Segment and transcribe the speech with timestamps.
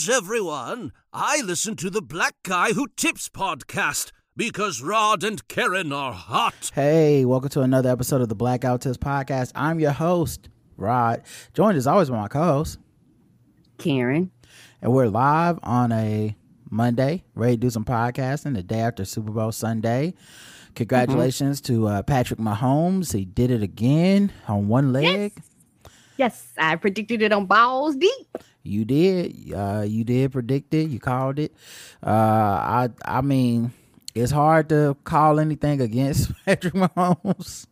[0.00, 0.92] Greetings, everyone.
[1.12, 6.70] I listen to the Black Guy Who Tips podcast because Rod and Karen are hot.
[6.74, 9.52] Hey, welcome to another episode of the Blackout Tips podcast.
[9.54, 12.78] I'm your host, Rod, joined as always by my co-host,
[13.76, 14.30] Karen.
[14.80, 16.34] and we're live on a
[16.70, 20.14] Monday, ready to do some podcasting the day after Super Bowl Sunday.
[20.76, 23.12] Congratulations to uh, Patrick Mahomes.
[23.12, 25.32] He did it again on one leg.
[25.36, 25.49] Yes,
[26.58, 28.38] I predicted it on balls deep.
[28.62, 29.52] You did.
[29.54, 30.90] Uh, you did predict it.
[30.90, 31.54] You called it.
[32.04, 33.72] Uh, I I mean,
[34.14, 37.66] it's hard to call anything against Patrick Mahomes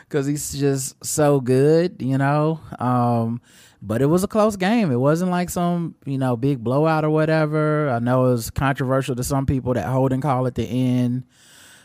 [0.00, 2.60] because he's just so good, you know.
[2.78, 3.40] Um,
[3.80, 4.92] but it was a close game.
[4.92, 7.88] It wasn't like some you know big blowout or whatever.
[7.90, 11.24] I know it was controversial to some people that holding call at the end.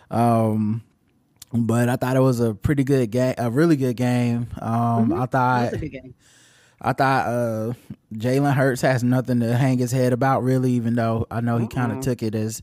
[0.10, 0.84] Um,
[1.66, 4.48] but I thought it was a pretty good game, a really good game.
[4.62, 6.14] Um, I thought a good game.
[6.82, 7.74] I thought uh,
[8.14, 11.68] Jalen Hurts has nothing to hang his head about, really, even though I know he
[11.68, 12.62] kind of took it as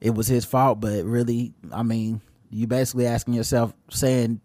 [0.00, 0.80] it was his fault.
[0.80, 4.40] But really, I mean, you basically asking yourself, saying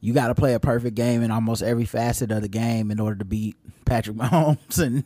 [0.00, 3.00] you got to play a perfect game in almost every facet of the game in
[3.00, 5.02] order to beat Patrick Mahomes, and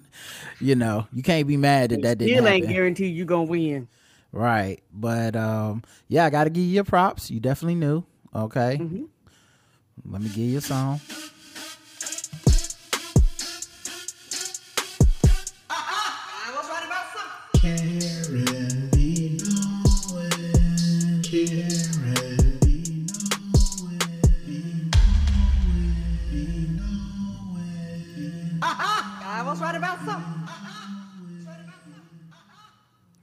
[0.60, 2.74] you know you can't be mad that that didn't Still ain't happen.
[2.74, 3.88] guaranteed you gonna win.
[4.30, 4.82] Right.
[4.92, 7.30] But um yeah, I gotta give you your props.
[7.30, 8.04] You definitely knew.
[8.34, 8.78] Okay.
[8.80, 9.04] Mm-hmm.
[10.12, 11.00] Let me give you a song.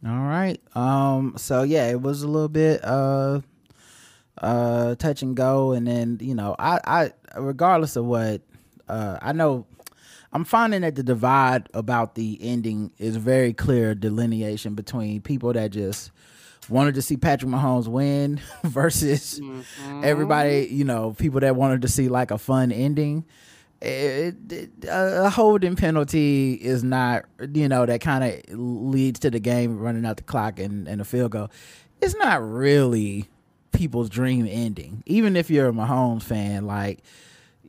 [0.08, 0.60] All right.
[0.76, 3.42] Um so yeah, it was a little bit uh
[4.42, 8.42] uh touch and go and then, you know, I I regardless of what
[8.88, 9.66] uh I know
[10.36, 15.72] I'm finding that the divide about the ending is very clear delineation between people that
[15.72, 16.12] just
[16.70, 19.40] wanted to see Patrick Mahomes win versus
[20.04, 23.24] everybody, you know, people that wanted to see like a fun ending.
[23.82, 29.40] It, it, a holding penalty is not, you know, that kind of leads to the
[29.40, 31.50] game running out the clock and, and a field goal.
[32.02, 33.30] It's not really
[33.78, 35.04] people's dream ending.
[35.06, 37.00] Even if you're a Mahomes fan, like,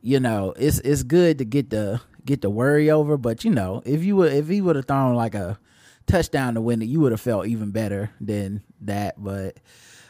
[0.01, 3.81] you know, it's it's good to get the get the worry over, but you know,
[3.85, 5.59] if you would if he would have thrown like a
[6.05, 9.21] touchdown to win it, you would have felt even better than that.
[9.21, 9.57] But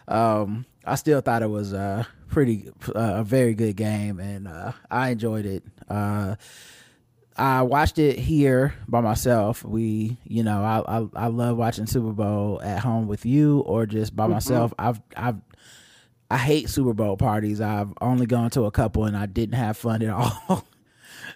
[0.07, 4.73] um I still thought it was a pretty uh, a very good game and uh
[4.91, 5.63] I enjoyed it.
[5.89, 6.35] Uh
[7.39, 9.63] I watched it here by myself.
[9.63, 13.85] We, you know, I, I I love watching Super Bowl at home with you or
[13.85, 14.73] just by myself.
[14.79, 15.35] I've I've
[16.29, 17.61] I hate Super Bowl parties.
[17.61, 20.09] I've only gone to a couple and I didn't have fun at
[20.49, 20.65] all.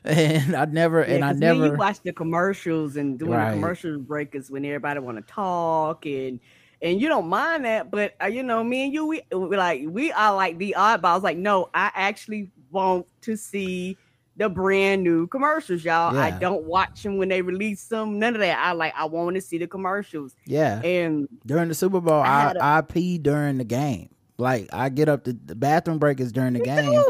[0.04, 3.32] and I never and Yeah, I 'cause when never you watch the commercials and doing
[3.32, 3.52] Right.
[3.52, 6.40] the commercial break is when everybody want to talk and
[6.84, 9.84] and you don't mind that, but uh, you know, me and you, we, we like
[9.88, 11.22] we are like the oddballs.
[11.22, 13.98] Like, no, I actually want to see
[14.36, 16.18] the brand new commercials, y'all.
[16.18, 18.18] I don't watch them when they release them.
[18.18, 18.58] None of that.
[18.58, 18.94] I like.
[18.98, 20.36] I want to see the commercials.
[20.48, 20.82] yeah.
[20.82, 24.10] And during the Super Bowl, I I a- I pee during the game.
[24.42, 27.02] Like I get up the, the bathroom break is during the game,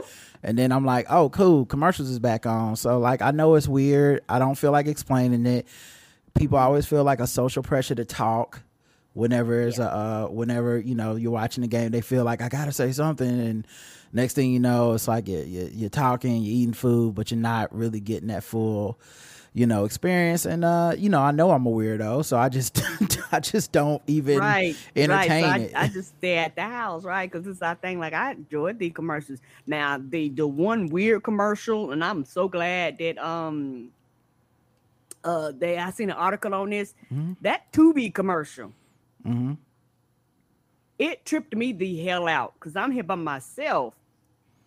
[0.44, 2.76] and then I'm like, oh cool, commercials is back on.
[2.76, 4.22] So like I know it's weird.
[4.30, 5.68] I don't feel like explaining it.
[6.36, 8.62] People always feel like a social pressure to talk.
[9.14, 12.48] Whenever it's a uh, whenever you know you're watching the game, they feel like I
[12.50, 13.68] gotta say something, and
[14.14, 17.40] next thing you know, it's like you're, you're, you're talking, you're eating food, but you're
[17.40, 19.00] not really getting that full
[19.54, 22.82] you know experience and uh you know i know i'm a weirdo so i just
[23.34, 25.62] i just don't even right, entertain right.
[25.62, 27.32] So it I, I just stay at the house, right?
[27.32, 28.00] Because it's our thing.
[28.00, 29.40] Like I enjoyed the commercials.
[29.68, 33.92] Now the the one weird commercial, and I'm so glad that um
[35.24, 36.94] uh they I seen an article on this.
[37.14, 37.38] Mhm.
[37.42, 38.74] That Tubi commercial,
[39.24, 39.54] hmm
[41.00, 43.96] it tripped me the hell out because I'm here by myself,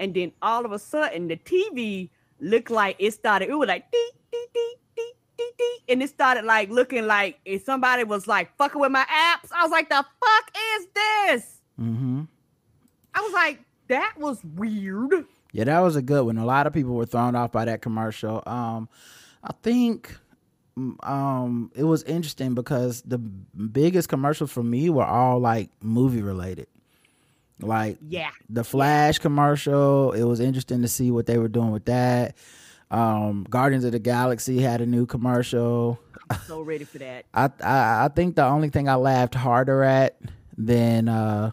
[0.00, 2.10] and then all of a sudden the TV
[2.40, 3.48] looked like it started.
[3.50, 4.74] It was like dee dee dee,
[5.88, 9.50] and it started like looking like if somebody was like fucking with my apps.
[9.52, 11.60] I was like, the fuck is this?
[11.78, 12.22] hmm
[13.14, 15.26] I was like, that was weird.
[15.52, 17.82] yeah that was a good one a lot of people were thrown off by that
[17.82, 18.88] commercial um
[19.44, 20.16] i think
[20.78, 26.22] mm, um it was interesting because the biggest commercials for me were all like movie
[26.22, 26.66] related
[27.60, 28.30] like Yeah.
[28.48, 32.34] the flash commercial it was interesting to see what they were doing with that
[32.94, 35.98] um guardians of the galaxy had a new commercial
[36.30, 37.26] I'm so ready for that.
[37.34, 40.18] I, I I think the only thing I laughed harder at
[40.56, 41.52] than uh,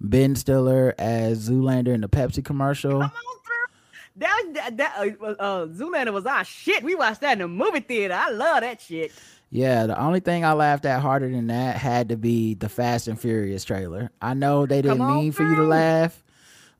[0.00, 2.92] Ben Stiller as Zoolander in the Pepsi commercial.
[2.92, 3.76] Come on through.
[4.16, 6.82] That that, that uh, uh, Zoolander was our shit.
[6.82, 8.14] We watched that in the movie theater.
[8.14, 9.12] I love that shit.
[9.50, 13.06] Yeah, the only thing I laughed at harder than that had to be the Fast
[13.06, 14.10] and Furious trailer.
[14.20, 16.24] I know they didn't mean for you to laugh,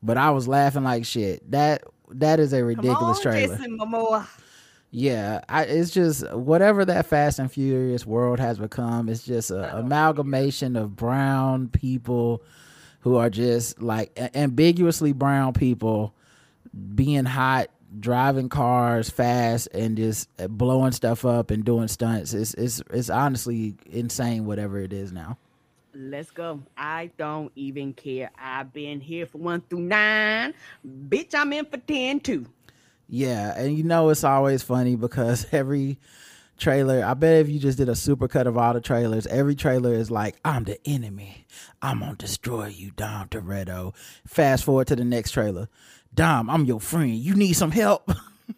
[0.01, 1.49] but I was laughing like shit.
[1.51, 1.83] That
[2.19, 3.57] that is a ridiculous on, trailer.
[3.57, 4.27] Jason Momoa.
[4.95, 9.09] Yeah, I, it's just whatever that Fast and Furious world has become.
[9.09, 12.43] It's just a amalgamation of brown people
[12.99, 16.13] who are just like ambiguously brown people
[16.93, 17.69] being hot,
[17.99, 22.33] driving cars fast, and just uh, blowing stuff up and doing stunts.
[22.35, 24.45] It's it's it's honestly insane.
[24.45, 25.39] Whatever it is now.
[25.95, 26.61] Let's go.
[26.75, 28.31] I don't even care.
[28.37, 30.53] I've been here for one through nine.
[30.85, 32.47] Bitch, I'm in for 10 too.
[33.07, 35.99] Yeah, and you know it's always funny because every
[36.57, 39.53] trailer, I bet if you just did a super cut of all the trailers, every
[39.53, 41.45] trailer is like, I'm the enemy.
[41.81, 43.93] I'm gonna destroy you, Dom Toretto.
[44.25, 45.69] Fast forward to the next trailer.
[46.13, 47.13] Dom, I'm your friend.
[47.13, 48.09] You need some help.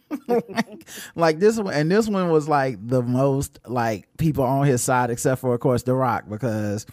[0.28, 4.82] like, like this one and this one was like the most like people on his
[4.82, 6.86] side except for of course The Rock because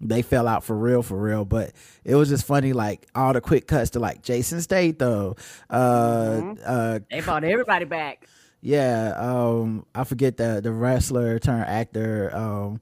[0.00, 1.72] they fell out for real for real but
[2.04, 5.34] it was just funny like all the quick cuts to like Jason Statham
[5.68, 8.26] uh uh They brought everybody back.
[8.62, 12.80] yeah, um, I forget the the wrestler turned actor, um,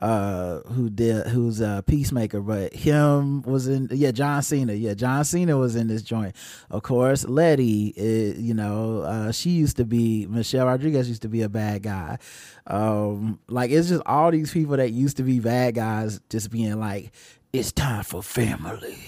[0.00, 5.24] uh, who did who's a peacemaker, but him was in yeah John Cena, yeah John
[5.24, 6.34] Cena was in this joint.
[6.70, 11.28] Of course, Letty, eh, you know, uh, she used to be Michelle Rodriguez used to
[11.28, 12.18] be a bad guy.
[12.66, 16.78] Um, like it's just all these people that used to be bad guys just being
[16.78, 17.12] like,
[17.52, 18.98] it's time for family.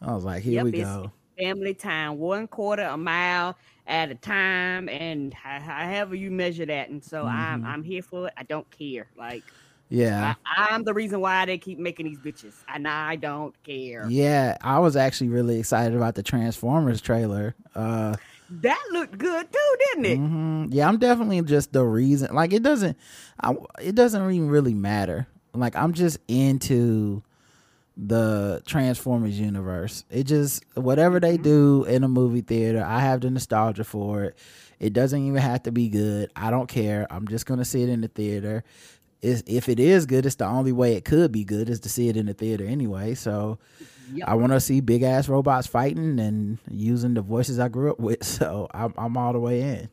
[0.00, 1.12] I was like, here Yep, we go.
[1.38, 3.56] family time, one quarter a mile
[3.86, 6.88] at a time, and however you measure that.
[6.90, 7.64] And so I'm Mm-hmm.
[7.64, 8.34] I'm here for it.
[8.36, 9.08] I don't care.
[9.16, 9.44] Like
[9.90, 10.34] Yeah.
[10.44, 14.06] I, I'm the reason why they keep making these bitches, and I don't care.
[14.08, 17.54] Yeah, I was actually really excited about the Transformers trailer.
[17.74, 18.16] Uh,
[18.50, 20.18] That looked good too, didn't it?
[20.18, 20.68] mhm.
[20.70, 22.34] Yeah, I'm definitely just the reason.
[22.34, 22.96] Like, it doesn't,
[23.40, 25.26] I, it doesn't even really matter.
[25.54, 27.22] Like, I'm just into
[27.96, 30.04] the Transformers universe.
[30.10, 34.38] It just whatever they do in a movie theater, I have the nostalgia for it.
[34.78, 36.30] It doesn't even have to be good.
[36.36, 37.06] I don't care.
[37.10, 38.62] I'm just gonna see it in the theater.
[39.20, 41.88] Is if it is good, it's the only way it could be good is to
[41.88, 43.14] see it in the theater anyway.
[43.14, 43.58] So
[44.14, 44.28] Yep.
[44.28, 47.98] I want to see big ass robots fighting and using the voices I grew up
[47.98, 48.22] with.
[48.24, 49.88] So I'm I'm all the way in.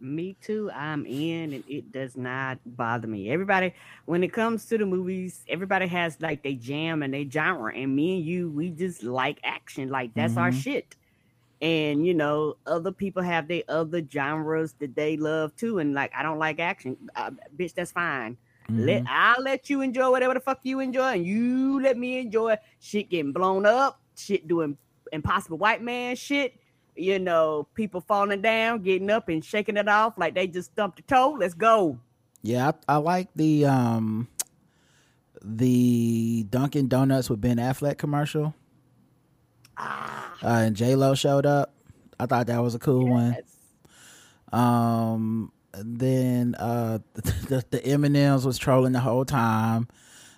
[0.00, 0.70] Me too.
[0.72, 3.30] I'm in, and it does not bother me.
[3.30, 3.74] Everybody,
[4.04, 7.96] when it comes to the movies, everybody has like they jam and they genre, and
[7.96, 9.88] me and you, we just like action.
[9.88, 10.62] Like that's our Mhm.
[10.62, 10.94] shit.
[11.60, 15.78] And you know, other people have their other genres that they love too.
[15.78, 17.74] And like, I don't like action, uh, bitch.
[17.74, 18.36] That's fine.
[18.70, 19.06] Let Mhm.
[19.08, 23.08] I'll let you enjoy whatever the fuck you enjoy, and you let me enjoy shit
[23.08, 24.76] getting blown up, shit doing
[25.10, 26.54] impossible white man shit.
[26.94, 30.98] You know, people falling down, getting up and shaking it off like they just stumped
[30.98, 31.36] a toe.
[31.38, 31.98] Let's go.
[32.42, 34.28] Yeah, I, I like the um
[35.42, 38.54] the Dunkin' Donuts with Ben Affleck commercial.
[39.78, 41.72] Ah, Uh, and J Lo showed up.
[42.20, 43.36] I thought that was a cool one.
[44.52, 49.88] Um, then uh, the, the M&Ms was trolling the whole time.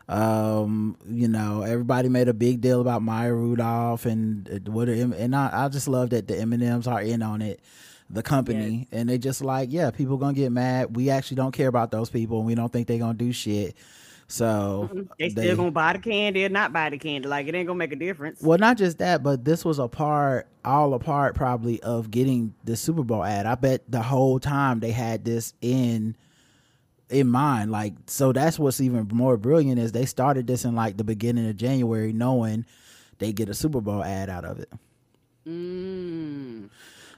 [0.08, 5.50] Um, you know, everybody made a big deal about Maya Rudolph and what, and I,
[5.52, 7.60] I just love that the M&Ms are in on it,
[8.08, 10.96] the company, and they just like, yeah, people gonna get mad.
[10.96, 13.76] We actually don't care about those people, and we don't think they gonna do shit.
[14.30, 15.02] So Mm-hmm.
[15.18, 17.26] They still gonna buy the candy or not buy the candy.
[17.28, 18.40] Like it ain't gonna make a difference.
[18.40, 22.54] Well, not just that, but this was a part, all a part probably of getting
[22.64, 23.46] the Super Bowl ad.
[23.46, 26.16] I bet the whole time they had this in
[27.10, 27.72] in mind.
[27.72, 31.48] Like, so that's what's even more brilliant is they started this in like the beginning
[31.48, 32.64] of January, knowing
[33.18, 34.72] they get a Super Bowl ad out of it.
[35.46, 36.70] Mm.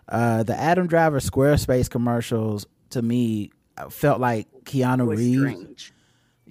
[0.09, 3.51] Uh, the Adam Driver Squarespace commercials to me
[3.91, 5.92] felt like Keanu Reeves.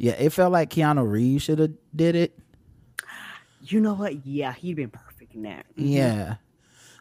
[0.01, 2.35] Yeah, it felt like Keanu Reeves should have did it.
[3.61, 4.25] You know what?
[4.25, 5.67] Yeah, he'd been perfect in that.
[5.77, 5.93] Mhm.
[5.93, 6.35] Yeah.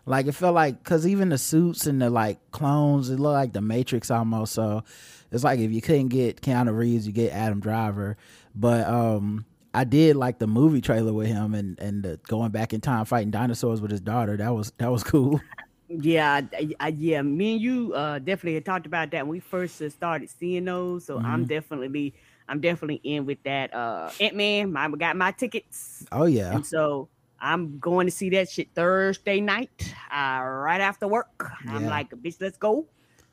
[0.04, 3.52] Like it felt like because even the suits and the like clones, it looked like
[3.54, 4.52] the Matrix almost.
[4.52, 4.84] So
[5.32, 8.18] it's like if you couldn't get Keanu Reeves, you get Adam Driver.
[8.54, 12.74] But um I did like the movie trailer with him and and the going back
[12.74, 14.36] in time fighting dinosaurs with his daughter.
[14.36, 15.40] That was that was cool.
[15.92, 17.20] Yeah, I, I, yeah.
[17.20, 21.06] Me and you uh, definitely had talked about that when we first started seeing those.
[21.06, 22.14] So I'm definitely,
[22.50, 23.72] I'm definitely in with that.
[23.72, 27.08] Uh, Ant Man, I got my tickets, Oh yeah, and so
[27.40, 29.70] I'm going to see that shit Thursday night,
[30.12, 31.50] uh, right after work.
[31.66, 32.86] I'm like, bitch, let's go.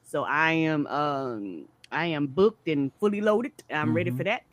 [0.04, 3.52] So I am, um, I am booked and fully loaded.
[3.70, 4.18] I'm ready Mhm.
[4.18, 4.44] for that.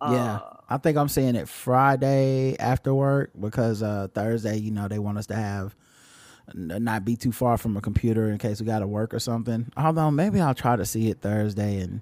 [0.00, 0.36] yeah.
[0.36, 4.98] Uh, I think I'm seeing it Friday after work because uh Thursday, you know, they
[5.00, 5.74] want us to have
[6.54, 9.70] not be too far from a computer in case we got to work or something.
[9.76, 12.00] Although maybe I'll try to see it Thursday and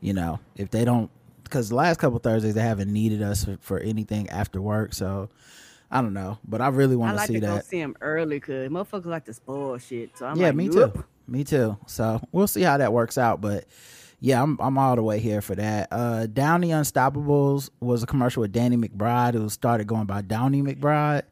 [0.00, 1.10] you know, if they don't,
[1.44, 4.94] because the last couple Thursdays they haven't needed us for, for anything after work.
[4.94, 5.28] So
[5.90, 7.64] I don't know, but I really want to like see to go that.
[7.64, 10.16] see him early because motherfuckers like to spoil shit.
[10.18, 11.04] So I'm yeah, like, me too.
[11.26, 11.76] Me too.
[11.86, 13.40] So we'll see how that works out.
[13.40, 13.64] But
[14.20, 15.88] yeah, I'm I'm all the way here for that.
[15.90, 19.34] Uh Downy Unstopables was a commercial with Danny McBride.
[19.34, 21.22] It was started going by Downey McBride.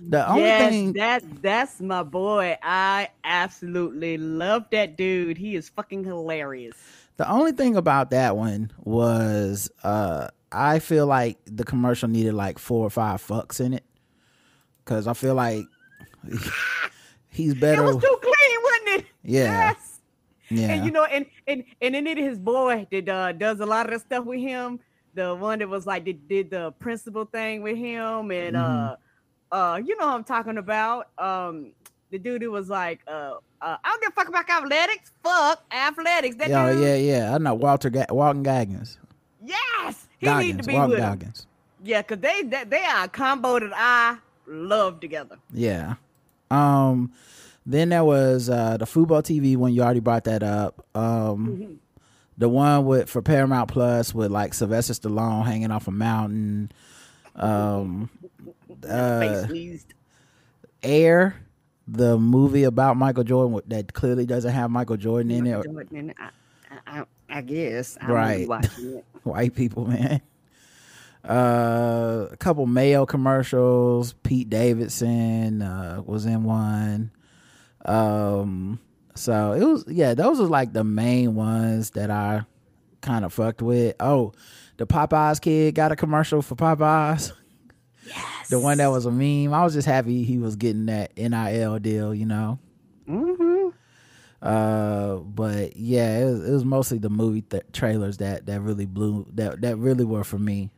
[0.00, 2.56] The only yes, thing that that's my boy.
[2.62, 5.36] I absolutely love that dude.
[5.36, 6.76] He is fucking hilarious.
[7.18, 12.58] The only thing about that one was uh I feel like the commercial needed like
[12.58, 13.84] four or five fucks in it.
[14.86, 15.64] Cause I feel like
[17.28, 17.82] he's better.
[17.82, 19.06] It was too clean, wasn't it?
[19.22, 19.68] Yeah.
[19.68, 20.00] Yes.
[20.48, 20.68] yeah.
[20.72, 23.86] And you know, and and and then it his boy that uh, does a lot
[23.86, 24.80] of the stuff with him.
[25.14, 28.92] The one that was like did, did the principal thing with him, and Mm-hmm.
[28.92, 28.94] uh,
[29.50, 31.08] uh, you know what I'm talking about.
[31.18, 31.72] Um,
[32.10, 35.12] the dude who was like, uh, uh, I don't give a fuck about athletics.
[35.22, 36.36] Fuck athletics.
[36.36, 36.82] That yeah, dude.
[36.82, 37.34] yeah, yeah.
[37.34, 38.98] I know Walter Ga- Walton Goggins.
[39.44, 40.46] Yes, he Goggins.
[40.56, 41.32] need to be Walton with him.
[41.84, 45.36] Yeah, cause they, they they are a combo that I love together.
[45.52, 45.94] Yeah.
[46.50, 47.12] Um
[47.66, 50.84] then there was uh the football TV one you already brought that up.
[50.94, 51.78] Um
[52.36, 56.72] the one with for Paramount Plus with like Sylvester Stallone hanging off a mountain.
[57.36, 58.10] Um
[58.88, 59.86] uh Face.
[60.82, 61.36] Air,
[61.90, 65.64] the movie about Michael Jordan that clearly doesn't have Michael Jordan in it.
[65.64, 66.28] Jordan, I,
[66.86, 67.96] I, I, guess.
[68.00, 68.32] I Right.
[68.34, 69.04] really watching it.
[69.24, 70.20] white people, man.
[71.28, 74.12] Uh, a couple Mayo commercials.
[74.22, 77.10] Pete Davidson uh, was in one.
[77.84, 78.80] Um,
[79.14, 82.44] so it was yeah, those are like the main ones that I
[83.00, 83.96] kind of fucked with.
[83.98, 84.32] Oh,
[84.76, 87.32] the Popeyes kid got a commercial for Popeyes.
[88.08, 88.48] Yes.
[88.48, 89.52] The one that was a meme.
[89.52, 92.58] I was just happy he was getting that NIL deal, you know.
[93.08, 93.68] Mm-hmm.
[94.40, 98.86] Uh, but yeah, it was, it was mostly the movie th- trailers that that really
[98.86, 100.70] blew that that really were for me.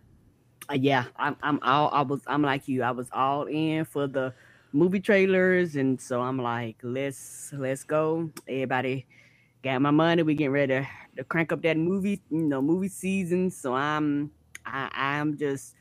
[0.71, 1.37] Uh, yeah, I'm.
[1.43, 1.91] I'm all.
[1.93, 2.21] I was.
[2.27, 2.83] I'm like you.
[2.83, 4.33] I was all in for the
[4.73, 8.31] movie trailers, and so I'm like, let's let's go.
[8.49, 9.07] Everybody
[9.63, 10.23] got my money.
[10.23, 12.23] We getting ready to, to crank up that movie.
[12.31, 13.51] You know, movie season.
[13.51, 14.31] So I'm.
[14.65, 15.75] I, I'm just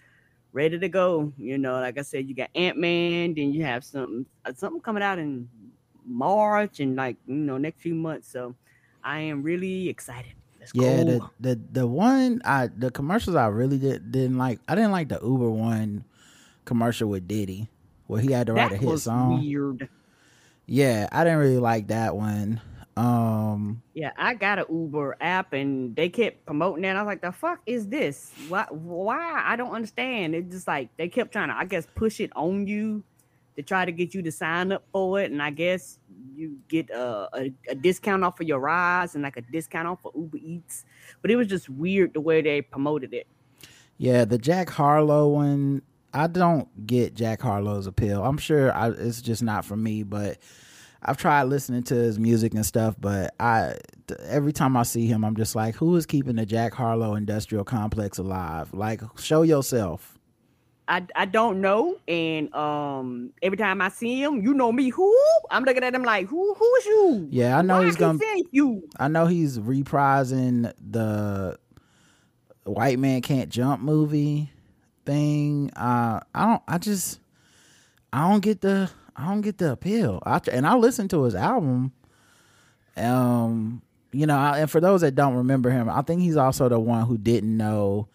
[0.54, 1.34] ready to go.
[1.38, 4.82] You know, like I said, you got Ant Man, then you have something uh, something
[4.82, 5.50] coming out in
[6.06, 8.32] March and like you know next few months.
[8.32, 8.56] So
[9.04, 10.34] I am really excited.
[10.74, 11.04] Yeah, go.
[11.04, 14.60] the, the the one I the commercials I really did, didn't like.
[14.68, 16.04] I didn't like the Uber one
[16.66, 17.70] commercial with Diddy
[18.08, 19.40] where he had to write that a hit was song.
[19.40, 19.88] weird.
[20.66, 22.62] Yeah, I didn't really like that one.
[23.00, 26.98] Um, Yeah, I got a Uber app and they kept promoting that.
[26.98, 28.32] I was like, the fuck is this?
[28.50, 29.42] Why why?
[29.46, 30.36] I don't understand.
[30.36, 33.04] It's just like they kept trying to, I guess, push it on you
[33.56, 35.32] to try to get you to sign up for it.
[35.32, 36.00] And I guess
[36.36, 40.06] you get a, a, a discount off of your rides and like a discount off
[40.06, 40.86] of Uber Eats.
[41.22, 43.28] But it was just weird the way they promoted it.
[43.98, 45.84] yeah, the Jack Harlow one.
[46.14, 48.24] I don't get Jack Harlow's appeal.
[48.26, 50.40] I'm sure I, it's just not for me, but
[51.02, 52.96] I've tried listening to his music and stuff.
[53.00, 53.76] But I
[54.26, 57.64] every time I see him, I'm just like, who is keeping the Jack Harlow industrial
[57.64, 58.74] complex alive?
[58.74, 60.18] Like, show yourself.
[60.88, 61.98] I, I don't know.
[62.08, 65.16] And um every time I see him, you know me, who?
[65.52, 67.28] I'm looking at him like, who who is you?
[67.30, 68.20] Yeah, I know Why he's gonna
[68.52, 68.88] you.
[69.00, 71.60] I know he's reprising the
[72.64, 74.52] white man can't jump movie
[75.06, 75.72] thing.
[75.76, 76.64] Uh, I don't.
[76.68, 77.20] I just.
[78.12, 78.90] I don't get the.
[79.20, 80.22] I don't get the appeal.
[80.26, 81.92] I and I listened to his album.
[82.98, 86.68] Um, you know, I, and for those that don't remember him, I think he's also
[86.70, 88.08] the one who didn't know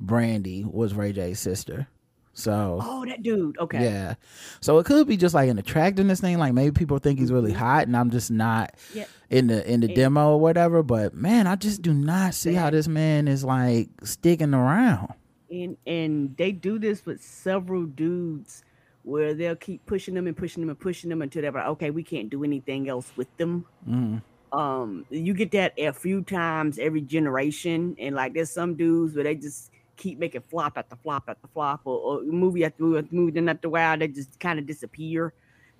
[0.00, 1.88] Brandy was Ray J's sister.
[2.32, 3.58] So Oh, that dude.
[3.58, 3.82] Okay.
[3.82, 4.14] yeah,
[4.60, 6.38] so it could be just like an attractiveness thing.
[6.38, 9.04] Like maybe people think he's really hot, and I'm just not Yeah.
[9.30, 10.82] in the in the And- demo or whatever.
[10.82, 15.12] But man, I just do not see how this man is like sticking around.
[15.50, 18.62] and and they do this with several dudes
[19.02, 21.90] where they'll keep pushing them and pushing them and pushing them until they're like, okay,
[21.90, 23.64] we can't do anything else with them.
[23.88, 24.22] Mm.
[24.52, 29.24] Um, you get that a few times every generation, and like there's some dudes where
[29.24, 33.14] they just keep making flop after flop after flop, or, or movie after movie after
[33.14, 33.30] movie.
[33.32, 35.32] Then after a while, they just kind of disappear.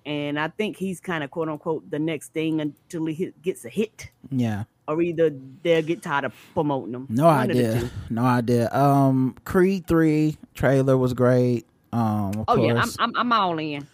[0.05, 3.65] And I think he's kind of quote unquote the next thing until he hit, gets
[3.65, 7.07] a hit, Yeah, or either they'll get tired of promoting them.
[7.09, 8.71] no One idea, no idea.
[8.71, 11.67] Um, Creed three trailer was great.
[11.91, 12.89] Um, Oh yeah, I'm.
[12.99, 13.87] I'm I'm all in.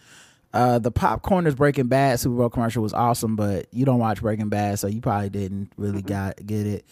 [0.52, 4.48] Uh, the PopCorners Breaking Bad Super Bowl commercial was awesome, but you don't watch Breaking
[4.48, 6.84] Bad, so you probably didn't really got get it.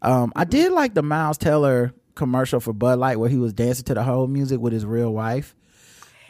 [0.00, 3.84] Um, I did like the Miles Teller commercial for Bud Light where he was dancing
[3.86, 5.56] to the whole music with his real wife.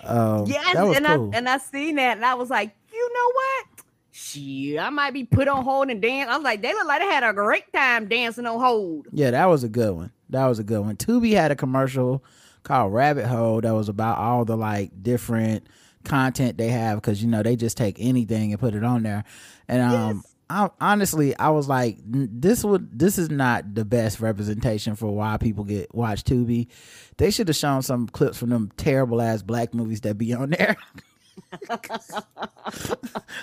[0.02, 1.30] Um, Yes, that was and cool.
[1.34, 3.84] I and I seen that, and I was like, you know what?
[4.12, 6.30] shit, I might be put on hold and dance.
[6.30, 9.08] I was like, they look like they had a great time dancing on hold.
[9.12, 10.12] Yeah, that was a good one.
[10.30, 10.96] That was a good one.
[10.96, 12.22] Tubi had a commercial
[12.62, 15.66] called Rabbit Hole that was about all the like different
[16.04, 19.24] content they have because you know they just take anything and put it on there.
[19.68, 24.96] And um, I honestly I was like, this would this is not the best representation
[24.96, 26.68] for why people get watch Tubi.
[27.18, 30.50] They should have shown some clips from them terrible ass black movies that be on
[30.50, 30.76] there.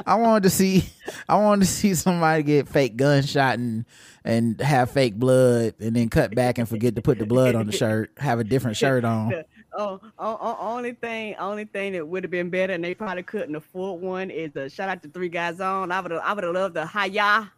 [0.06, 0.86] I wanted to see
[1.28, 3.86] I wanted to see somebody get fake gunshot and
[4.28, 7.66] and have fake blood and then cut back and forget to put the blood on
[7.66, 9.34] the shirt, have a different shirt on.
[9.80, 13.22] Oh, oh, oh, only thing, only thing that would have been better, and they probably
[13.22, 15.92] couldn't afford one, is a shout out to Three Guys On.
[15.92, 17.52] I would have, I would have loved the Hiya,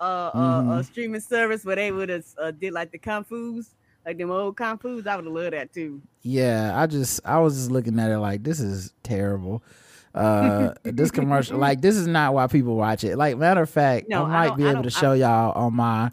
[0.00, 0.70] uh, uh, Mm-hmm.
[0.70, 3.74] uh, streaming service where they would have uh, did like the kung fu's,
[4.06, 5.06] like them old kung fu's.
[5.06, 6.00] I would have loved that too.
[6.22, 9.62] Yeah, I just I was just looking at it like this is terrible.
[10.18, 13.16] Uh this commercial like this is not why people watch it.
[13.16, 15.52] Like matter of fact, No, I I might don't- be able to I- show y'all
[15.52, 16.10] on my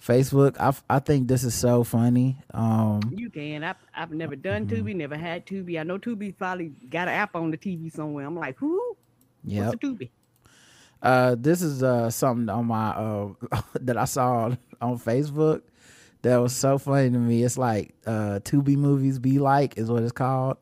[0.00, 0.56] Facebook.
[0.60, 2.36] I I think this is so funny.
[2.52, 3.64] Um You can.
[3.64, 4.86] I, I've never done Mm-hmm.
[4.86, 5.80] Tubi, never had Tubi.
[5.80, 8.26] I know Tubi probably got an app on the TV somewhere.
[8.26, 8.96] I'm like, who?
[9.44, 9.68] Yeah.
[9.70, 10.10] What's a Tubi?
[11.02, 13.28] Uh, this is uh something on my uh
[13.80, 15.62] that I saw on Facebook
[16.22, 17.42] that was so funny to me.
[17.42, 20.58] It's like uh Tubi movies be like is what it's called.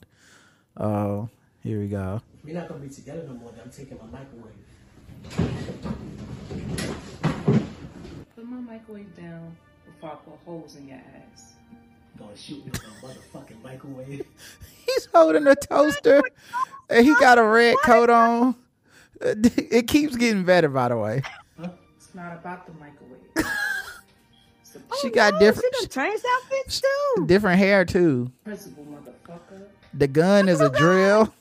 [0.76, 1.26] Uh,
[1.62, 2.20] here we go.
[2.44, 3.52] We're not gonna be together no more.
[3.62, 4.52] I'm taking my microwave.
[8.36, 11.52] Put my microwave down before I put holes in your ass.
[12.18, 14.26] Gonna shoot me with a motherfucking microwave.
[14.86, 16.22] He's holding a toaster
[16.90, 18.54] and he got a red coat on.
[19.20, 21.22] It keeps getting better, by the way.
[21.96, 23.20] It's not about the microwave.
[24.60, 27.24] it's the She got Oh, different She done changed outfits too.
[27.26, 28.30] different hair too.
[28.44, 29.62] principal, motherfucker.
[29.94, 31.32] The gun is a drill.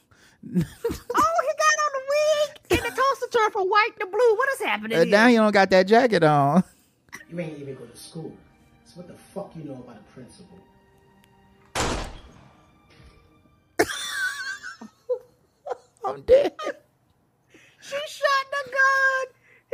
[0.45, 4.35] Oh, he got on the wig and the toaster turned from white to blue.
[4.35, 4.97] What is happening?
[4.97, 5.29] And now here?
[5.29, 6.63] he don't got that jacket on.
[7.29, 8.35] You ain't even go to school.
[8.85, 10.57] So what the fuck you know about a principal?
[16.05, 16.53] I'm dead.
[17.81, 19.27] She shot the gun.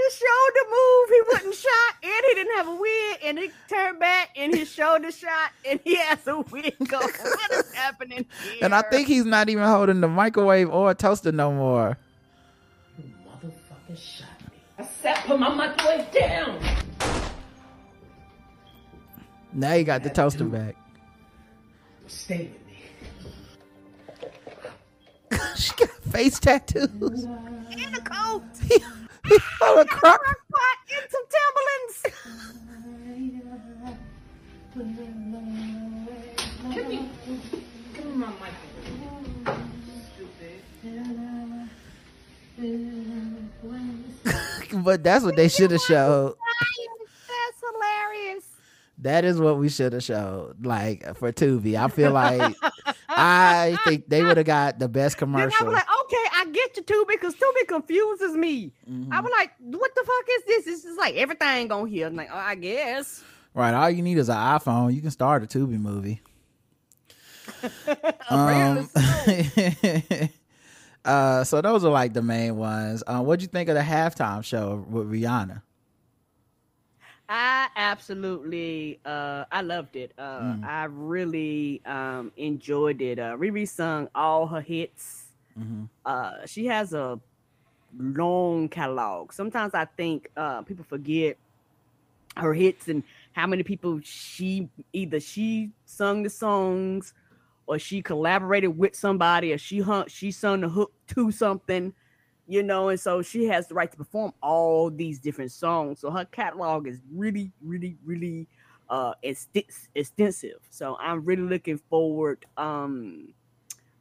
[0.05, 1.11] His shoulder moved.
[1.11, 3.17] He wasn't shot, and he didn't have a wig.
[3.25, 6.87] And he turned back, and his shoulder shot, and he has a wig on.
[7.01, 8.59] What is happening here?
[8.61, 11.97] And I think he's not even holding the microwave or a toaster no more.
[12.97, 14.57] You motherfucker shot me.
[14.77, 16.59] I said put my microwave down.
[19.51, 20.75] Now he got the toaster back.
[22.07, 22.75] Stay with me.
[25.55, 26.89] she got face tattoos.
[26.91, 30.21] in the coat, he, he held a crock.
[30.21, 32.03] crock pot, and some Timberlands.
[36.73, 37.09] Give me,
[37.93, 38.31] give me my.
[40.13, 40.61] Stupid.
[44.83, 46.35] But that's what they should have showed.
[47.27, 48.45] That's hilarious.
[48.99, 50.63] That is what we should have showed.
[50.65, 51.75] Like for Tubi.
[51.75, 52.55] I feel like
[53.19, 55.49] I think they would have got the best commercial.
[55.49, 58.71] Then I was like, okay, I get you too because Tubi confuses me.
[58.89, 59.13] Mm-hmm.
[59.13, 60.65] I was like, what the fuck is this?
[60.65, 62.07] This is like everything on here.
[62.07, 63.23] I'm like, oh, I guess.
[63.53, 63.73] Right.
[63.73, 64.93] All you need is an iPhone.
[64.93, 66.21] You can start a Tubi movie.
[68.29, 68.87] Um,
[71.05, 73.03] uh, so those are like the main ones.
[73.05, 75.63] Uh, what'd you think of the halftime show with Rihanna?
[77.29, 80.13] I absolutely uh I loved it.
[80.17, 80.63] Uh Mm.
[80.65, 83.19] I really um enjoyed it.
[83.19, 85.27] Uh Riri sung all her hits.
[85.57, 85.83] Mm-hmm.
[86.05, 87.19] Uh she has a
[87.97, 89.31] long catalog.
[89.31, 91.37] Sometimes I think uh people forget
[92.35, 97.13] her hits and how many people she either she sung the songs
[97.67, 101.93] or she collaborated with somebody or she hung she sung the hook to something
[102.49, 105.99] you know, and so she has the right to perform all these different songs.
[105.99, 108.47] So her catalog is really, really, really
[108.89, 110.57] uh exten- extensive.
[110.71, 113.35] So I'm really looking forward um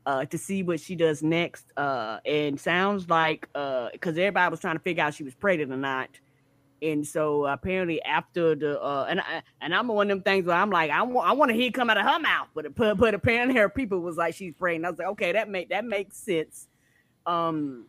[0.06, 1.66] uh to see what she does next.
[1.76, 5.70] Uh and sounds like uh because everybody was trying to figure out she was pregnant
[5.70, 6.08] or not.
[6.80, 10.56] And so apparently after the uh and I and I'm one of them things where
[10.56, 12.96] I'm like I want I want to hear come out of her mouth, but but,
[12.96, 14.86] but apparently her people was like she's pregnant.
[14.86, 16.66] I was like okay that make that makes sense.
[17.26, 17.88] Um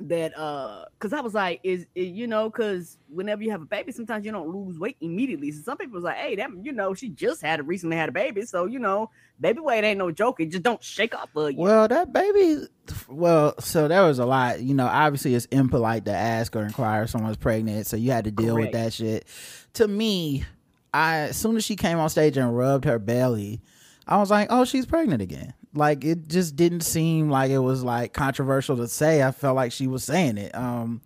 [0.00, 3.66] that uh because i was like is it, you know because whenever you have a
[3.66, 6.72] baby sometimes you don't lose weight immediately so some people was like hey that you
[6.72, 9.98] know she just had a recently had a baby so you know baby weight ain't
[9.98, 12.66] no joke it just don't shake off of you Well, that baby.
[13.08, 14.60] Well, so there was a lot.
[14.60, 18.24] You know, obviously it's impolite to ask or inquire if someone's pregnant, so you had
[18.24, 19.26] to deal with that shit.
[19.74, 20.44] To me,
[20.92, 23.60] I as soon as she came on stage and rubbed her belly,
[24.06, 27.82] I was like, "Oh, she's pregnant again." Like it just didn't seem like it was
[27.82, 29.22] like controversial to say.
[29.22, 30.54] I felt like she was saying it.
[30.54, 31.00] Um,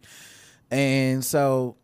[0.71, 1.77] and so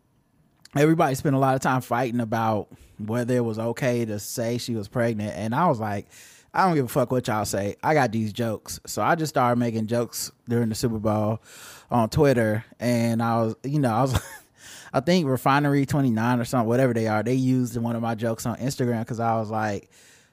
[0.76, 4.74] everybody spent a lot of time fighting about whether it was okay to say she
[4.74, 6.06] was pregnant and i was like
[6.52, 9.30] i don't give a fuck what y'all say i got these jokes so i just
[9.30, 11.40] started making jokes during the super bowl
[11.90, 14.20] on twitter and i was you know i was
[14.92, 18.44] i think refinery 29 or something whatever they are they used one of my jokes
[18.44, 19.90] on instagram because i was like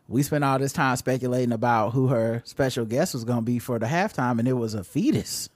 [0.07, 3.59] we spent all this time speculating about who her special guest was going to be
[3.59, 5.49] for the halftime and it was a fetus.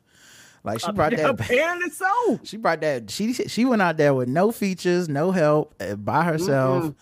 [0.63, 2.39] Like she brought that Apparently so.
[2.43, 6.23] she brought that she she went out there with no features no help uh, by
[6.23, 6.93] herself.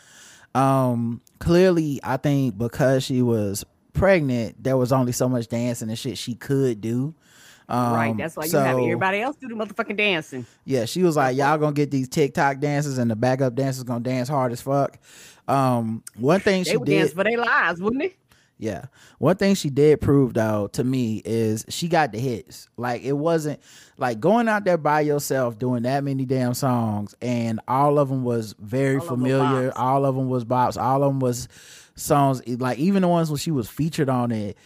[0.53, 5.97] Um clearly i think because she was pregnant there was only so much dancing and
[5.99, 7.13] shit she could do
[7.69, 8.15] um, right.
[8.17, 10.45] That's why you so, have everybody else do the motherfucking dancing.
[10.65, 13.99] yeah she was like y'all gonna get these tiktok dances and the backup dancers gonna
[13.99, 14.97] dance hard as fuck
[15.47, 18.15] um one thing They she would did dance for their lives, wouldn't they?
[18.59, 18.85] yeah.
[19.19, 22.69] One thing she did prove though to me is she got the hits.
[22.75, 23.59] Like it wasn't
[23.97, 28.23] like going out there by yourself doing that many damn songs and all of them
[28.23, 29.69] was very All familiar.
[29.69, 29.73] bops.
[29.79, 30.75] All of them was bops.
[30.81, 31.47] All of them was
[31.95, 34.57] songs like even the ones when she was featured on it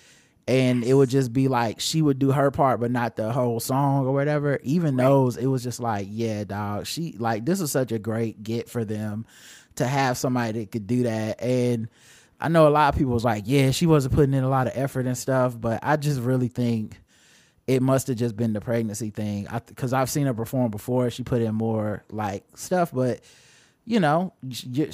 [0.52, 3.60] and it would just be like she would do her part but not the whole
[3.62, 4.60] song or whatever.
[4.64, 6.86] Even those it was just like, yeah, dog.
[6.86, 9.26] She like this is such a great get for them
[9.76, 11.90] to have somebody that could do that and
[12.42, 14.66] I know a lot of people was like, yeah, she wasn't putting in a lot
[14.66, 17.00] of effort and stuff, but I just really think
[17.68, 19.48] it must have just been the pregnancy thing.
[19.48, 21.10] I because I've seen her perform before.
[21.12, 23.22] She put in more like stuff, but
[23.92, 24.32] you know,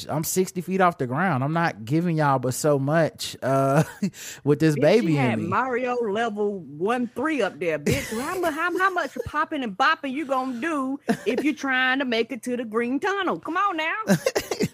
[0.10, 1.44] I'm 60 feet off the ground.
[1.44, 3.84] I'm not giving y'all but so much uh
[4.44, 5.38] with this Bitch, baby she had.
[5.38, 8.10] Mario level one three up there, bitch.
[8.20, 12.32] How, how, how much popping and bopping you gonna do if you're trying to make
[12.32, 13.40] it to the green tunnel?
[13.40, 13.96] Come on now.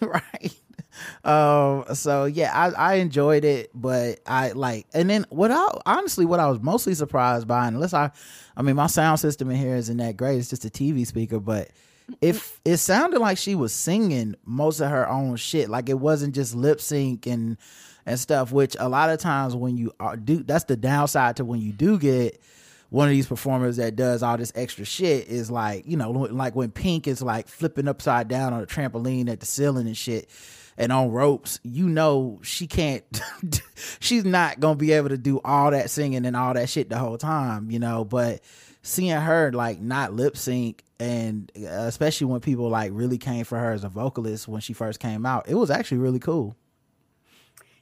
[0.00, 0.58] right.
[1.22, 1.94] Um.
[1.94, 6.40] So yeah, I I enjoyed it, but I like, and then what I honestly what
[6.40, 8.10] I was mostly surprised by, unless I,
[8.56, 10.38] I mean, my sound system in here isn't that great.
[10.38, 11.68] It's just a TV speaker, but
[12.20, 16.34] if it sounded like she was singing most of her own shit, like it wasn't
[16.34, 17.56] just lip sync and
[18.06, 18.52] and stuff.
[18.52, 21.72] Which a lot of times when you are do, that's the downside to when you
[21.72, 22.40] do get
[22.90, 26.54] one of these performers that does all this extra shit is like, you know, like
[26.54, 30.30] when Pink is like flipping upside down on a trampoline at the ceiling and shit
[30.76, 33.02] and on ropes, you know, she can't,
[33.98, 36.96] she's not gonna be able to do all that singing and all that shit the
[36.96, 38.42] whole time, you know, but
[38.84, 43.58] seeing her like not lip sync and uh, especially when people like really came for
[43.58, 46.54] her as a vocalist when she first came out, it was actually really cool.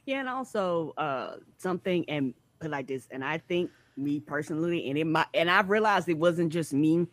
[0.07, 4.97] Yeah, and also uh something and put like this, and I think me personally, and
[4.97, 7.07] it might and I've realized it wasn't just me.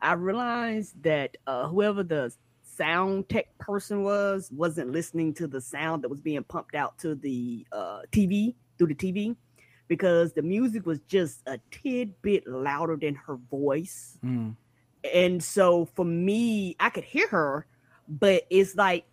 [0.00, 6.02] I realized that uh whoever the sound tech person was wasn't listening to the sound
[6.02, 9.36] that was being pumped out to the uh TV through the TV
[9.92, 14.16] because the music was just a tidbit louder than her voice.
[14.24, 14.56] Mm.
[15.12, 17.66] And so for me, I could hear her,
[18.08, 19.04] but it's like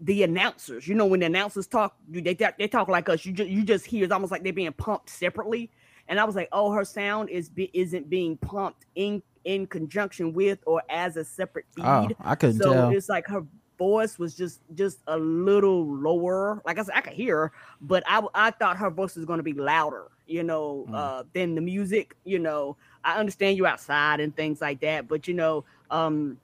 [0.00, 0.88] the announcers.
[0.88, 3.26] You know, when the announcers talk, they they, talk like us.
[3.26, 5.70] You just you just hear it's almost like they're being pumped separately.
[6.08, 10.32] And I was like, oh, her sound is be, isn't being pumped in in conjunction
[10.32, 11.84] with or as a separate feed.
[11.84, 12.88] Oh, I couldn't so tell.
[12.88, 13.44] it's like her
[13.84, 16.62] voice was just just a little lower.
[16.66, 19.38] Like I said, I could hear her, but I I thought her voice was going
[19.38, 20.06] to be louder.
[20.26, 20.94] You know, Mm.
[21.00, 22.06] uh, than the music.
[22.24, 26.38] You know, I understand you outside and things like that, but you know, um,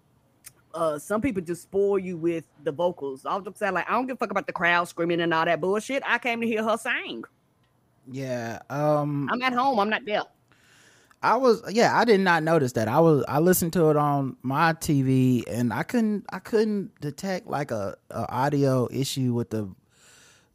[0.75, 3.25] uh, some people just spoil you with the vocals.
[3.25, 5.33] I was just saying, like, I don't give a fuck about the crowd screaming and
[5.35, 6.03] all that bullshit.
[6.07, 7.25] I came to hear her sing.
[8.11, 8.61] Yeah.
[8.69, 9.79] Um I'm at home.
[9.81, 10.25] I'm not there.
[11.23, 12.89] I was yeah, I did not notice that.
[12.89, 17.47] I was I listened to it on my TV and I couldn't I couldn't detect
[17.47, 19.69] like a, a audio issue with the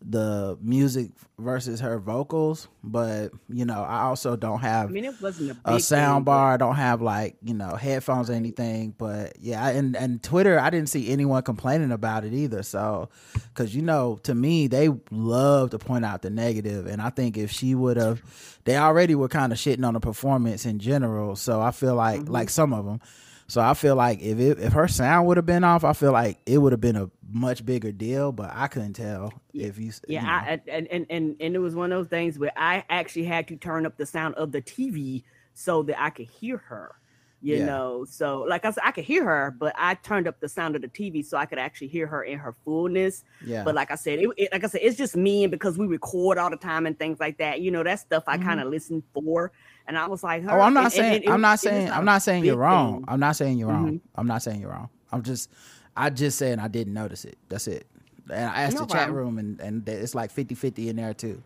[0.08, 5.20] the music versus her vocals, but you know, I also don't have I mean, it
[5.20, 6.54] wasn't a, a thing, sound but- bar.
[6.54, 8.94] I don't have like you know headphones or anything.
[8.98, 12.62] But yeah, and and Twitter, I didn't see anyone complaining about it either.
[12.62, 17.10] So, because you know, to me, they love to point out the negative, and I
[17.10, 18.22] think if she would have,
[18.66, 21.36] they already were kind of shitting on the performance in general.
[21.36, 22.32] So I feel like Mm-hmm.
[22.32, 23.02] like some of them.
[23.48, 26.12] So I feel like if it, if her sound would have been off, I feel
[26.12, 28.32] like it would have been a much bigger deal.
[28.32, 29.92] But I couldn't tell if you.
[30.08, 30.34] Yeah, you know.
[30.34, 33.48] I, and, and and and it was one of those things where I actually had
[33.50, 36.96] to turn up the sound of the TV so that I could hear her.
[37.42, 37.66] You Yeah.
[37.66, 40.76] know, so like I said, I could hear her, but I turned up the sound
[40.76, 43.24] of the TV so I could actually hear her in her fullness.
[43.46, 43.64] yeah.
[43.64, 45.86] But like I said, it, it- like I said, it's just me, and because we
[45.86, 48.48] record all the time and things like that, you know, that stuff I mm-hmm.
[48.48, 49.52] kind of listen for.
[49.88, 50.50] And I was like, Mm-hmm.
[50.52, 52.58] Oh, I'm not and- and- saying and it I'm not saying I'm not saying you're
[52.58, 52.96] wrong.
[52.98, 53.06] thing.
[53.08, 53.94] I'm not saying you're wrong.
[53.94, 54.02] Mhm.
[54.16, 54.90] I'm not saying you're wrong.
[55.12, 55.50] I'm just
[55.96, 57.38] I just saying I didn't notice it.
[57.50, 57.86] That's it.
[58.30, 61.42] And I asked No the chat room and and it's like 50-50 in there too.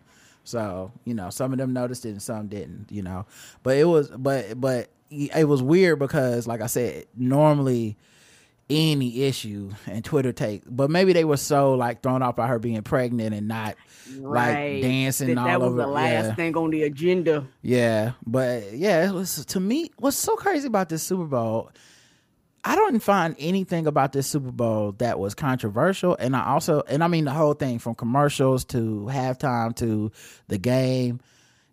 [0.46, 2.88] So you know, some of them noticed it and some didn't.
[2.92, 3.26] You know,
[3.64, 7.98] but it was but but it was weird because, like I said, normally
[8.70, 12.60] any issue and Twitter take, but maybe they were so like thrown off by her
[12.60, 13.76] being pregnant and not
[14.20, 14.74] Right.
[14.76, 15.82] like dancing that, all that was over.
[15.84, 16.36] the last yeah.
[16.36, 17.46] thing on the agenda.
[17.62, 19.92] Yeah, but yeah, it was to me.
[19.98, 21.72] What's so crazy about this Super Bowl?
[22.64, 27.04] I don't find anything about this Super Bowl that was controversial, and I also, and
[27.04, 30.12] I mean the whole thing from commercials to halftime to
[30.48, 31.22] the game,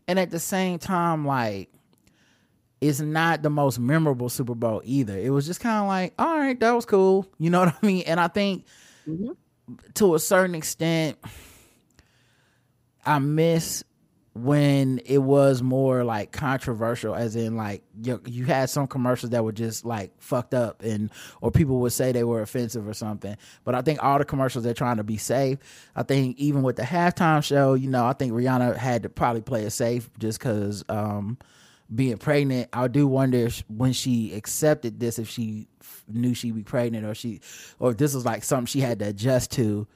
[0.06, 1.70] and at the same time, like
[2.80, 5.18] it's not the most memorable Super Bowl either.
[5.18, 7.86] It was just kind of like, all right, that was cool, you know what I
[7.86, 8.04] mean?
[8.06, 8.66] And I think
[9.94, 11.18] to a certain extent,
[13.04, 13.84] I miss
[14.36, 19.42] when it was more like controversial as in like you, you had some commercials that
[19.42, 21.10] were just like fucked up and
[21.40, 23.34] or people would say they were offensive or something
[23.64, 25.58] but i think all the commercials they're trying to be safe
[25.96, 29.40] i think even with the halftime show you know i think rihanna had to probably
[29.40, 31.38] play it safe just because um
[31.94, 36.54] being pregnant i do wonder if when she accepted this if she f- knew she'd
[36.54, 37.40] be pregnant or she
[37.78, 39.86] or if this was like something she had to adjust to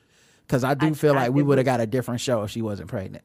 [0.46, 2.50] because i do I- feel I- like we would have got a different show if
[2.50, 3.24] she wasn't pregnant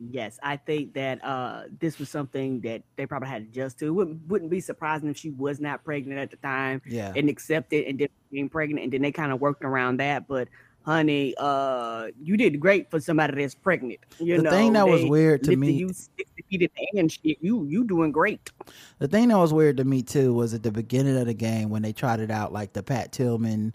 [0.00, 3.86] Yes, I think that uh, this was something that they probably had to adjust to.
[3.86, 7.28] It Wouldn't wouldn't be surprising if she was not pregnant at the time yeah and
[7.28, 10.28] accepted and then being pregnant, and then they kind of worked around that.
[10.28, 10.46] But
[10.82, 14.00] honey, uh, you did great for somebody that's pregnant.
[14.18, 17.00] You The know, thing that was weird to me- you sixty feet in the air
[17.00, 17.38] and shit.
[17.40, 18.50] You you doing great.
[18.98, 21.68] The thing that was weird to me too was at the beginning of the game
[21.70, 23.74] when they trotted out like the Pat Tillman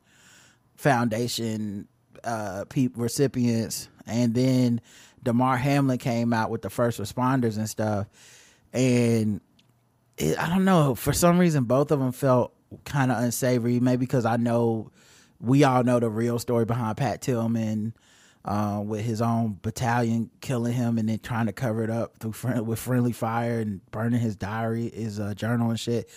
[0.76, 1.88] Foundation
[2.24, 4.80] uh peop recipients and then
[5.24, 8.08] Damar Hamlin came out with the first responders and stuff
[8.72, 9.42] and
[10.18, 12.54] it, I don't know for some reason both of them felt
[12.86, 14.90] kind of unsavory maybe because I know
[15.44, 17.94] we all know the real story behind Pat Tillman
[18.46, 22.32] uh, with his own battalion killing him and then trying to cover it up through
[22.32, 26.10] friend, with friendly fire and burning his diary, his uh, journal and shit.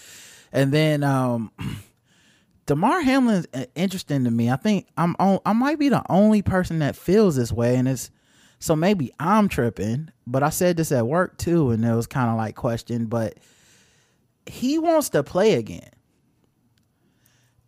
[0.53, 1.51] And then um,
[2.67, 4.49] Damar Hamlin's uh, interesting to me.
[4.49, 7.89] I think I'm on, I might be the only person that feels this way, and
[7.89, 8.11] it's
[8.61, 10.11] so maybe I'm tripping.
[10.25, 13.11] But I said this at work too, and it was kind of like questioned.
[13.11, 13.39] But
[14.47, 15.91] he wants to play again,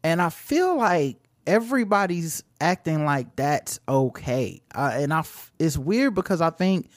[0.05, 4.61] and I feel like everybody's acting like that's okay.
[4.75, 6.91] Uh, and I, f- it's weird because I think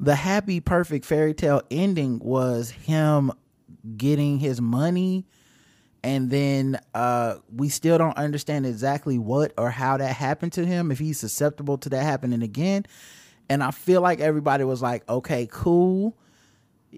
[0.00, 3.30] the happy, perfect fairy tale ending was him
[3.96, 5.26] getting his money
[6.04, 10.90] and then uh we still don't understand exactly what or how that happened to him
[10.90, 12.84] if he's susceptible to that happening again.
[13.48, 16.16] And i feel like everybody was like okay cool.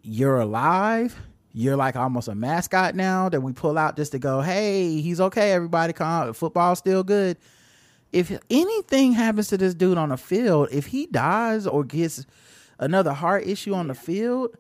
[0.03, 1.17] You're alive
[1.57, 5.21] you're like almost a mascot now that we pull out just to go hey he's
[5.21, 7.37] okay everybody come football's still good
[8.13, 12.27] if anything happens to this dude on the field if he dies or gets
[12.79, 14.57] another heart issue on the field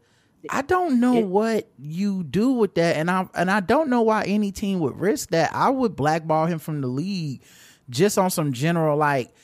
[0.50, 4.02] I don't know It- what you do with that, and I and I don't know
[4.02, 5.50] why any team would risk that.
[5.54, 7.40] I would blackball him from the league
[7.88, 9.34] just on some general like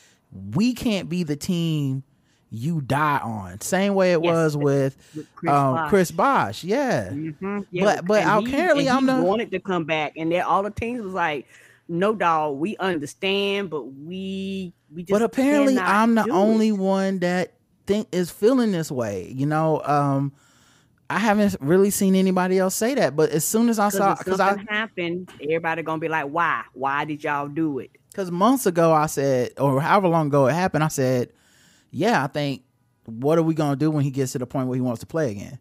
[0.55, 2.03] we can't be the team
[2.51, 3.61] you die on.
[3.61, 5.89] Same way it Yes, was with, with Chris um, Bosh.
[5.89, 6.65] Chris Bosh.
[6.65, 7.67] Yeah, Mhm.
[7.81, 11.03] But- but apparently and I'm the- wanted to come back, and then all the teams
[11.03, 11.47] was like,
[11.89, 17.21] "No, dog, we understand, but we we just." but apparently I'm the only it." one
[17.21, 17.53] that
[17.87, 19.33] think is feeling this way.
[19.35, 20.33] You know, um,
[21.09, 23.17] I haven't really seen anybody else say that.
[23.17, 26.63] But as soon as I saw, Because I happened, everybody gonna be like, "Why?
[26.73, 30.53] Why did y'all do it?" Because months ago, I said, or however long ago it
[30.53, 31.31] happened, I said,
[31.91, 32.63] yeah, I think,
[33.07, 35.01] what are we going to do when he gets to the point where he wants
[35.01, 35.59] to play again?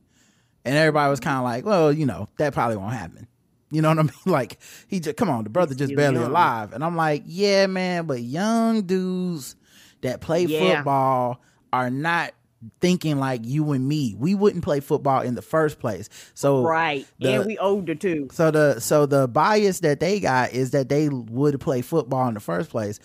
[0.65, 3.27] And everybody was kind of like, well, you know, that probably won't happen.
[3.71, 4.11] You know what I mean?
[4.25, 6.29] Like, he just, come on, the brother just barely young.
[6.29, 6.73] alive.
[6.73, 9.55] And I'm like, yeah, man, but young dudes
[10.01, 10.75] that play Yeah.
[10.77, 11.41] football
[11.73, 12.33] are not
[12.81, 14.15] thinking like you and me.
[14.19, 16.09] We wouldn't play football in the first place.
[16.33, 18.27] So, Right, the- and we older too.
[18.33, 22.33] so the so the bias that they got is that they would play football in
[22.33, 22.99] the first place.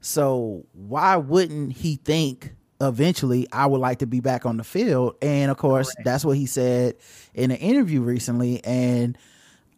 [0.00, 5.16] So why wouldn't he think eventually I would like to be back on the field?
[5.22, 6.96] And of course, that's what he said
[7.34, 8.64] in an interview recently.
[8.64, 9.16] And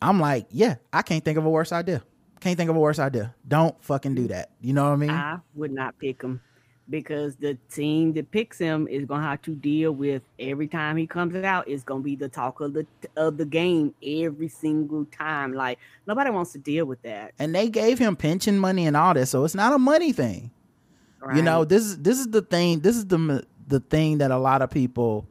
[0.03, 2.03] I'm like, yeah, I can't think of a worse idea.
[2.41, 3.35] Can't think of a worse idea.
[3.47, 4.51] Don't fucking do that.
[4.61, 5.11] You know what I mean?
[5.11, 6.41] I would not pick him
[6.89, 11.07] because the team that picks him is gonna have to deal with every time he
[11.07, 11.69] comes out.
[11.69, 12.87] It's gonna be the talk of the
[13.17, 15.53] of the game every single time.
[15.53, 17.33] Like nobody wants to deal with that.
[17.39, 20.51] and they gave him pension money and all this, so it's not a money thing.
[21.37, 22.81] You know, this is this is the thing.
[22.81, 25.27] This is the the thing that a lot of people.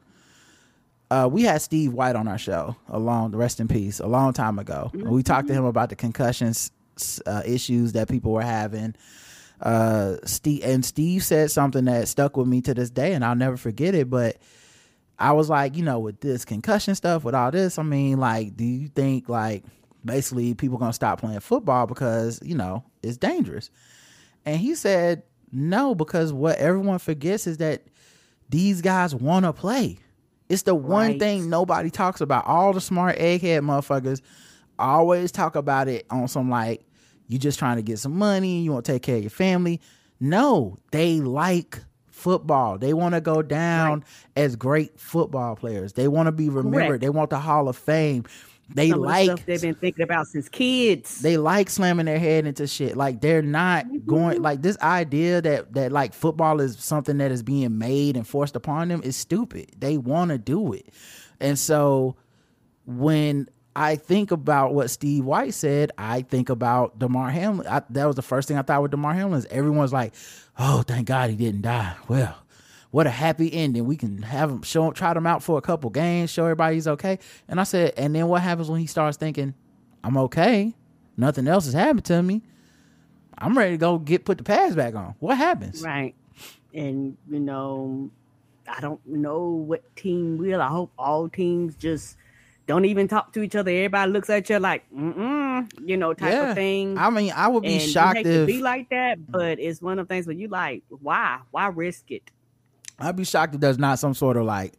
[1.12, 4.32] Uh, we had Steve White on our show, a long rest in peace, a long
[4.32, 4.92] time ago.
[4.94, 6.72] We talked to him about the concussions
[7.26, 8.94] uh, issues that people were having.
[9.62, 13.36] uh Steve and Steve said something that stuck with me to this day and I'll
[13.36, 14.38] never forget it but
[15.18, 18.56] I was like you know with this concussion stuff with all this I mean like
[18.56, 19.64] do you think like
[20.06, 23.70] basically people going to stop playing football because you know it's dangerous
[24.46, 27.84] and he said no because what everyone forgets is that
[28.50, 29.98] these guys want to play
[30.50, 31.20] it's the one Right.
[31.20, 34.22] thing nobody talks about all the smart egghead motherfuckers
[34.78, 36.86] always talk about it on some like
[37.28, 39.80] you just trying to get some money, you want to take care of your family.
[40.20, 42.80] No, they like football.
[42.80, 44.04] They want to go down
[44.36, 45.94] as great football players.
[45.94, 46.88] They want to be remembered.
[46.88, 47.02] Correct.
[47.02, 48.26] They want the Hall of Fame.
[48.74, 51.22] They Some of the like they've been thinking about since kids.
[51.22, 52.96] they like slamming their head into shit.
[52.96, 54.44] Like they're not going mm-hmm.
[54.44, 58.56] like this idea that that like football is something that is being made and forced
[58.56, 59.72] upon them is stupid.
[59.78, 60.88] They want to do it.
[61.40, 62.16] And so
[62.86, 67.68] when I think about what Steve White said, I think about Damar Hamlin.
[67.68, 69.40] I, that was the first thing I thought with Damar Hamlin.
[69.40, 70.14] Is everyone's like,
[70.58, 72.36] "Oh, thank God he didn't die." Well,
[72.92, 73.86] what a happy ending.
[73.86, 76.88] We can have him show, try him out for a couple games, show everybody he's
[76.88, 77.20] okay.
[77.48, 79.54] And I said, and then what happens when he starts thinking,
[80.04, 80.74] "I'm okay,
[81.18, 82.42] nothing else has happened to me.
[83.38, 85.82] I'm ready to go get put the pads back on." What happens?
[85.84, 86.16] Right.
[86.74, 88.12] And, you know,
[88.68, 90.62] I don't know what team will.
[90.62, 92.16] I hope all teams just
[92.68, 93.72] don't even talk to each other.
[93.72, 96.50] Everybody looks at you like, mm you know, type Yeah.
[96.50, 96.98] of thing.
[96.98, 100.08] I mean, I would be and shocked if be like that, but it's one of
[100.08, 101.40] the things where you like, why?
[101.52, 102.30] Why risk it?
[103.00, 104.74] I'd be shocked if there's not some sort of like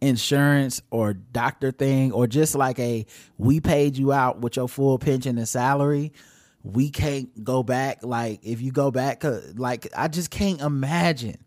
[0.00, 3.06] insurance or doctor thing or just like a
[3.38, 6.12] we paid you out with your full pension and salary.
[6.64, 8.04] We can't go back.
[8.04, 11.38] Like if you go back, like I just can't imagine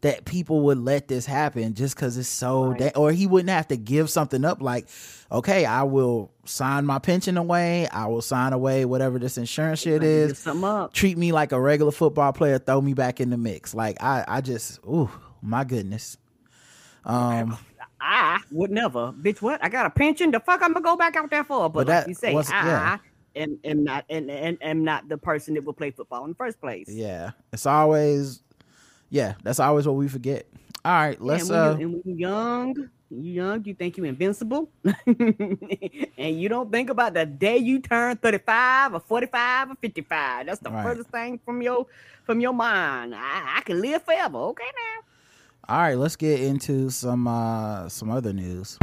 [0.00, 3.66] that people would let this happen just because it's so da- or he wouldn't have
[3.66, 4.86] to give something up like
[5.32, 10.04] okay i will sign my pension away i will sign away whatever this insurance shit
[10.04, 10.92] is up.
[10.92, 13.74] treat me like a regular football player, throw me back in the mix.
[13.74, 15.10] Like I, I just, ooh,
[15.42, 16.16] my goodness.
[17.04, 17.56] Um,
[18.00, 19.40] I would never, bitch.
[19.42, 19.62] What?
[19.64, 20.30] I got a pension.
[20.30, 21.68] The fuck I'm gonna go back out there for?
[21.70, 22.98] But, But like you say, was- I yeah.
[23.36, 26.36] am, am not and, and am not the person that will play football in the
[26.36, 26.88] first place.
[26.88, 28.42] yeah, it's always,
[29.10, 30.46] yeah, that's always what we forget.
[30.84, 31.48] All right, let's.
[31.48, 34.70] and when, uh you, and when you're young, you young, you think you're invincible,
[35.06, 40.46] and you don't think about the day you turn 35 or 45 or 55.
[40.46, 40.82] That's the Right.
[40.84, 41.86] furthest thing from your
[42.24, 43.14] from your mind.
[43.14, 44.38] I, I can live forever.
[44.38, 45.04] Okay now.
[45.70, 48.78] All right, let's get into some uh some other news.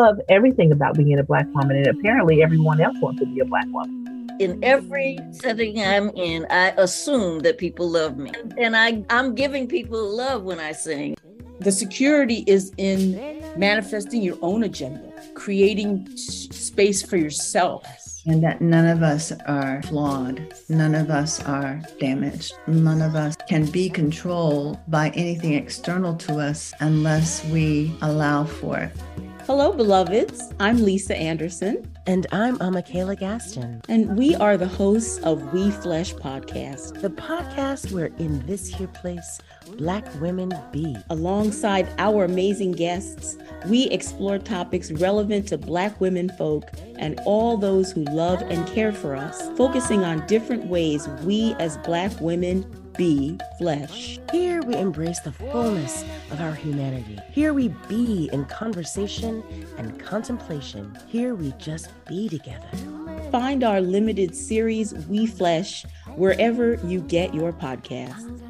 [0.00, 3.44] Love everything about being a black woman, and apparently everyone else wants to be a
[3.44, 3.96] black woman.
[4.40, 8.32] in every setting I'm in, I assume that people love me.
[8.56, 11.14] And I, I'm giving people love when I sing.
[11.60, 17.84] The security is in manifesting your own agenda, creating space for yourself.
[18.26, 20.54] and that none of us are flawed.
[20.70, 22.54] None of us are damaged.
[22.66, 28.78] None of us can be controlled by anything external to us unless we allow for
[28.78, 28.92] it.
[29.46, 30.52] Hello, beloveds.
[30.60, 36.14] I'm Lisa Anderson, And I'm Michaela Gaston, and we are the hosts of We Flesh
[36.14, 37.00] podcast.
[37.00, 39.40] the podcast where in this here place,
[39.76, 40.96] black women be.
[41.10, 46.64] Alongside our amazing guests, we explore topics relevant to Black women folk
[46.98, 51.76] and all those who love and care for us, focusing on different ways we as
[51.78, 52.64] Black women
[53.00, 54.18] be flesh.
[54.30, 57.18] Here we embrace the fullness of our humanity.
[57.32, 59.42] Here we be in conversation
[59.78, 60.98] and contemplation.
[61.08, 62.68] Here we just be together.
[63.32, 68.49] Find our limited series, We Flesh, wherever you get your podcasts.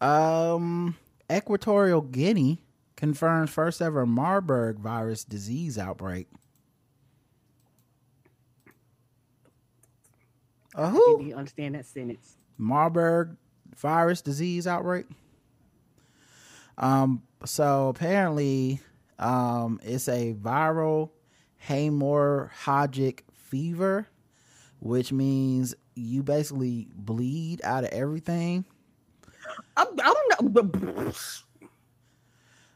[0.00, 0.96] Um,
[1.30, 2.62] Equatorial Guinea
[2.96, 6.28] confirms first ever Marburg virus disease outbreak.
[10.74, 11.18] Uh, who?
[11.18, 12.36] Did you understand that sentence?
[12.56, 13.36] Marburg
[13.76, 15.06] virus disease outbreak.
[16.76, 18.80] Um, so apparently,
[19.18, 21.10] um, it's a viral
[21.66, 24.06] hemorrhagic fever,
[24.78, 28.64] which means you basically bleed out of everything.
[29.78, 31.14] I'm, I'm not.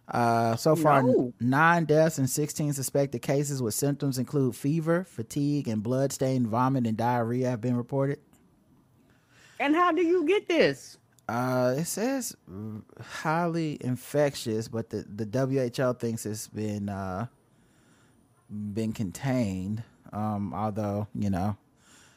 [0.09, 1.33] Uh, so far, No.
[1.41, 6.97] nine deaths and 16 suspected cases with symptoms include fever, fatigue, and blood-stained vomit and
[6.97, 8.19] diarrhea have been reported.
[9.59, 10.99] And how do you get this?
[11.29, 12.37] Uh, it says
[13.01, 15.25] highly infectious, but the, the
[15.79, 17.27] WHO thinks it's been uh,
[18.51, 19.83] been contained.
[20.13, 21.57] Um, although you know,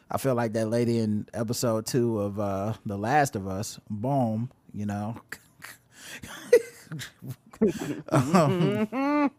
[0.09, 4.49] I feel like that lady in episode two of uh, The Last of Us, boom,
[4.76, 5.15] you know.
[8.09, 8.88] Um,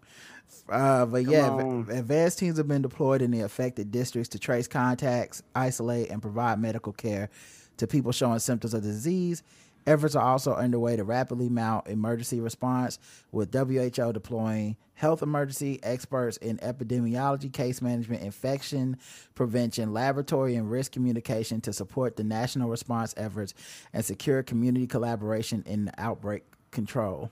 [0.68, 1.86] uh, but yeah, on.
[1.90, 6.58] advanced teams have been deployed in the affected districts to trace contacts, isolate, and provide
[6.60, 7.30] medical care
[7.76, 9.42] to people showing symptoms of disease.
[9.86, 12.98] Efforts are also underway to rapidly mount emergency response,
[13.30, 18.96] with WHO deploying health emergency experts in epidemiology, case management, infection
[19.34, 23.54] prevention, laboratory, and risk communication to support the national response efforts
[23.92, 27.30] and secure community collaboration in outbreak control.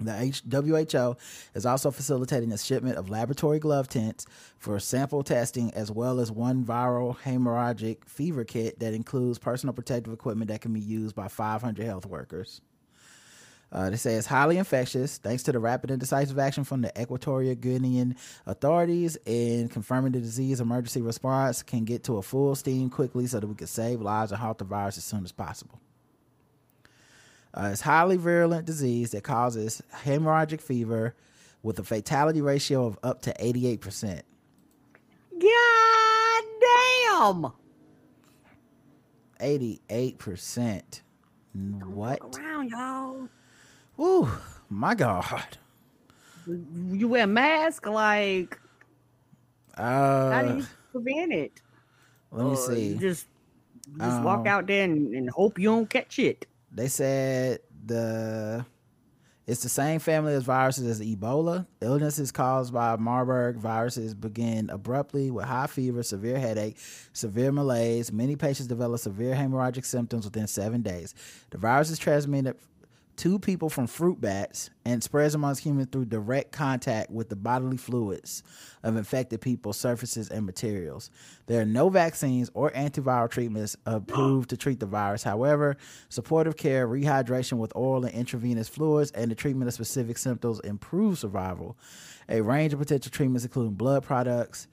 [0.00, 1.16] The H- WHO
[1.54, 4.26] is also facilitating a shipment of laboratory glove tents
[4.58, 10.12] for sample testing, as well as one viral hemorrhagic fever kit that includes personal protective
[10.12, 12.60] equipment that can be used by 500 health workers.
[13.72, 17.00] Uh, they say it's highly infectious, thanks to the rapid and decisive action from the
[17.00, 18.16] Equatorial Guinean
[18.46, 20.60] authorities in confirming the disease.
[20.60, 24.30] Emergency response can get to a full steam quickly so that we can save lives
[24.30, 25.80] and halt the virus as soon as possible.
[27.56, 31.14] Uh, it's highly virulent disease that causes hemorrhagic fever
[31.62, 34.22] with a fatality ratio of up to 88%.
[35.40, 37.52] God damn!
[39.40, 41.00] 88%.
[41.84, 42.20] What?
[42.38, 43.28] Around y'all.
[43.96, 44.28] Woo,
[44.68, 45.58] my God.
[46.46, 48.58] You wear a mask, like
[49.76, 51.60] how do Uh, you prevent it?
[52.30, 52.88] let me Or see.
[52.88, 53.26] you Just
[53.98, 56.46] just walk Um, out there and, and hope you don't catch it.
[56.76, 58.66] They said the
[59.46, 61.66] it's the same family as viruses as Ebola.
[61.80, 66.76] Illnesses caused by Marburg viruses begin abruptly with high fever, severe headache,
[67.14, 68.12] severe malaise.
[68.12, 71.14] Many patients develop severe hemorrhagic symptoms within seven days.
[71.50, 72.56] The virus is transmitted
[73.16, 77.76] to people from fruit bats and spreads amongst humans through direct contact with the bodily
[77.76, 78.42] fluids
[78.82, 81.10] of infected people, surfaces, and materials.
[81.46, 85.22] There are no vaccines or antiviral treatments approved to treat the virus.
[85.22, 85.76] However,
[86.08, 91.18] supportive care, rehydration with oral and intravenous fluids, and the treatment of specific symptoms improve
[91.18, 91.76] survival.
[92.28, 94.68] A range of potential treatments, including blood products,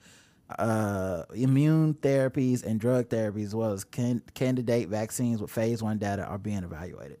[0.58, 5.98] uh, immune therapies, and drug therapies, as well as can- candidate vaccines with phase one
[5.98, 7.18] data, are being evaluated.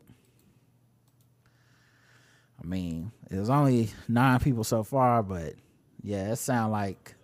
[2.62, 5.54] I mean, it was only nine people so far, but
[6.02, 7.14] yeah, it sound like,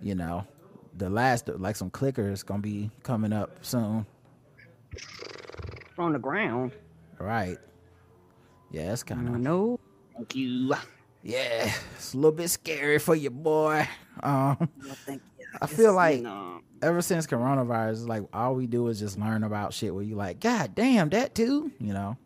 [0.00, 0.46] you know,
[0.96, 4.06] the last like some clickers gonna be coming up soon.
[5.98, 6.72] On the ground.
[7.18, 7.58] Right.
[8.70, 9.78] Yeah, it's kind of no.
[10.14, 10.74] Thank you.
[11.22, 13.88] Yeah, it's a little bit scary for you, boy.
[14.22, 14.68] Um,
[15.04, 15.46] thank you.
[15.60, 19.74] I feel like know, ever since coronavirus, like all we do is just learn about
[19.74, 22.16] shit where you like, God damn, that too, you know.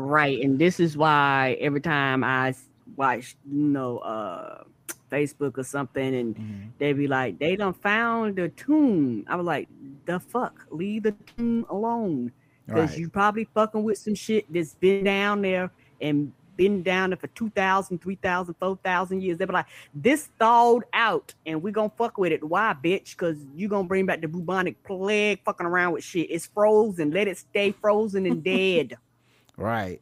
[0.00, 2.54] Right, and this is why every time I
[2.96, 4.62] watch, you know, uh,
[5.10, 6.68] Facebook or something, and Mm-hmm.
[6.78, 9.24] they be like, they done found the tomb.
[9.26, 9.68] I was like,
[10.06, 12.30] the fuck, leave the tomb alone,
[12.66, 12.98] because Right.
[13.00, 15.68] you probably fucking with some shit that's been down there
[16.00, 19.36] and been down there for 2,000, 3,000, 4,000 years.
[19.38, 22.44] They be like, this thawed out, and we gonna fuck with it.
[22.44, 23.16] Why, bitch?
[23.16, 26.30] Because you gonna bring back the bubonic plague, fucking around with shit.
[26.30, 27.10] It's frozen.
[27.10, 28.96] Let it stay frozen and dead.
[29.58, 30.00] Right.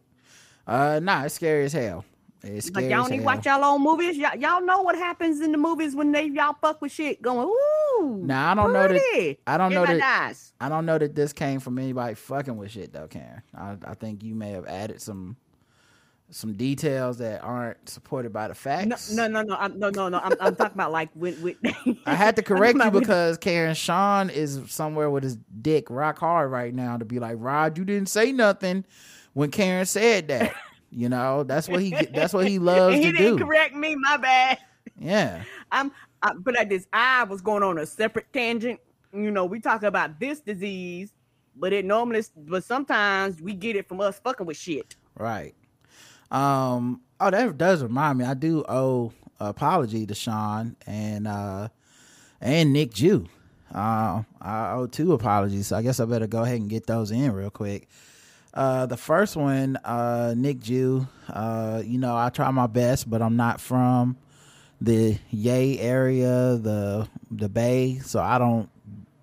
[0.67, 2.05] Uh, nah, it's scary as hell.
[2.43, 4.17] It's scary Like y'all need to watch y'all own movies.
[4.17, 7.49] Y'all, y'all know what happens in the movies when they y'all fuck with shit going.
[7.49, 10.53] Ooh, Now I don't know that I don't know that dies.
[10.61, 13.43] I don't know that this came from anybody fucking with shit though, Karen.
[13.57, 15.37] I, I think you may have added some
[16.31, 19.13] some details that aren't supported by the facts.
[19.13, 20.19] No, no, no, no, I'm, no, no, no.
[20.19, 21.57] I'm, I'm talking about like with, with
[22.07, 26.51] I had to correct you because Karen Sean is somewhere with his dick rock hard
[26.51, 28.85] right now to be like, Rod, you didn't say nothing
[29.37, 30.55] when Karen said that.
[30.91, 33.45] You know, that's what he that's what he loves he to didn't do.
[33.45, 33.97] correct me.
[33.97, 34.59] My bad.
[34.99, 35.43] Yeah.
[35.71, 35.93] I'm.
[36.23, 38.81] I, but like this, I was going on a separate tangent
[39.13, 41.13] you know, we talk about this disease,
[41.55, 44.97] but it normally, but sometimes we get it from us fucking with shit.
[45.17, 45.55] Right.
[46.31, 47.01] Um.
[47.19, 48.25] Oh, that does remind me.
[48.25, 51.69] I do owe apology to Sean and uh
[52.41, 53.27] and Nick Jew.
[53.75, 55.69] Uh, I owe two apologies.
[55.69, 57.89] So I guess I better go ahead and get those in real quick.
[58.57, 61.07] Uh, the first one, uh, Nick Jew.
[61.29, 64.17] Uh, you know, I try my best, but I'm not from
[64.81, 68.71] the Yay area, the the Bay, so I don't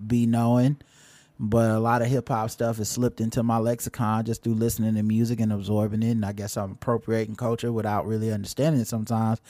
[0.06, 0.78] be knowing.
[1.40, 4.94] But a lot of hip hop stuff has slipped into my lexicon just through listening
[4.96, 6.12] to music and absorbing it.
[6.12, 9.42] And I guess I'm appropriating culture without really understanding it sometimes.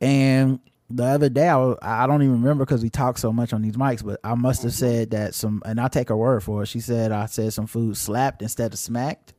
[0.00, 0.60] And
[0.90, 3.76] the other day, I, I don't even remember because we talk so much on these
[3.76, 6.66] mics, but I must have said that some, and I take her word for it.
[6.66, 9.34] She said I said some food slapped instead of smacked.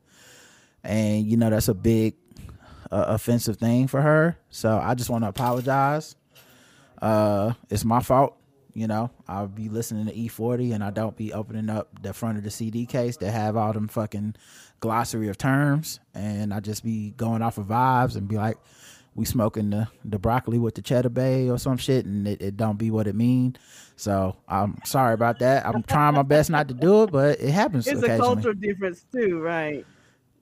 [0.84, 2.14] And, you know, that's a big
[2.90, 4.38] uh, offensive thing for her.
[4.50, 6.14] So I just want to apologize.
[7.02, 8.36] Uh, it's my fault.
[8.72, 12.38] You know, I'll be listening to E40 and I don't be opening up the front
[12.38, 14.36] of the CD case that have all them fucking
[14.78, 15.98] glossary of terms.
[16.14, 18.56] And I just be going off of vibes and be like,
[19.14, 22.56] we smoking the, the broccoli with the cheddar bay or some shit and it, it
[22.56, 23.56] don't be what it mean.
[23.96, 25.66] So I'm sorry about that.
[25.66, 29.04] I'm trying my best not to do it, but it happens It's a cultural difference
[29.12, 29.84] too, right?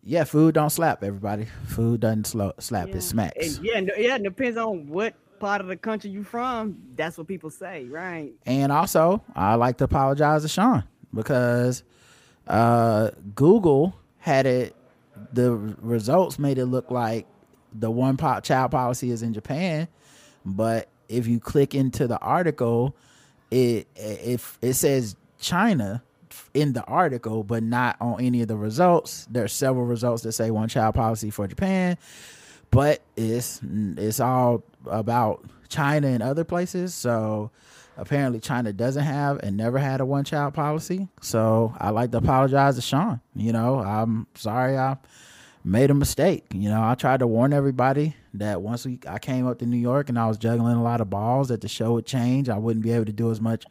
[0.04, 1.46] Yeah, food don't slap everybody.
[1.66, 3.56] Food doesn't slow, slap, it smacks.
[3.56, 6.76] And yeah, yeah, it depends on what part of the country you from.
[6.94, 8.32] That's what people say, right?
[8.46, 11.82] And also, I like to apologize to Sean because
[12.46, 14.74] uh, Google had it.
[15.32, 17.26] The results made it look like
[17.72, 19.88] the one po- child policy is in Japan,
[20.44, 22.94] but if you click into the article,
[23.50, 26.02] it if it says China
[26.54, 29.26] in the article, but not on any of the results.
[29.30, 31.96] There's several results that say one child policy for Japan,
[32.70, 33.60] but it's
[33.96, 36.94] it's all about China and other places.
[36.94, 37.50] So
[37.96, 41.08] apparently China doesn't have and never had a one child policy.
[41.20, 43.20] So I like to apologize to Sean.
[43.34, 44.96] You know, I'm sorry I
[45.64, 46.44] made a mistake.
[46.52, 49.78] You know, I tried to warn everybody that once we I came up to New
[49.78, 52.48] York and I was juggling a lot of balls that the show would change.
[52.48, 53.64] I wouldn't be able to do as much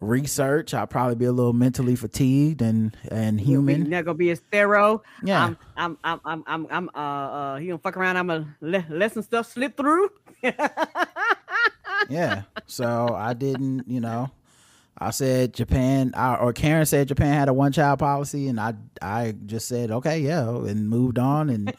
[0.00, 0.74] research.
[0.74, 3.88] I'd probably be a little mentally fatigued and and human.
[3.88, 5.02] Not gonna be a thorough.
[5.22, 5.44] Yeah.
[5.44, 8.16] I'm, I'm, I'm, I'm, I'm, I'm uh, uh, he gonna fuck around.
[8.16, 10.10] I'm gonna let, let some stuff slip through.
[12.08, 12.42] yeah.
[12.66, 14.30] So I didn't, you know,
[14.98, 18.74] I said Japan, I, or Karen said Japan had a one child policy, and I,
[19.00, 21.74] I just said okay, yeah, and moved on, and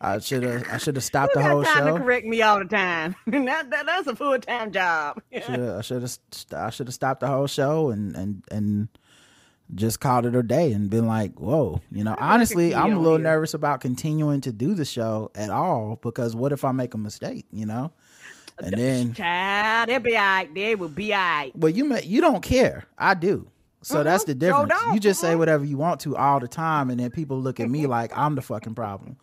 [0.00, 1.98] I should have, I should have stopped the whole time to show.
[1.98, 3.14] correct me all the time.
[3.26, 5.20] that, that, that's a full time job.
[5.32, 6.18] Should I should have,
[6.52, 8.88] I should have stopped the whole show and and and
[9.74, 12.14] just called it a day and been like, whoa, you know.
[12.18, 16.52] Honestly, I'm a little nervous about continuing to do the show at all because what
[16.52, 17.92] if I make a mistake, you know?
[18.58, 20.54] And then Child, they'll be all right.
[20.54, 21.52] They will be all right.
[21.56, 22.84] Well, you may, you don't care.
[22.98, 23.48] I do.
[23.82, 24.30] So that's mm-hmm.
[24.30, 24.72] the difference.
[24.94, 25.38] You just say mm-hmm.
[25.38, 27.90] whatever you want to all the time, and then people look at me mm-hmm.
[27.90, 29.16] like I'm the fucking problem.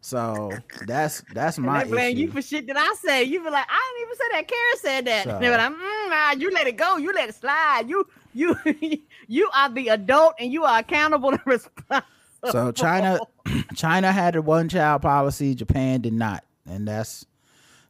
[0.00, 0.52] So
[0.86, 2.20] that's that's And my they blame issue.
[2.26, 3.24] you for shit that I say.
[3.24, 4.48] You be like, I didn't even say that.
[4.48, 5.24] Karen said that.
[5.24, 6.96] So- They be like, mm, nah, you let it go.
[6.96, 7.84] You let it slide.
[7.88, 8.56] You you
[9.28, 12.06] you are the adult and you are accountable and responsible.
[12.50, 13.18] So China,
[13.74, 15.54] China had a one child policy.
[15.54, 17.26] Japan did not, and that's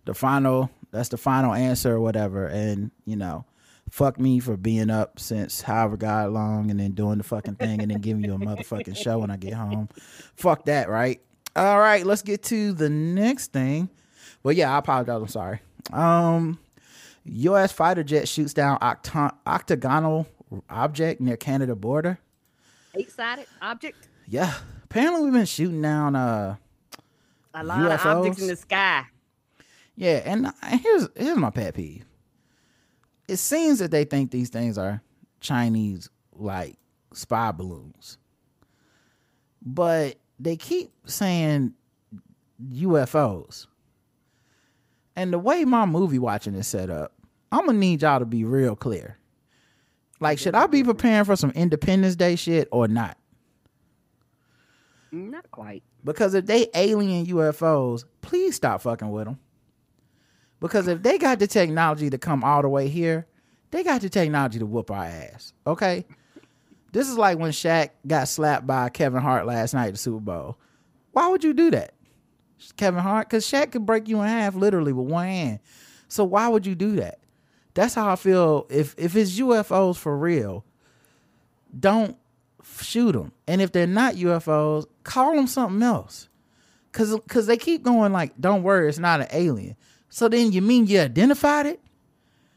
[0.05, 0.71] the final.
[0.91, 2.47] That's the final answer or whatever.
[2.47, 3.45] And you know,
[3.91, 7.81] fuck me for being up since however god long, and then doing the fucking thing,
[7.81, 9.89] and then giving you a motherfucking show when I get home.
[10.35, 11.21] Fuck that, right?
[11.57, 13.89] All right, let's get to the next thing.
[14.43, 15.21] Well, yeah, I apologize.
[15.21, 15.61] I'm sorry.
[15.93, 16.59] Um,
[17.25, 17.73] U.S.
[17.73, 20.27] fighter jet shoots down octagonal
[20.71, 22.19] object near Canada border.
[22.95, 24.09] Eight sided object.
[24.27, 26.57] Yeah, apparently we've been shooting down uh
[27.55, 29.05] A lot of objects in the sky.
[29.99, 32.05] Yeah, and here's here's my pet peeve.
[33.27, 35.03] It seems that they think these things are
[35.41, 36.77] Chinese like
[37.13, 38.17] spy balloons.
[39.61, 41.75] But they keep saying
[42.73, 43.67] UFOs.
[45.17, 47.13] And the way my movie watching is set up,
[47.51, 49.19] I'm gonna need y'all to be real clear.
[50.21, 53.19] Like, should I be preparing for some Independence Day shit or not?
[55.11, 55.83] Not quite.
[56.05, 59.41] Because if they alien UFOs, please stop fucking with them.
[60.61, 63.27] Because if they got the technology to come all the way here,
[63.71, 65.53] they got the technology to whoop our ass.
[65.67, 66.05] Okay?
[66.93, 70.21] This is like when Shaq got slapped by Kevin Hart last night at the Super
[70.21, 70.59] Bowl.
[71.13, 71.95] Why would you do that?
[72.77, 73.29] Kevin Hart?
[73.29, 75.61] Because Shaq could break you in half literally with one hand.
[76.09, 77.21] So why would you do that?
[77.75, 78.67] That's how I feel.
[78.71, 80.65] If if it's UFOs for real,
[81.79, 82.17] don't
[82.83, 83.33] shoot them.
[83.47, 86.29] And if they're not UFOs, call them something else.
[86.93, 89.77] Cause, Cause they keep going like, don't worry, it's not an alien.
[90.11, 91.81] So then you mean you identified it?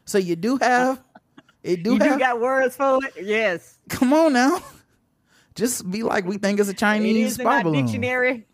[0.04, 1.02] So you do have
[1.62, 3.14] It do you do got words for it?
[3.24, 3.78] Yes.
[3.88, 4.62] Come on now.
[5.54, 7.84] Just be like we think it's a Chinese is in spy balloon.
[7.84, 8.46] dictionary.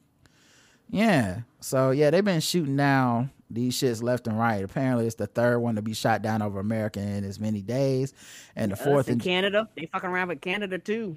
[0.91, 1.41] Yeah.
[1.61, 4.63] So yeah, they've been shooting down these shits left and right.
[4.65, 8.13] Apparently, it's the third one to be shot down over America in as many days,
[8.57, 9.69] and the Us fourth in in Canada.
[9.77, 11.17] They fucking around with Canada too.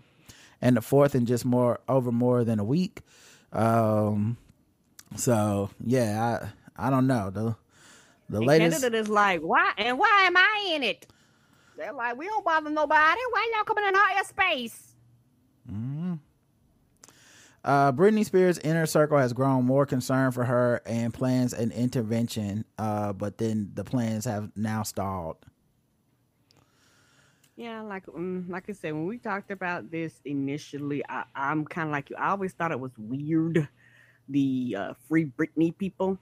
[0.61, 3.01] and the fourth in just more over more than a week.
[3.51, 4.37] Um.
[5.15, 7.55] So yeah, I I don't know the
[8.31, 8.81] the And latest.
[8.81, 11.07] Canada is like, why and why am I in it?
[11.77, 13.21] They're like, we don't bother nobody.
[13.31, 14.95] Why y'all coming in our airspace?
[15.69, 16.19] Mhm.
[17.63, 22.65] Uh, Britney Spears' inner circle has grown more concerned for her and plans an intervention,
[22.79, 25.37] uh, but then the plans have now stalled.
[27.55, 31.87] Yeah, like mm, like I said, when we talked about this initially, I, I'm kind
[31.89, 32.15] of like you.
[32.17, 33.67] I always thought it was weird,
[34.29, 36.17] the uh, free Britney people,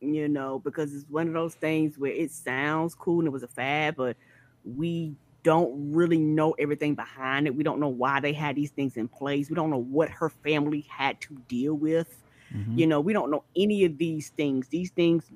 [0.00, 3.42] you know, because it's one of those things where it sounds cool and it was
[3.42, 4.16] a fad, but
[4.64, 7.54] we don't really know everything behind it.
[7.54, 9.48] We don't know why they had these things in place.
[9.48, 12.22] We don't know what her family had to deal with.
[12.54, 12.78] Mm-hmm.
[12.78, 14.68] You know, we don't know any of these things.
[14.68, 15.30] These things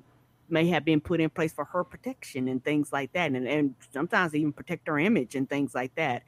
[0.49, 3.75] may have been put in place for her protection and things like that and, and
[3.91, 6.23] sometimes even protect her image and things like that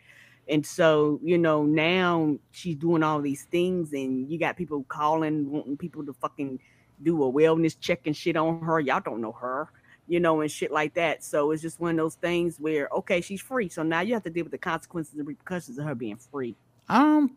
[0.47, 5.49] and so you know now she's doing all these things and you got people calling
[5.49, 6.59] wanting people to fucking
[7.03, 9.69] do a wellness check and shit on her y'all don't know her
[10.07, 13.21] you know and shit like that so it's just one of those things where okay
[13.21, 15.95] she's free so now you have to deal with the consequences and repercussions of her
[15.95, 16.55] being free
[16.87, 17.31] I'm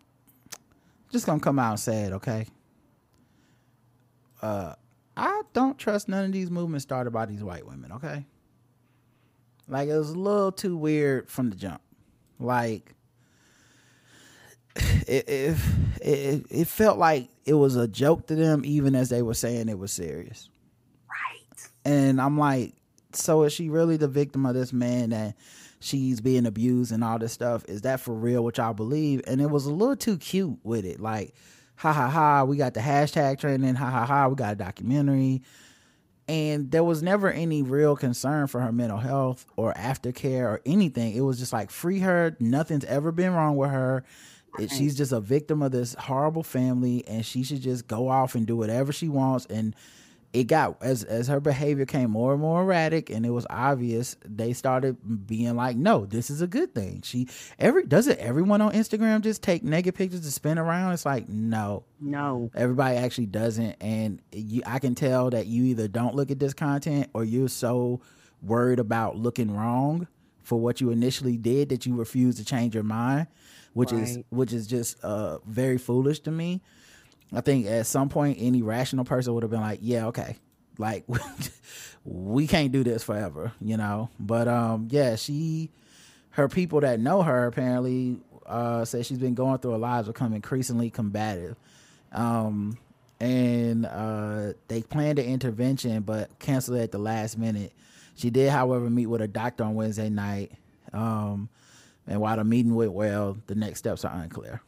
[1.11, 2.47] just gonna come out and say it, okay?
[4.43, 4.75] Uh,
[5.17, 8.27] I don't trust none of these movements started by these white women, okay?
[9.67, 11.81] Like it was a little too weird from the jump.
[12.39, 12.95] Like
[15.07, 15.57] it it,
[16.01, 19.69] it, it felt like it was a joke to them, even as they were saying
[19.69, 20.49] it was serious.
[21.09, 21.69] Right.
[21.85, 22.75] And I'm like,
[23.13, 25.35] so is she really the victim of this man that
[25.81, 27.65] she's being abused and all this stuff?
[27.69, 29.23] Is that for real Which y'all believe?
[29.27, 31.01] And it was a little too cute with it.
[31.01, 31.35] Like,
[31.77, 35.43] ha ha ha, we got the hashtag trending, ha ha ha, we got a documentary.
[36.27, 41.15] And there was never any real concern for her mental health or aftercare or anything.
[41.15, 42.37] It was just like free her.
[42.39, 44.05] Nothing's ever been wrong with her.
[44.59, 48.35] It, she's just a victim of this horrible family, and she should just go off
[48.35, 49.47] and do whatever she wants.
[49.47, 49.75] And
[50.33, 54.17] it got as as her behavior came more and more erratic, and it was obvious.
[54.25, 57.29] They started being like, "No, this is a good thing." She
[57.59, 60.93] every doesn't everyone on Instagram just take naked pictures to spin around?
[60.93, 65.89] It's like no, no, everybody actually doesn't, and you I can tell that you either
[65.89, 68.01] don't look at this content or you're so
[68.43, 70.09] worried about looking wrong
[70.43, 73.27] for what you initially did that you refuse to change your mind,
[73.79, 76.61] which is which is just uh very foolish to me.
[77.33, 80.37] I think at some point any rational person would have been like, yeah, okay.
[80.79, 81.05] Like
[82.05, 84.11] we can't do this forever, you know.
[84.19, 85.71] But um yeah, she
[86.31, 90.33] her people that know her apparently uh said she's been going through a lot, become
[90.33, 91.55] increasingly combative.
[92.11, 92.79] Um
[93.21, 97.73] and uh they planned an intervention but canceled it at the last minute.
[98.17, 100.51] She did, however, meet with a doctor on Wednesday night.
[100.93, 101.49] Um
[102.09, 104.63] and while the meeting went well, the next steps are unclear.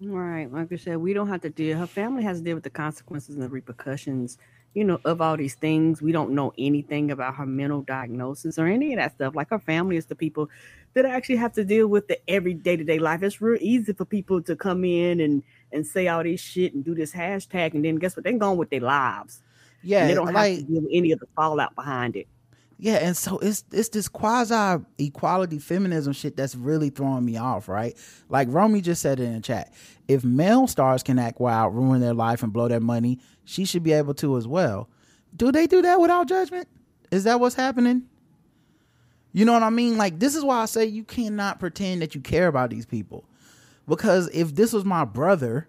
[0.00, 0.50] Right.
[0.50, 1.76] Like I said, we don't have to deal.
[1.76, 4.38] Her family has to deal with the consequences and the repercussions,
[4.72, 6.00] you know, of all these things.
[6.00, 9.34] We don't know anything about her mental diagnosis or any of that stuff.
[9.34, 10.48] Like her family is the people
[10.94, 13.22] that actually have to deal with the every day to day life.
[13.22, 16.82] It's real easy for people to come in and and say all this shit and
[16.84, 18.24] do this hashtag, and then guess what?
[18.24, 19.42] They're going with their lives.
[19.82, 22.26] Yeah, And they don't have to deal with any of the fallout behind it.
[22.82, 27.68] Yeah, and so it's it's this quasi equality feminism shit that's really throwing me off,
[27.68, 27.94] right?
[28.30, 29.74] Like Romy just said it in the chat.
[30.08, 33.82] If male stars can act wild, ruin their life, and blow their money, she should
[33.82, 34.88] be able to as well.
[35.36, 36.68] Do they do that without judgment?
[37.10, 38.04] Is that what's happening?
[39.34, 39.98] You know what I mean?
[39.98, 43.26] Like this is why I say you cannot pretend that you care about these people.
[43.86, 45.68] Because if this was my brother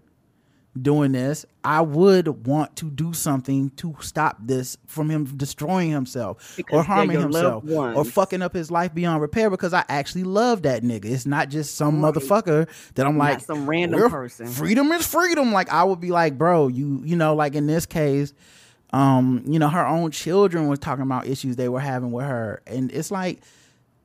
[0.79, 6.53] doing this, I would want to do something to stop this from him destroying himself
[6.55, 10.61] Because or harming himself or fucking up his life beyond repair because I actually love
[10.61, 11.05] that nigga.
[11.05, 12.13] It's not just some Right.
[12.13, 15.51] motherfucker that I'm Not like some random person." Freedom is freedom.
[15.51, 18.33] Like I would be like, bro, you you know, like in this case,
[18.93, 22.61] um, you know, her own children was talking about issues they were having with her.
[22.65, 23.41] And it's like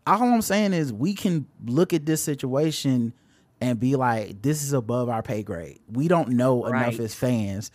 [0.06, 3.12] all I'm saying is we can look at this situation
[3.60, 5.80] and be like, this is above our pay grade.
[5.90, 7.70] We don't know enough as fans.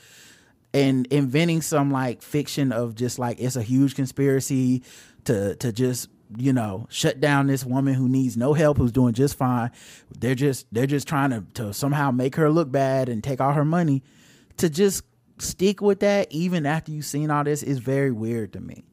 [0.73, 4.83] And inventing some like fiction of just like it's a huge conspiracy
[5.25, 9.13] to to just you know shut down this woman who needs no help who's doing
[9.13, 9.71] just fine.
[10.17, 13.51] They're just they're just trying to to somehow make her look bad and take all
[13.53, 14.03] her money.
[14.57, 15.03] To just
[15.39, 18.85] stick with that even after you've seen all this is very weird to me.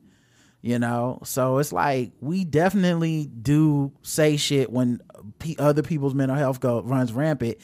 [0.60, 5.00] You know, so it's like we definitely do say shit when
[5.58, 7.58] other people's mental health go runs rampant.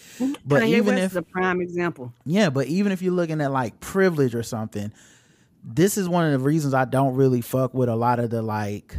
[0.45, 2.12] But Kanye even West if is a prime example.
[2.25, 4.93] yeah, but even if you're looking at like privilege or something,
[5.62, 8.43] this is one of the reasons I don't really fuck with a lot of the
[8.43, 8.97] like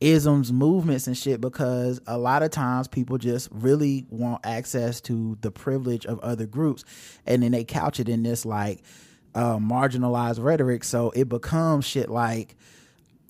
[0.00, 5.38] isms, movements, and shit because a lot of times people just really want access to
[5.40, 6.84] the privilege of other groups,
[7.26, 8.82] and then they couch it in this like
[9.34, 10.84] uh, marginalized rhetoric.
[10.84, 12.56] So it becomes shit like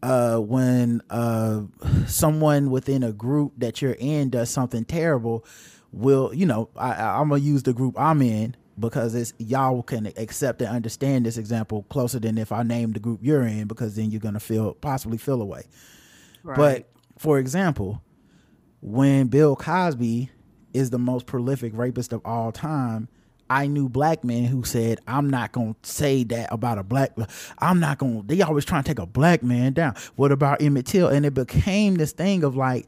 [0.03, 1.63] uh, when uh,
[2.07, 5.45] someone within a group that you're in does something terrible,
[5.93, 6.69] will you know?
[6.77, 11.27] I, I'm gonna use the group I'm in because it's y'all can accept and understand
[11.27, 14.41] this example closer than if I name the group you're in because then you're gonna
[14.41, 15.65] feel possibly feel away.
[16.57, 18.03] But for example,
[18.81, 20.31] when Bill Cosby
[20.75, 23.09] is the most prolific rapist of all time,
[23.53, 27.13] I knew black men who said, I'm not going to say that about a black,
[27.59, 29.95] I'm not going to, they always trying to take a black man down.
[30.17, 31.09] What about Emmett Till?
[31.09, 32.87] And it became this thing of like,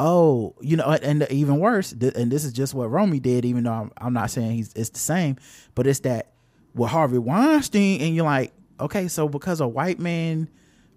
[0.00, 3.72] oh, you know, and even worse, and this is just what Romy did, even though
[3.72, 5.36] I'm, I'm not saying he's, it's the same,
[5.74, 6.32] but it's that
[6.74, 10.48] with Harvey Weinstein, and you're like, okay, so because a white man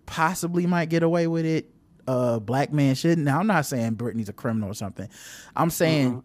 [0.05, 1.70] possibly might get away with it,
[2.07, 3.26] a black man shouldn't.
[3.26, 5.09] Now, I'm not saying Britney's a criminal or something.
[5.53, 6.20] I'm saying mm-hmm.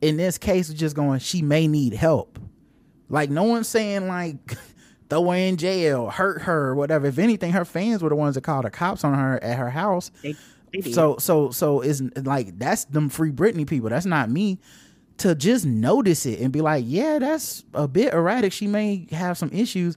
[0.00, 2.38] In this case, it's just going, she may need help.
[3.08, 4.56] Like, no one's saying, like,
[5.10, 7.06] throw her in jail, hurt her, whatever.
[7.06, 9.70] If anything, her fans were the ones that called the cops on her at her
[9.70, 10.10] house.
[10.22, 10.36] They.
[10.92, 13.90] So, so, so it's like, that's them free Britney people.
[13.90, 14.58] That's not me.
[15.18, 18.52] To just notice it and be like, yeah, that's a bit erratic.
[18.52, 19.96] She may have some issues.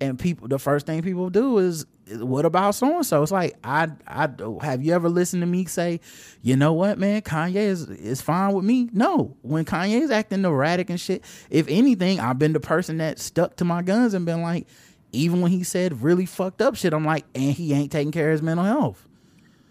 [0.00, 1.84] And people, the first thing people do is,
[2.18, 3.22] what about so and so?
[3.22, 4.28] It's like I, I
[4.62, 6.00] have you ever listened to me say,
[6.42, 8.88] you know what, man, Kanye is is fine with me.
[8.92, 13.18] No, when Kanye is acting erratic and shit, if anything, I've been the person that
[13.18, 14.66] stuck to my guns and been like,
[15.12, 18.28] even when he said really fucked up shit, I'm like, and he ain't taking care
[18.28, 19.06] of his mental health.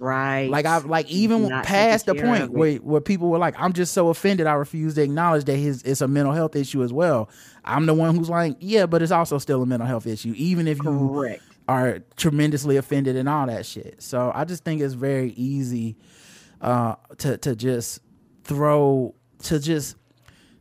[0.01, 0.49] Right.
[0.49, 3.93] Like I've like even Not past the point where where people were like, I'm just
[3.93, 4.47] so offended.
[4.47, 7.29] I refuse to acknowledge that his it's a mental health issue as well.
[7.63, 10.67] I'm the one who's like, yeah, but it's also still a mental health issue, even
[10.67, 11.43] if you Correct.
[11.71, 14.03] Are tremendously offended and all that shit.
[14.03, 15.95] So I just think it's very easy
[16.59, 17.99] uh, to to just
[18.43, 19.95] throw to just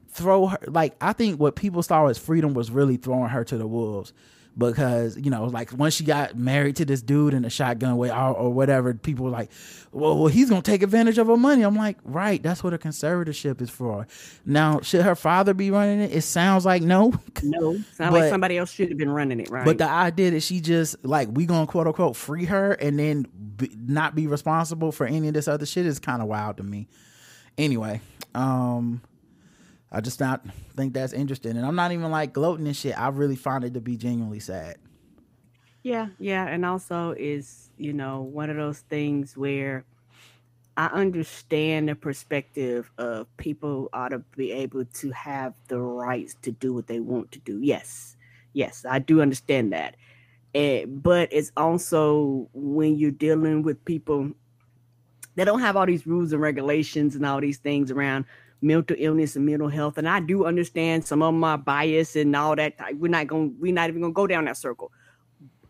[0.08, 3.58] throw her like I think what people saw as freedom was really throwing her to
[3.58, 4.12] the wolves
[4.58, 8.10] because you know like once she got married to this dude in a shotgun way
[8.10, 9.50] or, or whatever people were like
[9.92, 12.78] well, well he's gonna take advantage of her money i'm like right that's what a
[12.78, 14.06] conservatorship is for
[14.44, 18.58] now should her father be running it it sounds like no No, But- like somebody
[18.58, 19.64] else should have been running it, right?
[19.64, 23.26] but the idea that she just like we gonna quote unquote free her and then
[23.56, 26.62] be, not be responsible for any of this other shit is kind of wild to
[26.62, 26.88] me.
[27.56, 28.00] Anyway,
[28.34, 29.00] um,
[29.92, 30.42] I just not
[30.76, 32.98] think that's interesting, and I'm not even like gloating and shit.
[32.98, 34.76] I really find it to be genuinely sad.
[35.82, 39.84] Yeah, yeah, and also is you know one of those things where
[40.76, 46.52] I understand the perspective of people ought to be able to have the rights to
[46.52, 47.60] do what they want to do.
[47.60, 48.16] Yes,
[48.52, 49.96] yes, I do understand that.
[50.54, 54.30] Eh, but it's also when you're dealing with people
[55.36, 58.24] that don't have all these rules and regulations and all these things around
[58.62, 59.98] mental illness and mental health.
[59.98, 62.74] And I do understand some of my bias and all that.
[62.94, 63.56] We're not going.
[63.58, 64.92] We're not even going to go down that circle.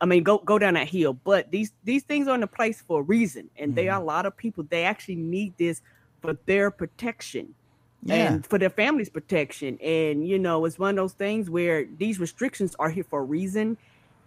[0.00, 1.12] I mean, go go down that hill.
[1.12, 4.02] But these these things are in a place for a reason, and there are mm-hmm.
[4.02, 4.64] a lot of people.
[4.68, 5.82] They actually need this
[6.20, 7.54] for their protection
[8.02, 8.32] Yeah.
[8.32, 9.78] and for their family's protection.
[9.82, 13.24] And you know, it's one of those things where these restrictions are here for a
[13.24, 13.76] reason.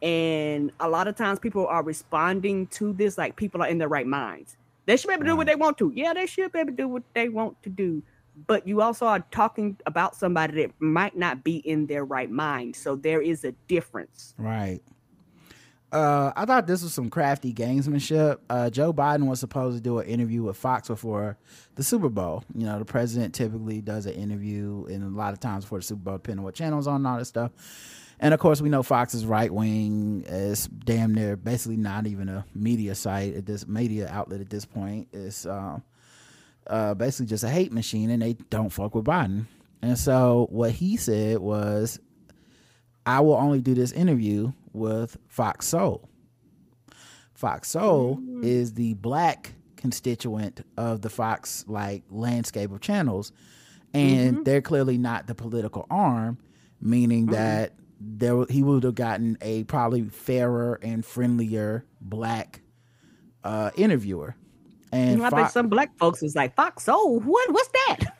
[0.02, 3.88] And a lot of times, people are responding to this like people are in their
[3.88, 4.58] right minds.
[4.86, 5.92] They should be able to do what they want to.
[5.96, 8.04] Yeah, they should be able to do what they want to do.
[8.48, 12.76] But you also are talking about somebody that might not be in their right mind.
[12.76, 14.34] So there is a difference.
[14.38, 14.82] Right.
[15.94, 18.40] Uh, I thought this was some crafty gamesmanship.
[18.50, 21.38] Uh, Joe Biden was supposed to do an interview with Fox before
[21.76, 22.44] the Super Bowl.
[22.56, 25.84] You know, the president typically does an interview, and a lot of times before the
[25.84, 27.52] Super Bowl, depending on what channel's on and all this stuff.
[28.20, 30.24] And of course, we know Fox is right wing.
[30.28, 34.66] It's damn near basically not even a media site at this media outlet at this
[34.66, 35.10] point.
[35.14, 35.84] It's um,
[36.68, 39.46] uh, basically just a hate machine, and they don't fuck with Biden.
[39.82, 42.00] And so what he said was,
[43.06, 46.10] I will only do this interview with Fox Soul.
[47.34, 53.34] Fox Soul is the black constituent of the Fox like landscape of channels,
[53.94, 56.38] and they're clearly not the political arm,
[56.80, 62.62] meaning that there he would have gotten a probably fairer and friendlier black
[63.44, 64.36] uh, interviewer.
[64.94, 68.18] And I bet some black folks is like, Fox Soul, what what's that?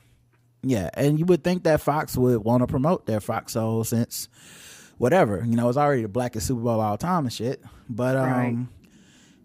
[0.62, 4.28] yeah, and you would think that Fox would want to promote their Fox Soul since
[4.98, 7.62] whatever, you know, it's already the blackest Super Bowl of all time and shit.
[7.88, 8.56] But um Right.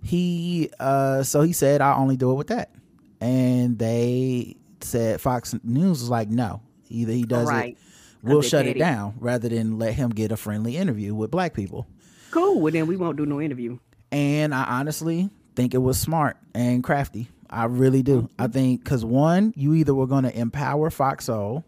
[0.03, 2.71] he uh so he said I'll only do it with that.
[3.21, 6.61] And they said Fox News was like, no.
[6.89, 7.73] Either he does Right.
[7.73, 7.77] it,
[8.23, 11.85] we'll shut it down rather than let him get a friendly interview with black people.
[12.31, 12.61] Cool.
[12.61, 13.77] Well, then we won't do no interview.
[14.11, 17.27] And I honestly think it was smart and crafty.
[17.49, 18.29] I really do.
[18.39, 18.53] I mm-hmm.
[18.53, 21.65] think because one, you either were going to empower Fox Soul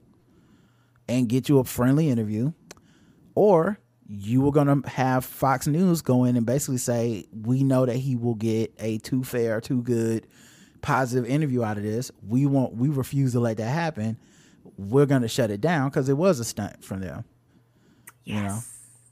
[1.10, 2.54] and get you a friendly interview,
[3.36, 7.86] or you were going to have Fox News go in and basically say, we know
[7.86, 10.26] that he will get a too fair, too good,
[10.82, 12.12] positive interview out of this.
[12.26, 12.76] We won't.
[12.76, 14.18] We refuse to let that happen.
[14.78, 17.26] We're going to shut it down because it was a stunt from them.
[18.24, 18.60] You know.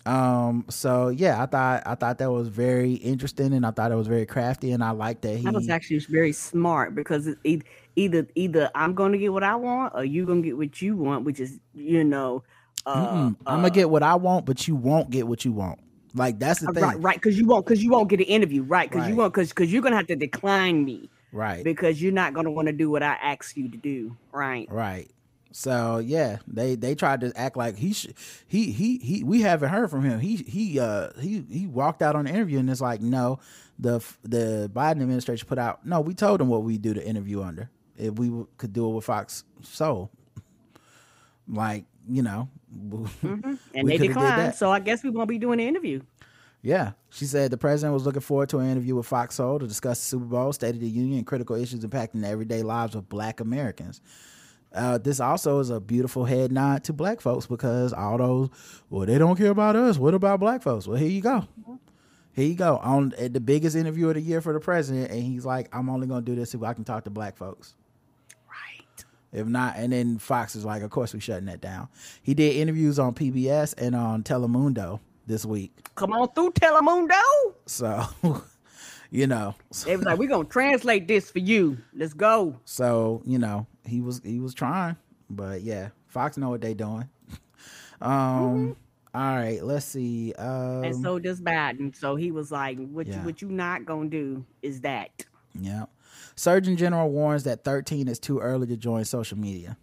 [0.09, 0.65] Um.
[0.69, 4.07] So yeah, I thought I thought that was very interesting, and I thought it was
[4.07, 5.43] very crafty, and I like that he.
[5.43, 7.61] That was actually very smart because it's e-
[7.95, 10.81] either either I'm going to get what I want or you going to get what
[10.81, 12.43] you want, which is you know,
[12.85, 15.79] uh, I'm gonna get what I want, but you won't get what you want.
[16.15, 16.83] Like that's the uh, thing.
[16.83, 18.89] right, right, because you won't, because you won't get an interview, right?
[18.89, 21.63] Because you won't, because because you're gonna have to decline me, Right.
[21.63, 24.67] Because you're not gonna want to do what I ask you to do, right?
[24.71, 25.09] Right.
[25.51, 28.07] So yeah, they they tried to act like he sh-
[28.47, 30.19] he he he we haven't heard from him.
[30.19, 33.39] He he uh he he walked out on the interview and it's like no,
[33.79, 36.01] the the Biden administration put out no.
[36.01, 38.93] We told him what we do the interview under if we w- could do it
[38.95, 40.11] with Fox Soul.
[41.47, 42.49] Like you know,
[43.23, 43.57] Mhm.
[43.73, 46.01] And they declined, so I guess we won't be doing the interview.
[46.61, 46.91] Yeah.
[47.09, 49.99] She said the president was looking forward to an interview with Fox Soul to discuss
[49.99, 53.09] the Super Bowl, State of the Union, and critical issues impacting the everyday lives of
[53.09, 54.01] black Americans.
[54.73, 58.49] Uh, this also is a beautiful head nod to black folks because all those,
[58.89, 59.97] well, they don't care about us.
[59.97, 60.87] What about black folks?
[60.87, 61.47] Well, here you go.
[62.33, 62.77] Here you go.
[62.77, 65.89] On at the biggest interview of the year for the president, and he's like, I'm
[65.89, 67.75] only going to do this if I can talk to black folks.
[68.47, 69.05] Right.
[69.33, 71.89] If not, and then Fox is like, of course we're shutting that down.
[72.21, 75.71] He did interviews on PBS and on Telemundo this week.
[75.95, 77.19] Come on through, Telemundo.
[77.65, 78.03] So,
[79.11, 79.55] you know,
[79.85, 81.77] They was like, we're gonna translate this for you.
[81.93, 82.59] Let's go.
[82.65, 84.97] so you know he was he was trying,
[85.29, 87.09] but yeah, Fox know what they doing.
[88.01, 88.75] um,
[89.13, 90.33] all right, let's see.
[90.33, 91.95] Um, and so does Biden.
[91.95, 93.19] So he was like, what Yeah.
[93.19, 95.25] you what you not gonna do is that.
[95.59, 95.85] yeah,
[96.35, 99.77] Surgeon General warns that 13 is too early to join social media.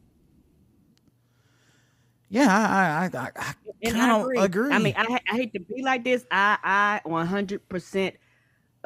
[2.29, 4.39] Yeah, I I I, I kind of agree.
[4.39, 4.72] agree.
[4.72, 6.24] I mean, I, I hate to be like this.
[6.31, 8.14] I I 100%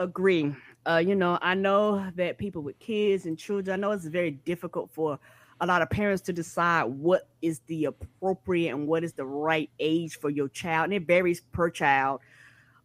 [0.00, 0.54] agree.
[0.86, 4.30] Uh, you know, I know that people with kids and children, I know it's very
[4.30, 5.18] difficult for
[5.60, 9.70] a lot of parents to decide what is the appropriate and what is the right
[9.78, 12.20] age for your child, and it varies per child.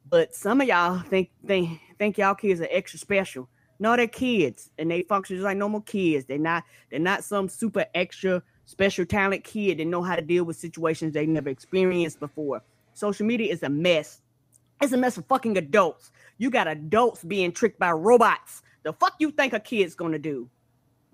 [0.09, 3.47] But some of y'all think think think y'all kids are extra special.
[3.79, 6.25] No, they're kids, and they function just like normal kids.
[6.25, 10.43] They're not they're not some super extra special talent kid that know how to deal
[10.43, 12.61] with situations they never experienced before.
[12.93, 14.21] Social media is a mess.
[14.81, 16.11] It's a mess for fucking adults.
[16.37, 18.61] You got adults being tricked by robots.
[18.83, 20.49] The fuck you think a kid's gonna do?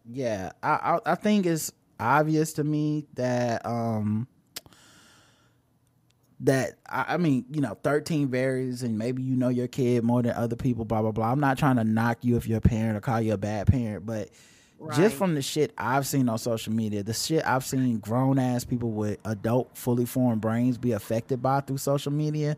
[0.06, 0.70] yeah, I,
[1.06, 4.28] I I think it's obvious to me that um
[6.42, 10.24] that I, I mean, you know, 13 varies and maybe you know your kid more
[10.24, 11.32] than other people, blah blah blah.
[11.32, 13.68] I'm not trying to knock you if you're a parent or call you a bad
[13.68, 14.30] parent, but
[14.80, 14.96] Right.
[14.98, 18.64] just from the shit I've seen on social media, the shit I've seen grown ass
[18.66, 22.58] people with adult fully formed brains be affected by through social media.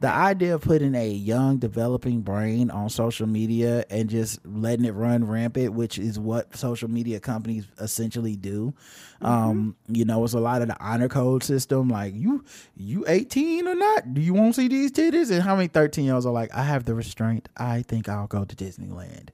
[0.00, 4.92] The idea of putting a young developing brain on social media and just letting it
[4.94, 8.74] run rampant, which is what social media companies essentially do.
[9.20, 11.88] Um, you know, it's a lot of the honor code system.
[11.88, 12.44] Like you,
[12.76, 14.14] you 18 or not?
[14.14, 15.30] Do you want to see these titties?
[15.30, 17.48] And how many 13 year olds are like, I have the restraint.
[17.56, 19.30] I think I'll go to Disneyland.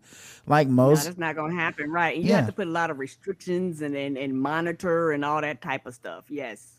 [0.46, 2.16] Like No, most, that's not gonna happen, right?
[2.16, 2.36] And you Yeah.
[2.36, 5.86] have to put a lot of restrictions and, and and monitor and all that type
[5.86, 6.24] of stuff.
[6.30, 6.74] Yes.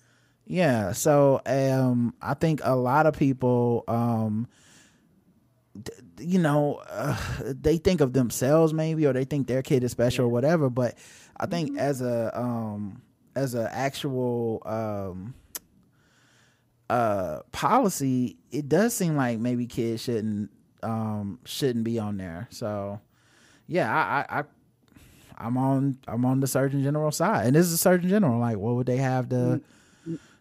[0.48, 4.48] Yeah, so um I think a lot of people um
[5.82, 9.92] d- you know, uh, they think of themselves maybe or they think their kid is
[9.92, 10.98] special or whatever, but
[11.38, 13.02] I think as a um
[13.36, 15.34] as a actual um
[16.90, 20.52] uh policy, it does seem like maybe kids shouldn't
[20.84, 22.48] um shouldn't be on there.
[22.52, 23.00] So
[23.68, 24.44] yeah, I I, I
[25.38, 27.48] I'm on I'm on the Surgeon General side.
[27.48, 28.40] And this is a Surgeon General.
[28.40, 29.62] Like what would they have to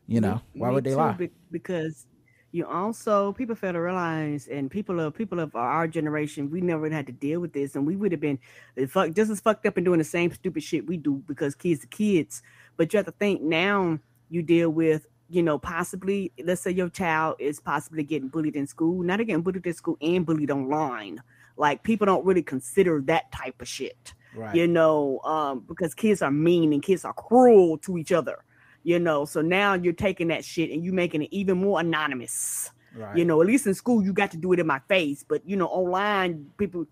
[0.06, 1.12] you know, why Me would they too, lie?
[1.12, 2.06] be- because
[2.52, 6.88] you also people fail to realize, and people of people of our generation, we never
[6.90, 8.38] had to deal with this, and we would have been
[8.80, 11.54] uh, fuck, just as fucked up and doing the same stupid shit we do because
[11.54, 12.42] kids are kids.
[12.76, 13.98] But you have to think now
[14.30, 18.66] you deal with, you know, possibly let's say your child is possibly getting bullied in
[18.66, 19.02] school.
[19.02, 21.22] Now they're getting bullied in school and bullied online.
[21.56, 24.56] Like people don't really consider that type of shit Right.
[24.56, 28.42] you know, um, because kids are mean and kids are cruel to each other,
[28.84, 29.24] you know.
[29.24, 33.16] So now you're taking that shit and you making it even more anonymous, Right.
[33.18, 35.42] You know, at least in school you got to do it in my face, but
[35.48, 36.86] you know, online people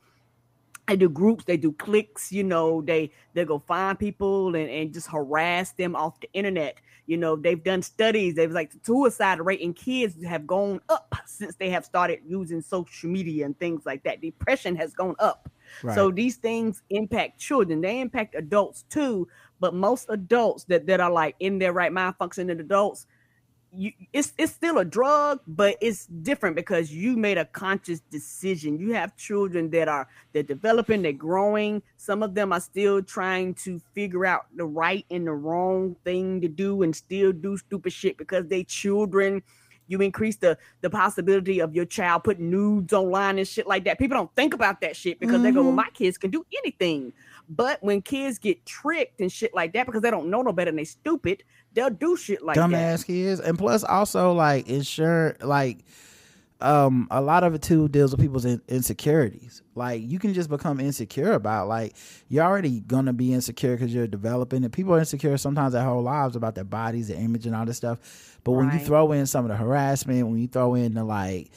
[0.88, 4.93] they do groups, they do clicks, you know, they they go find people and, and
[4.93, 6.78] just harass them off the internet.
[7.07, 11.14] You know, they've done studies, they've like the suicide rate in kids have gone up
[11.26, 14.20] since they have started using social media and things like that.
[14.20, 15.51] Depression has gone up.
[15.95, 19.28] So these things impact children, they impact adults too.
[19.63, 23.07] But most adults that, that are like in their right mind functioning adults,
[23.71, 28.77] you it's it's still a drug, but it's different because you made a conscious decision.
[28.81, 31.81] You have children that are they're developing, they're growing.
[31.97, 36.41] Some of them are still trying to figure out the right and the wrong thing
[36.41, 39.43] to do and still do stupid shit because they children.
[39.93, 43.99] You increase the the possibility of your child putting nudes online and shit like that.
[43.99, 45.76] People don't think about that shit because they go, "Well, Mhm.
[45.76, 47.12] my kids can do anything."
[47.49, 50.70] But when kids get tricked and shit like that because they don't know no better
[50.70, 51.43] and they stupid,
[51.74, 52.70] they'll do shit like that.
[52.70, 55.78] dumbass kids and plus also like insurance like
[56.63, 59.63] um a lot of it too deals with people's in- insecurities.
[59.75, 61.95] Like you can just become insecure about like
[62.29, 66.03] you're already gonna be insecure because you're developing and people are insecure sometimes their whole
[66.03, 67.99] lives about their bodies their image and all this stuff.
[68.45, 71.51] But when you throw in some of the harassment when you throw in the like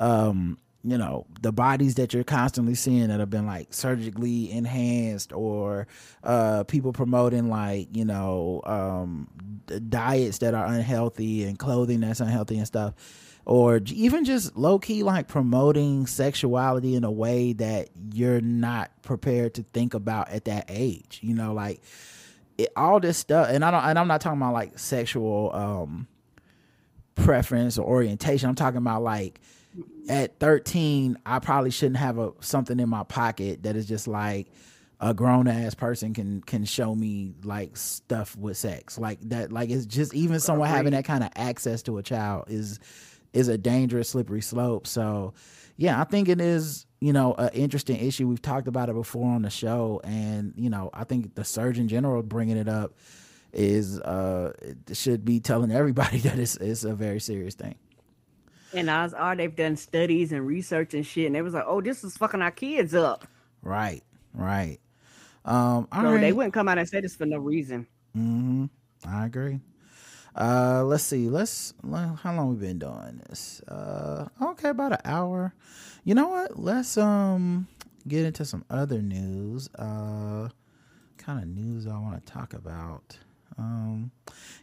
[0.00, 5.32] um you know the bodies that you're constantly seeing that have been like surgically enhanced
[5.32, 5.86] or
[6.24, 9.28] uh people promoting like you know um
[9.66, 12.94] d- diets that are unhealthy and clothing that's unhealthy and stuff
[13.44, 19.54] or even just low key like promoting sexuality in a way that you're not prepared
[19.54, 21.80] to think about at that age you know like
[22.58, 26.06] it, all this stuff and I don't and I'm not talking about like sexual um
[27.14, 28.48] preference or orientation.
[28.48, 29.40] I'm talking about like
[30.08, 34.48] at 13 i probably shouldn't have a something in my pocket that is just like
[35.00, 38.98] a grown ass person can can show me like stuff with sex.
[38.98, 42.44] Like that like it's just even someone having that kind of access to a child
[42.48, 42.78] is
[43.32, 45.32] is a dangerous slippery slope so
[45.76, 49.30] yeah i think it is you know an interesting issue we've talked about it before
[49.30, 52.94] on the show and you know i think the surgeon general bringing it up
[53.52, 54.52] is uh
[54.92, 57.74] should be telling everybody that it's, it's a very serious thing
[58.74, 61.80] And odds are they've done studies and research and shit, and they was like, "Oh,
[61.80, 63.26] this is fucking our kids up."
[63.62, 64.02] Right,
[64.34, 64.78] right.
[65.44, 66.20] Um, so right.
[66.20, 67.86] they wouldn't come out and say this for no reason.
[68.16, 68.66] Mm-hmm.
[69.06, 69.60] I agree.
[70.34, 71.28] Uh, let's see.
[71.28, 71.74] Let's.
[71.82, 73.60] How long we been doing this?
[73.68, 75.54] Uh, okay, about an hour.
[76.04, 76.58] You know what?
[76.58, 77.66] Let's um
[78.08, 79.68] get into some other news.
[79.74, 80.48] Uh,
[81.18, 83.16] kind of news I want to talk about.
[83.58, 84.10] Um,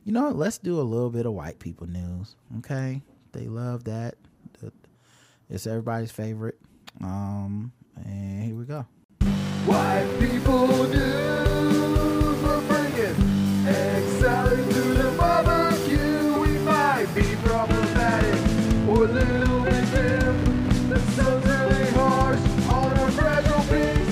[0.03, 0.35] you know what?
[0.35, 2.35] Let's do a little bit of white people news.
[2.57, 3.01] Okay,
[3.31, 4.15] they love that.
[5.49, 6.59] It's everybody's favorite.
[7.01, 8.85] Um, and here we go.
[9.65, 13.28] White people news, we're bringing
[13.69, 16.39] egg salad to the barbecue.
[16.39, 18.35] We might be problematic
[18.89, 20.89] or a little bit dim.
[20.89, 22.39] The sun's really harsh
[22.69, 24.07] on our fragile pink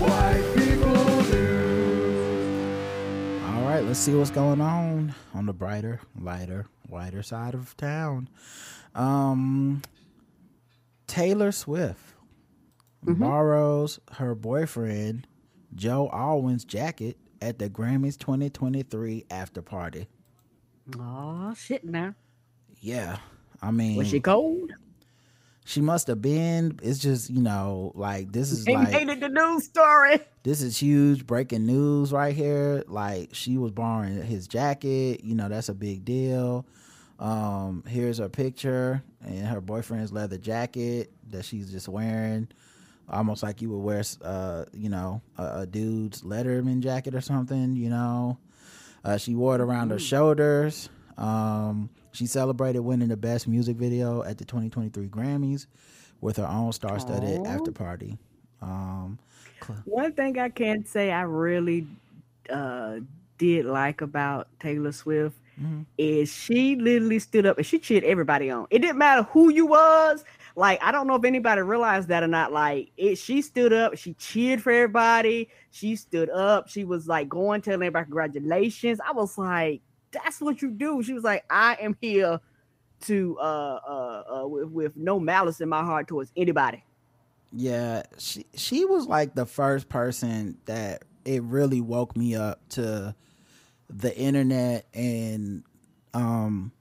[0.00, 0.94] white people
[1.30, 3.42] news.
[3.44, 8.28] All right, let's see what's going on on the brighter, lighter, whiter side of town.
[8.94, 9.82] Um,
[11.06, 12.14] Taylor Swift
[13.02, 15.26] borrows her boyfriend
[15.74, 20.06] Joe Alwyn's jacket at the Grammys 2023 after party.
[20.98, 21.84] Oh shit!
[21.84, 22.14] Now
[22.80, 23.18] Yeah,
[23.60, 24.72] I mean, was she cold?
[25.64, 26.78] She must have been.
[26.80, 30.20] It's just you know, like this is They like made it the news story.
[30.44, 32.84] this is huge breaking news right here.
[32.86, 35.24] Like she was borrowing his jacket.
[35.24, 36.66] You know, that's a big deal.
[37.18, 42.48] Um, here's her picture and her boyfriend's leather jacket that she's just wearing.
[43.08, 47.76] Almost like you would wear, uh, you know, a, a dude's Letterman jacket or something.
[47.76, 48.38] You know,
[49.04, 50.88] uh, she wore it around her shoulders.
[51.16, 55.66] Um, she celebrated winning the best music video at the 2023 Grammys
[56.20, 58.18] with her own star-studded after party.
[58.60, 59.18] Um,
[59.84, 61.86] One thing I can say I really
[62.50, 62.96] uh,
[63.38, 65.36] did like about Taylor Swift
[65.96, 68.66] is she literally stood up and she cheered everybody on.
[68.70, 70.22] It didn't matter who you was.
[70.56, 72.50] Like I don't know if anybody realized that or not.
[72.50, 75.50] Like it, she stood up, she cheered for everybody.
[75.70, 76.68] She stood up.
[76.68, 78.98] She was like going telling everybody congratulations.
[79.06, 81.02] I was like, that's what you do.
[81.02, 82.40] She was like, I am here
[83.02, 86.82] to uh uh, uh with, with no malice in my heart towards anybody.
[87.52, 93.14] Yeah, she she was like the first person that it really woke me up to
[93.90, 95.64] the internet and
[96.14, 96.72] um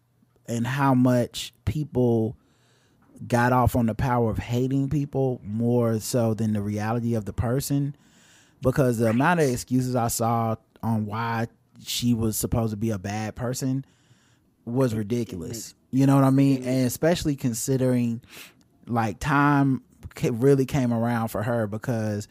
[0.48, 2.38] and how much people
[3.28, 7.34] got off on the power of hating people more so than the reality of the
[7.34, 7.96] person
[8.62, 11.48] because the amount of excuses I saw on why
[11.84, 13.86] she was supposed to be a bad person
[14.66, 15.76] was ridiculous.
[15.92, 16.64] You know what I mean?
[16.64, 18.22] And especially considering
[18.88, 19.82] like time
[20.24, 22.28] really came around for her because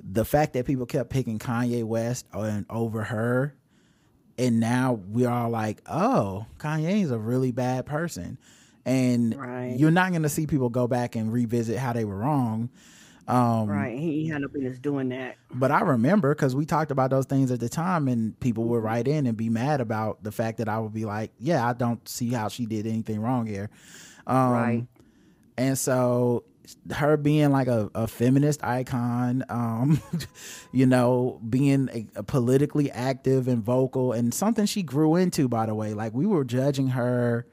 [0.00, 3.54] the fact that people kept picking Kanye West and over her
[4.36, 8.38] and now we're all like, "Oh, Kanye's a really bad person."
[8.86, 9.74] And Right.
[9.78, 12.68] you're not going to see people go back and revisit how they were wrong.
[13.26, 13.98] Um Right.
[13.98, 15.36] He had no business doing that.
[15.54, 18.82] but I remember because we talked about those things at the time, and people would
[18.82, 21.72] write in and be mad about the fact that I would be like, "Yeah, I
[21.72, 23.70] don't see how she did anything wrong here."
[24.26, 24.86] Um, Right.
[25.56, 26.44] And so,
[26.92, 30.02] her being like a, a feminist icon, um,
[30.72, 35.64] you know, being a, a politically active and vocal, and something she grew into, by
[35.64, 35.94] the way.
[35.94, 37.46] Like we were judging her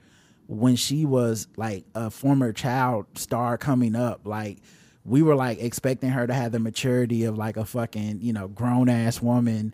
[0.51, 4.57] when she was like a former child star coming up, like
[5.05, 8.49] we were like expecting her to have the maturity of like a fucking, you know,
[8.49, 9.73] grown ass woman,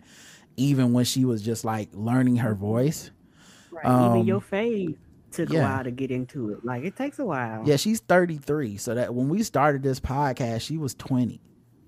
[0.56, 3.10] even when she was just like learning her voice.
[3.72, 3.86] Right.
[3.86, 4.96] Um, Even your fave
[5.32, 5.58] took yeah.
[5.58, 6.64] a while to get into it.
[6.64, 7.64] Like it takes a while.
[7.66, 8.76] Yeah, she's 33.
[8.76, 11.40] So that when we started this podcast, she was 20.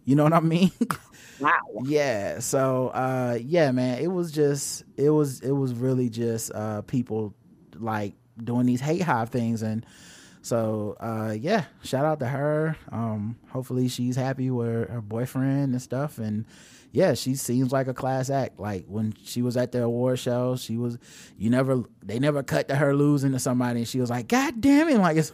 [0.05, 0.73] You know what I mean?
[1.41, 1.53] Wow.
[1.85, 2.41] yeah.
[2.41, 7.35] So uh yeah, man, it was just it was it was really just uh people
[7.79, 8.13] like
[8.45, 9.85] doing these hate hive things and
[10.43, 12.77] so uh yeah, shout out to her.
[12.91, 16.47] Um hopefully she's happy with her boyfriend and stuff and
[16.93, 18.59] yeah, she seems like a class act.
[18.59, 20.99] Like when she was at the award show, she was
[21.39, 24.61] you never they never cut to her losing to somebody and she was like, God
[24.63, 25.33] damn it, like it's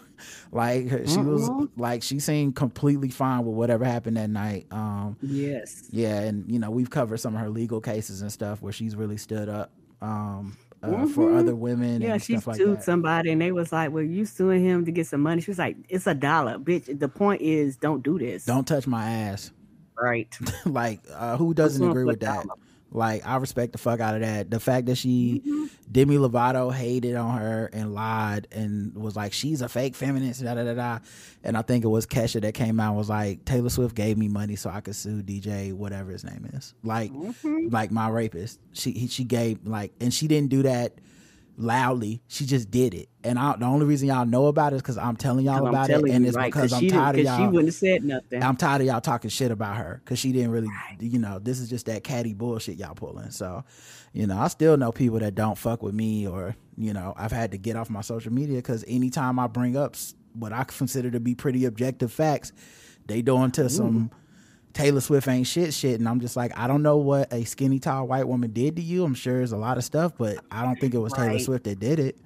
[0.51, 1.71] like she was Mhm.
[1.77, 4.67] like she seemed completely fine with whatever happened that night.
[4.73, 5.87] Um Yes.
[5.93, 8.97] yeah, and you know we've covered some of her legal cases and stuff where she's
[8.97, 9.71] really stood up
[10.03, 10.57] um,
[10.95, 11.39] uh, for Mhm.
[11.39, 12.85] other women Yeah, and she stuff like sued that.
[12.85, 15.41] somebody and they was like, Well, you suing him to get some money.
[15.41, 16.99] She was like, It's a dollar, bitch.
[16.99, 18.45] The point is don't do this.
[18.45, 19.53] Don't touch my ass.
[20.01, 20.37] Right.
[20.67, 22.43] like uh, who doesn't agree with that?
[22.45, 22.55] dollar.
[22.97, 24.51] Like I respect the fuck out of that.
[24.51, 25.65] The fact that she Mm-hmm.
[25.93, 30.55] Demi Lovato hated on her and lied and was like she's a fake feminist da
[30.55, 30.99] da da da.
[31.45, 34.19] And I think it was Kesha that came out and was like Taylor Swift gave
[34.19, 36.75] me money so I could sue DJ whatever his name is.
[36.83, 37.69] Like Mm-hmm.
[37.71, 38.59] like my rapist.
[38.73, 40.95] She he, she gave like and she didn't do that
[41.57, 42.23] loudly.
[42.29, 43.09] She just did it.
[43.25, 45.87] And I, the only reason y'all know about it is because I'm telling y'all about
[45.89, 47.39] telling it, and it's right, because 'cause I'm tired of y'all.
[47.39, 48.43] She wouldn't have said nothing.
[48.43, 50.69] I'm tired of y'all talking shit about her because she didn't really,
[51.01, 53.31] you know, this is just that catty bullshit y'all pulling.
[53.31, 53.65] So,
[54.13, 57.33] you know, I still know people that don't fuck with me, or you know, I've
[57.33, 59.97] had to get off my social media because anytime I bring up
[60.35, 62.53] what I consider to be pretty objective facts,
[63.07, 64.11] they go into some.
[64.77, 65.99] Taylor Swift ain't shit shit.
[65.99, 68.83] And I'm just like, I don't know what a skinny, tall white woman did to
[68.83, 69.05] you.
[69.05, 71.41] I'm sure there's a lot of stuff, but I don't think it was Taylor Right.
[71.41, 72.19] Swift that did it.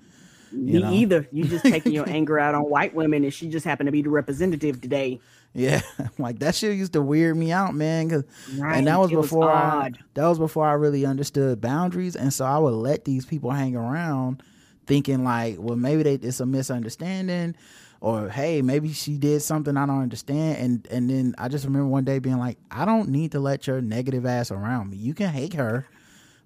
[0.52, 0.92] Me You know?
[0.92, 1.28] either.
[1.30, 4.02] You just taking your anger out on white women and she just happened to be
[4.02, 5.20] the representative today.
[5.54, 5.80] Yeah,
[6.18, 8.08] like that shit used to weird me out, man.
[8.10, 8.24] 'cause-
[8.58, 12.14] Right, and that was it was before I, that was before I really understood boundaries,
[12.16, 14.42] and so I would let these people hang around,
[14.86, 17.54] thinking like, well, maybe they it's a misunderstanding,
[18.00, 21.86] or hey, maybe she did something I don't understand, and and then I just remember
[21.88, 24.96] one day being like, I don't need to let your negative ass around me.
[24.96, 25.86] You can hate her,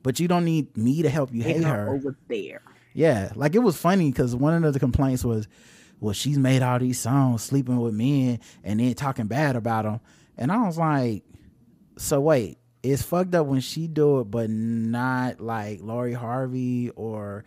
[0.02, 1.94] but you don't need me to help you Hate hate her her.
[1.94, 2.62] over there.
[2.92, 5.46] Yeah, like it was funny because one of the complaints was,
[6.00, 10.00] well, she's made all these songs sleeping with men and then talking bad about them,
[10.36, 11.22] and I was like,
[11.96, 17.44] so wait, it's fucked up when she do it, but not like Lori Harvey or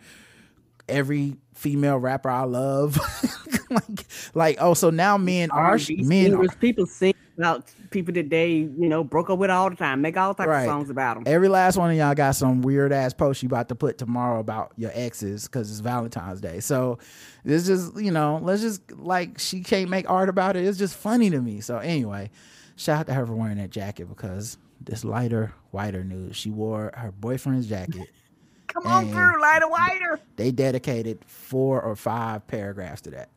[0.88, 2.98] every female rapper I love.
[3.70, 8.52] like, like oh, so now men are men are, people sing about people that they,
[8.52, 10.62] you know, broke up with all the time, make all types Right.
[10.62, 11.24] of songs about them.
[11.26, 14.40] Every last one of y'all got some weird ass post you about to put tomorrow
[14.40, 16.60] about your exes because it's Valentine's Day.
[16.60, 16.98] So
[17.44, 20.64] it's just, you know, let's just like she can't make art about it.
[20.64, 21.60] It's just funny to me.
[21.60, 22.30] So anyway,
[22.76, 26.36] shout out to her for wearing that jacket because this lighter, whiter news.
[26.36, 28.08] She wore her boyfriend's jacket.
[28.68, 30.20] Come on through, lighter, whiter.
[30.36, 33.30] They dedicated four or five paragraphs to that.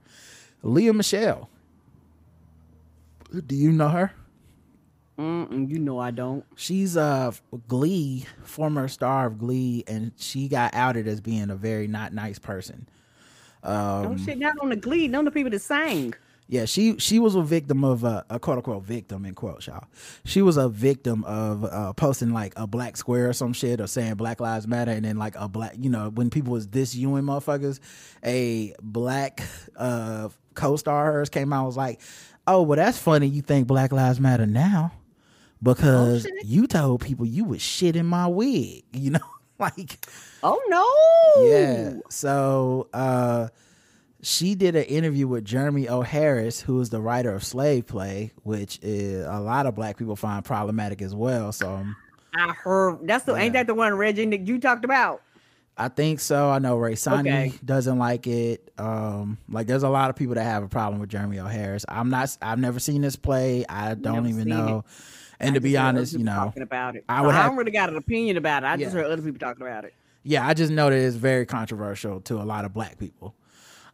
[0.64, 1.50] Lea Michele.
[3.48, 4.12] Do you know her?
[5.18, 6.44] Mm-mm, you know I don't.
[6.56, 7.34] She's a
[7.68, 12.40] Glee, former star of Glee, and she got outed as being a very not nice
[12.40, 12.88] person.
[13.64, 15.08] Um, Don't shit down on the glee.
[15.08, 16.16] None of the people that sang.
[16.48, 19.86] yeah, she she was a victim of a, a quote unquote victim in quotes, y'all.
[20.26, 23.86] She was a victim of uh, posting like a black square or some shit or
[23.86, 27.24] saying Black Lives Matter, and then like a black, you know, when people was disviewing
[27.24, 27.80] motherfuckers,
[28.26, 29.44] a black
[29.78, 32.02] uh, co-star hers came out and was like,
[32.48, 33.28] "Oh, well, that's funny.
[33.28, 34.92] You think Black Lives Matter now
[35.62, 39.20] because you told people you would shit in my wig, you know,
[39.60, 40.06] like."
[40.44, 41.46] Oh no.
[41.48, 42.00] Yeah.
[42.10, 43.50] So uh
[44.24, 46.02] she did an interview with Jeremy O.
[46.02, 50.16] Harris, who is the writer of Slave Play, which is, a lot of black people
[50.16, 51.52] find problematic as well.
[51.52, 51.96] So um,
[52.36, 55.22] I heard that's the ain't that the one Reggie that you talked about?
[55.84, 56.50] I think so.
[56.50, 57.54] I know Ray Sani Okay.
[57.66, 58.72] doesn't like it.
[58.78, 61.46] Um, like there's a lot of people that have a problem with Jeremy O.
[61.46, 61.86] Harris.
[61.90, 62.38] I'm not.
[62.42, 63.66] I've never seen this play.
[63.68, 64.84] I don't even know.
[64.86, 64.92] it.
[65.40, 67.04] And I to be honest, you know, talking about it.
[67.10, 68.68] I I, would have- don't really got an opinion about it.
[68.68, 69.94] I just heard other people talking about it.
[70.24, 73.34] yeah, I just know that it's very controversial to a lot of black people.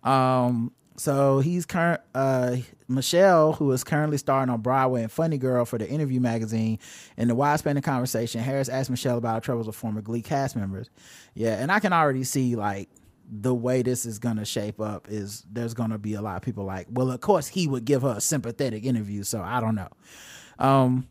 [0.04, 2.58] Um, so he's current uh
[2.88, 6.80] Michele, who is currently starring on Broadway and Funny Girl for the Interview magazine.
[7.18, 10.56] In the wide spanning conversation, Harris asked Michele about her troubles with former Glee cast
[10.56, 10.90] members.
[11.34, 12.90] Yeah, and I can already see like
[13.30, 16.64] the way this is gonna shape up is there's gonna be a lot of people
[16.64, 19.90] like, well, of course he would give her a sympathetic interview, so I don't know.
[20.60, 21.08] Um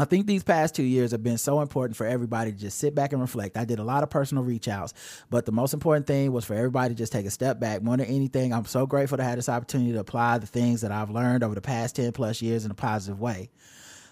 [0.00, 2.94] I think these past two years have been so important for everybody to just sit
[2.94, 3.56] back and reflect.
[3.56, 4.94] I did a lot of personal reach outs,
[5.28, 7.82] but the most important thing was for everybody to just take a step back.
[7.82, 10.92] More than anything, I'm so grateful to have this opportunity to apply the things that
[10.92, 13.50] I've learned over the past 10 plus years in a positive way.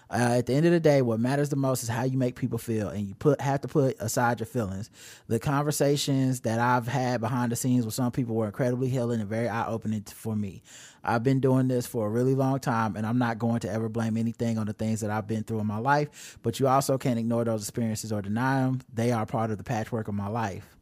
[0.09, 2.35] Uh, at the end of the day, what matters the most is how you make
[2.35, 4.89] people feel, and you put have to put aside your feelings.
[5.27, 9.29] The conversations that I've had behind the scenes with some people were incredibly healing and
[9.29, 10.61] very eye opening for me.
[11.03, 13.89] I've been doing this for a really long time, and I'm not going to ever
[13.89, 16.37] blame anything on the things that I've been through in my life.
[16.41, 18.81] But you also can't ignore those experiences or deny them.
[18.93, 20.76] They are part of the patchwork of my life.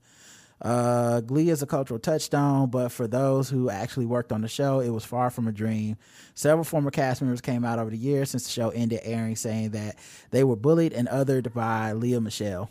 [0.66, 4.80] Uh, Glee is a cultural touchstone, but for those who actually worked on the show,
[4.80, 5.96] it was far from a dream.
[6.34, 9.70] Several former cast members came out over the years since the show ended airing, saying
[9.72, 9.96] that
[10.32, 12.68] they were bullied and othered by Lea Michele.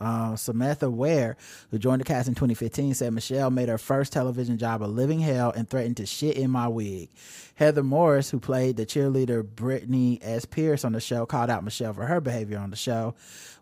[0.00, 1.36] Uh, Samantha Ware,
[1.70, 5.20] who joined the cast in 2015, said Michele made her first television job a living
[5.20, 7.10] hell and threatened to shit in my wig.
[7.54, 10.44] Heather Morris, who played the cheerleader Brittany S.
[10.44, 13.14] Pierce on the show, called out Michele for her behavior on the show.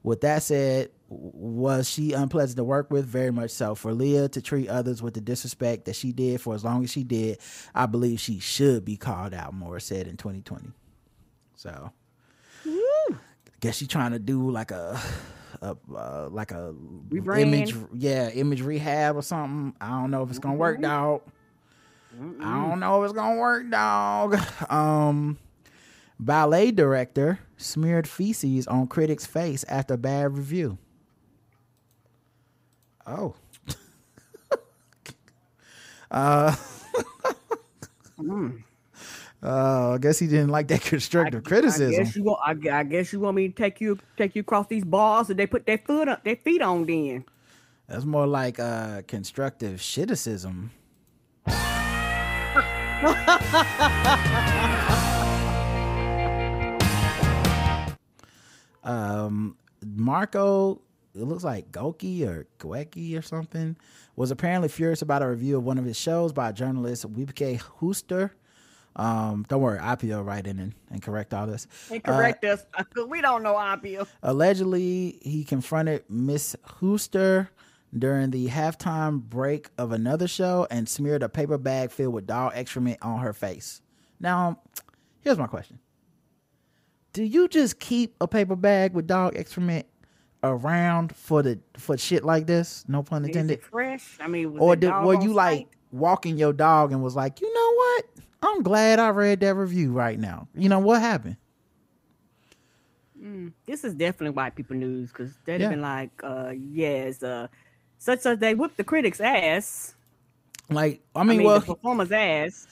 [0.02, 3.04] With that said, was she unpleasant to work with?
[3.04, 3.74] Very much so.
[3.74, 6.90] For Lea to treat others with the disrespect that she did for as long as
[6.90, 7.38] she did,
[7.74, 10.72] I believe she should be called out, Morris said in 2020.
[11.54, 11.92] So,
[12.66, 13.14] i
[13.60, 15.00] guess she's trying to do like a,
[15.60, 16.74] a uh, like a
[17.08, 17.40] Rebrand?
[17.40, 19.74] image, yeah, image rehab or something.
[19.80, 21.22] I don't know if it's gonna work, dog.
[22.40, 24.38] I don't know if it's gonna work, dog.
[24.70, 25.38] Um,
[26.18, 30.78] ballet director smeared feces on critics' face after bad review.
[33.06, 33.34] Oh.
[36.10, 36.54] uh.
[39.42, 42.00] Uh, I guess he didn't like that constructive criticism.
[42.00, 42.40] I guess you want.
[42.44, 45.36] I, I guess you want me to take you take you across these bars that
[45.36, 46.86] they put their foot up, their feet on.
[46.86, 47.24] Then
[47.88, 50.68] That's more like uh constructive shitticism.
[58.84, 60.80] um Marco,
[61.16, 63.74] it looks like Goki or Goeki or something,
[64.14, 68.30] was apparently furious about a review of one of his shows by journalist Wiebke Huster.
[68.94, 71.66] Um, don't worry, IPO write in and, and correct all this.
[71.88, 74.06] they Uh, correct us because we don't know IPO.
[74.22, 77.48] Allegedly, he confronted Miss Hooster
[77.96, 82.52] during the halftime break of another show and smeared a paper bag filled with dog
[82.54, 83.80] excrement on her face.
[84.20, 84.60] Now,
[85.20, 85.78] here's my question.
[87.12, 89.86] Do you just keep a paper bag with dog excrement
[90.42, 92.84] around for the for shit like this?
[92.88, 93.58] No pun intended.
[93.58, 94.16] it fresh?
[94.20, 97.74] I mean, Or did were you like walking your dog and was like, you know
[97.74, 98.21] what?
[98.42, 100.48] I'm glad I read that review right now.
[100.54, 101.36] You know what happened?
[103.20, 105.68] Mm, this is definitely white people news because they'd Yeah.
[105.68, 107.48] have been like, uh, yes, uh,
[107.98, 109.94] such as they whipped the critics' ass.
[110.68, 112.66] Like, I mean, the well, performer's ass.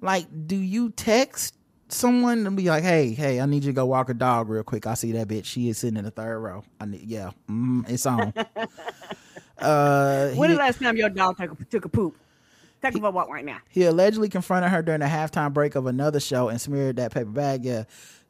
[0.00, 1.54] like do you text
[1.88, 4.62] someone and be like hey hey i need you to go walk a dog real
[4.64, 7.30] quick i see that bitch she is sitting in the third row i need yeah
[7.48, 8.34] mm, it's on
[9.60, 12.16] uh When he, the last time your dog took a, took a poop?
[12.94, 13.58] Take a for a walk right now.
[13.68, 17.30] he allegedly confronted her during the halftime break of another show and smeared that paper
[17.30, 17.84] bag yeah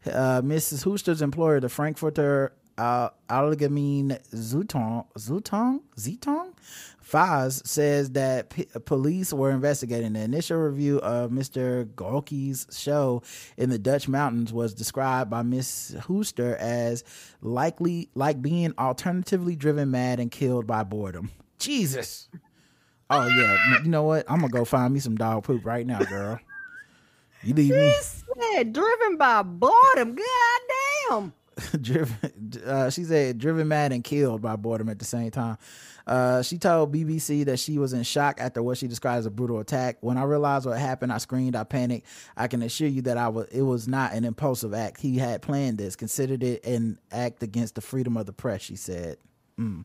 [0.06, 6.52] uh mrs hooster's employer the frankfurter uh, Allgemeine Zeitung, Zeitung, Zeitung,
[7.02, 10.12] Faz says that p- police were investigating.
[10.12, 11.86] The initial review of Mr.
[11.94, 13.22] Gorky's show
[13.56, 17.02] in the Dutch mountains was described by Miss Hooster as
[17.40, 21.30] likely like being alternatively driven mad and killed by boredom.
[21.58, 22.28] Jesus.
[23.08, 24.24] Oh yeah, you know what?
[24.28, 26.40] I'm gonna go find me some dog poop right now, girl.
[27.42, 27.92] You leave me.
[28.02, 30.16] Said driven by boredom.
[30.16, 30.60] God
[31.08, 31.32] damn.
[31.80, 35.56] driven uh, she said driven mad and killed by boredom at the same time
[36.06, 39.30] uh, she told bbc that she was in shock after what she described as a
[39.30, 42.06] brutal attack when i realized what happened i screamed i panicked
[42.36, 45.40] i can assure you that i was it was not an impulsive act he had
[45.40, 49.16] planned this considered it an act against the freedom of the press she said
[49.58, 49.82] mm.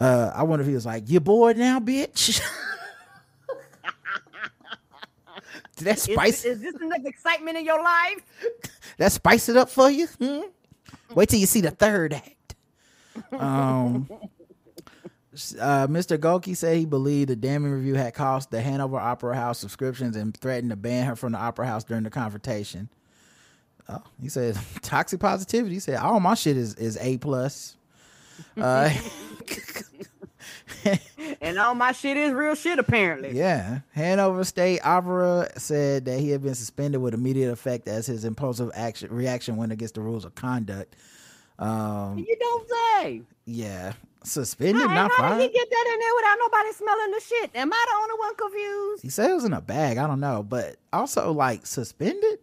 [0.00, 2.40] Uh, i wonder if he was like you bored now bitch
[5.76, 8.22] Did that Is, spice is this enough excitement in your life?
[8.98, 10.06] that spice it up for you?
[10.06, 10.42] Hmm?
[11.14, 12.54] Wait till you see the third act.
[13.32, 14.08] Um,
[15.60, 16.16] Uh, Mr.
[16.16, 20.36] Golke said he believed the damning review had cost the Hanover Opera House subscriptions and
[20.36, 22.88] threatened to ban her from the Opera House during the confrontation.
[23.88, 25.74] Oh, he said toxic positivity.
[25.74, 27.76] He said all my shit is is A plus.
[28.56, 28.90] Uh,
[31.40, 33.36] and all my shit is real shit, apparently.
[33.36, 38.24] yeah, Hanover State Opera said that he had been suspended with immediate effect as his
[38.24, 40.94] impulsive action reaction went against the rules of conduct.
[41.58, 43.22] Um, You don't say.
[43.46, 43.92] yeah,
[44.24, 47.50] suspended, How, not how did he get that in there without nobody smelling the shit?
[47.54, 49.02] Am I the only one confused?
[49.02, 49.96] He said it was in a bag.
[49.98, 52.38] I don't know, but also like suspended.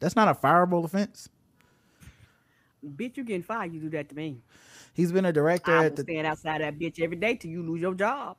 [0.00, 1.28] That's not a fireable offense.
[2.84, 3.72] Bitch, you getting fired.
[3.72, 4.38] You do that to me.
[4.96, 6.08] He's been a director I at the.
[6.08, 8.38] stand outside that bitch every day till you lose your job.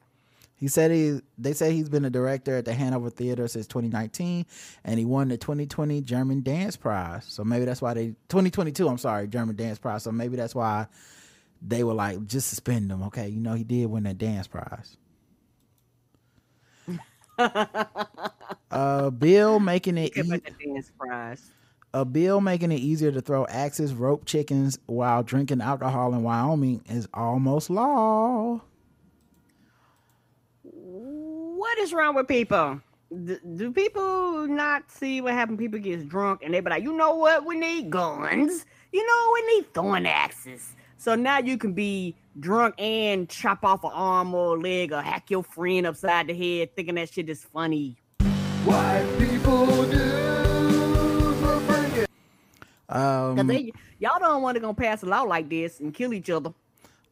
[0.55, 1.21] He said he.
[1.37, 4.45] They say he's been a director at the Hanover Theater since 2019,
[4.85, 7.25] and he won the 2020 German Dance Prize.
[7.25, 8.87] So maybe that's why they 2022.
[8.89, 10.03] I'm sorry, German Dance Prize.
[10.03, 10.87] So maybe that's why
[11.61, 13.03] they were like just suspend him.
[13.03, 14.97] Okay, you know he did win that dance prize.
[17.39, 17.87] A
[18.71, 21.51] uh, bill making it Look ea- at the dance prize.
[21.93, 26.83] A bill making it easier to throw axes, rope chickens while drinking alcohol in Wyoming
[26.89, 28.61] is almost law.
[30.63, 32.81] What is wrong with people?
[33.25, 35.57] D- do people not see what happens?
[35.57, 37.45] People get drunk and they be like, you know what?
[37.45, 38.65] We need guns.
[38.91, 40.75] You know, we need throwing axes.
[40.97, 45.01] So now you can be drunk and chop off an arm or a leg or
[45.01, 47.97] hack your friend upside the head, thinking that shit is funny.
[48.65, 49.96] White people do for bringing.
[52.89, 56.13] Um, Cause they, y'all don't want to gonna pass a law like this and kill
[56.13, 56.51] each other.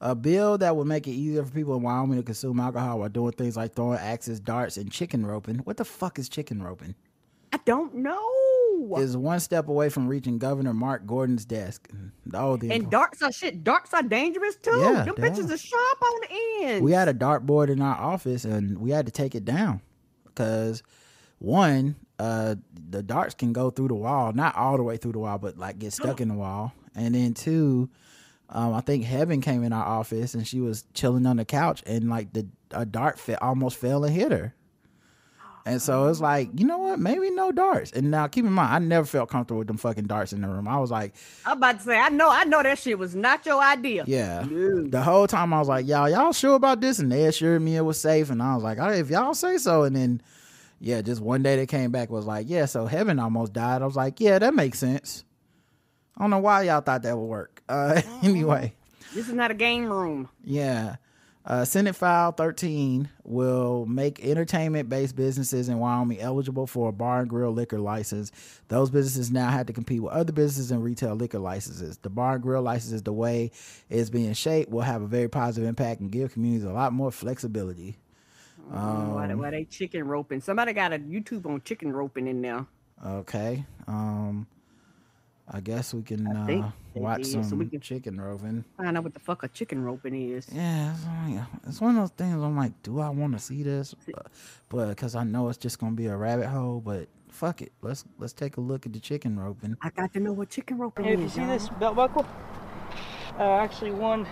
[0.02, 3.10] a bill that would make it easier for people in Wyoming to consume alcohol while
[3.10, 5.58] doing things like throwing axes, darts, and chicken roping.
[5.60, 6.96] What the fuck is chicken roping?
[7.52, 8.32] I don't know.
[8.98, 11.90] Is one step away from reaching Governor Mark Gordon's desk.
[12.34, 13.64] Oh, the And darts are shit.
[13.64, 14.78] Darts are dangerous too.
[14.80, 15.54] Yeah, Them bitches are.
[15.54, 16.84] are sharp on the end.
[16.86, 19.82] we had a dartboard in our office and we had to take it down
[20.26, 20.84] because
[21.40, 22.56] one uh
[22.90, 25.58] the darts can go through the wall not all the way through the wall but
[25.58, 27.90] like get stuck in the wall and then two
[28.50, 31.84] um i think heaven came in our office and she was chilling on the couch
[31.86, 34.54] and like the a dart fit almost fell and hit her
[35.68, 38.74] and so it's like you know what maybe no darts and now keep in mind
[38.74, 41.16] i never felt comfortable with them fucking darts in the room i was like
[41.46, 44.04] I'm about to say, I know, I know that shit was not your idea.
[44.08, 44.44] yeah.
[44.48, 46.98] The whole time I was like, y'all, y'all sure about this?
[46.98, 48.32] And they assured me it was safe.
[48.32, 49.84] And I was like, all right, if y'all say so.
[49.84, 50.22] And then,
[50.80, 53.82] yeah, just one day they came back was like, yeah, so heaven almost died.
[53.82, 55.24] I was like, yeah, that makes sense.
[56.18, 57.52] I don't know why y'all thought that would work.
[57.68, 58.74] Uh, anyway,
[59.16, 60.30] This is not a game room.
[60.44, 60.98] yeah.
[61.48, 67.20] Uh, Senate File 13 will make entertainment based businesses in Wyoming eligible for a bar
[67.20, 68.32] and grill liquor license.
[68.68, 72.00] Those businesses now have to compete with other businesses and retail liquor licenses.
[72.00, 73.52] The bar and grill license, is the way
[73.92, 77.12] it's being shaped, will have a very positive impact and give communities a lot more
[77.12, 77.98] flexibility.
[78.70, 80.42] Why, they- Um, why they chicken roping?
[80.42, 82.66] Somebody got a YouTube on chicken roping in there.
[83.06, 83.66] okay.
[83.88, 84.48] Um,
[85.48, 88.64] I guess we can uh, watch some so we can- chicken roving.
[88.78, 90.48] Find out what the fuck a chicken roping is.
[90.52, 92.42] Yeah, it's, like- it's one of those things.
[92.42, 93.94] I'm like, do I want to see this?
[94.12, 94.28] But-
[94.70, 96.82] But because I know it's just gonna be a rabbit hole.
[96.82, 99.78] But fuck it, let's let's take a look at the chicken roping.
[99.84, 101.34] I got to know what chicken roping Hey, if you is.
[101.34, 101.50] see y'all.
[101.50, 102.26] this belt buckle,
[103.38, 104.26] I actually won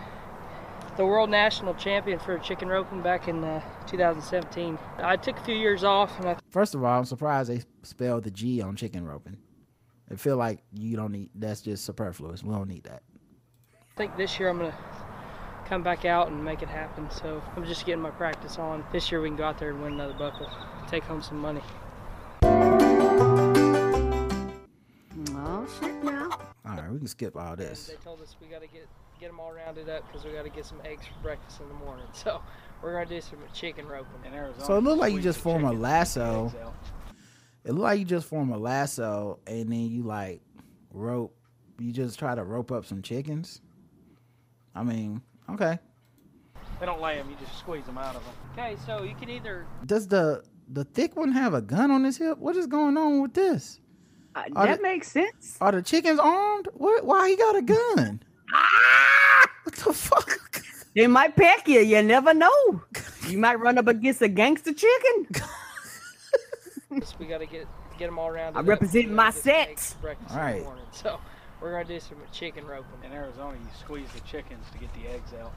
[0.95, 4.77] the world national champion for chicken roping back in uh, 2017.
[4.99, 8.23] I took a few years off, and I First of all, I'm surprised they spelled
[8.23, 9.37] the G on chicken roping.
[10.11, 11.29] I feel like you don't need.
[11.33, 12.43] That's just superfluous.
[12.43, 13.01] We don't need that.
[13.73, 14.75] I think this year I'm gonna
[15.65, 17.09] come back out and make it happen.
[17.09, 18.83] So I'm just getting my practice on.
[18.91, 20.49] This year we can go out there and win another buckle,
[20.87, 21.61] take home some money.
[25.35, 26.29] Oh shit now.
[26.65, 27.87] All right, we can skip all this.
[27.87, 28.87] They told us we got to get
[29.23, 31.67] get them all rounded up because we got to get some eggs for breakfast in
[31.69, 32.05] the morning.
[32.13, 32.41] So
[32.81, 34.65] we're gonna do some chicken roping in Arizona.
[34.65, 36.53] So it looked like you just form a lasso.
[37.63, 40.41] It looked like you just form a lasso and then you like
[40.91, 41.33] rope.
[41.79, 43.61] You just try to rope up some chickens.
[44.75, 45.79] I mean, okay.
[46.81, 48.33] They don't lay them; you just squeeze them out of them.
[48.51, 52.17] Okay, so you can either Does the the thick one have a gun on his
[52.17, 52.37] hip?
[52.37, 53.79] What is going on with this?
[54.35, 55.57] Uh, that the- makes sense.
[55.61, 56.67] Are the chickens armed?
[56.73, 57.05] What?
[57.05, 58.21] Why he got a gun?
[58.53, 59.47] Ah!
[59.63, 60.39] What the fuck?
[60.95, 61.79] They might pack you.
[61.79, 62.83] You never know.
[63.27, 65.27] You might run up against a gangster chicken.
[67.19, 67.67] we got to get
[67.97, 68.57] get them all rounded.
[68.57, 68.67] I up.
[68.67, 69.93] represent my get some eggs sex.
[69.93, 70.63] for breakfast All in the right.
[70.63, 70.85] morning.
[70.91, 71.19] So
[71.61, 73.03] we're gonna do some chicken roping.
[73.03, 75.53] In Arizona, you squeeze the chickens to get the eggs out.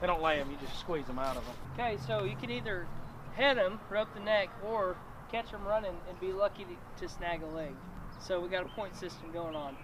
[0.00, 1.54] They don't lay them; you just squeeze them out of them.
[1.74, 2.86] Okay, so you can either
[3.34, 4.96] head them, rope the neck, or
[5.32, 7.74] catch them running and be lucky to, to snag a leg.
[8.20, 9.76] So we got a point system going on.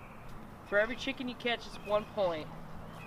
[0.75, 2.49] For every chicken you catch, it's one point,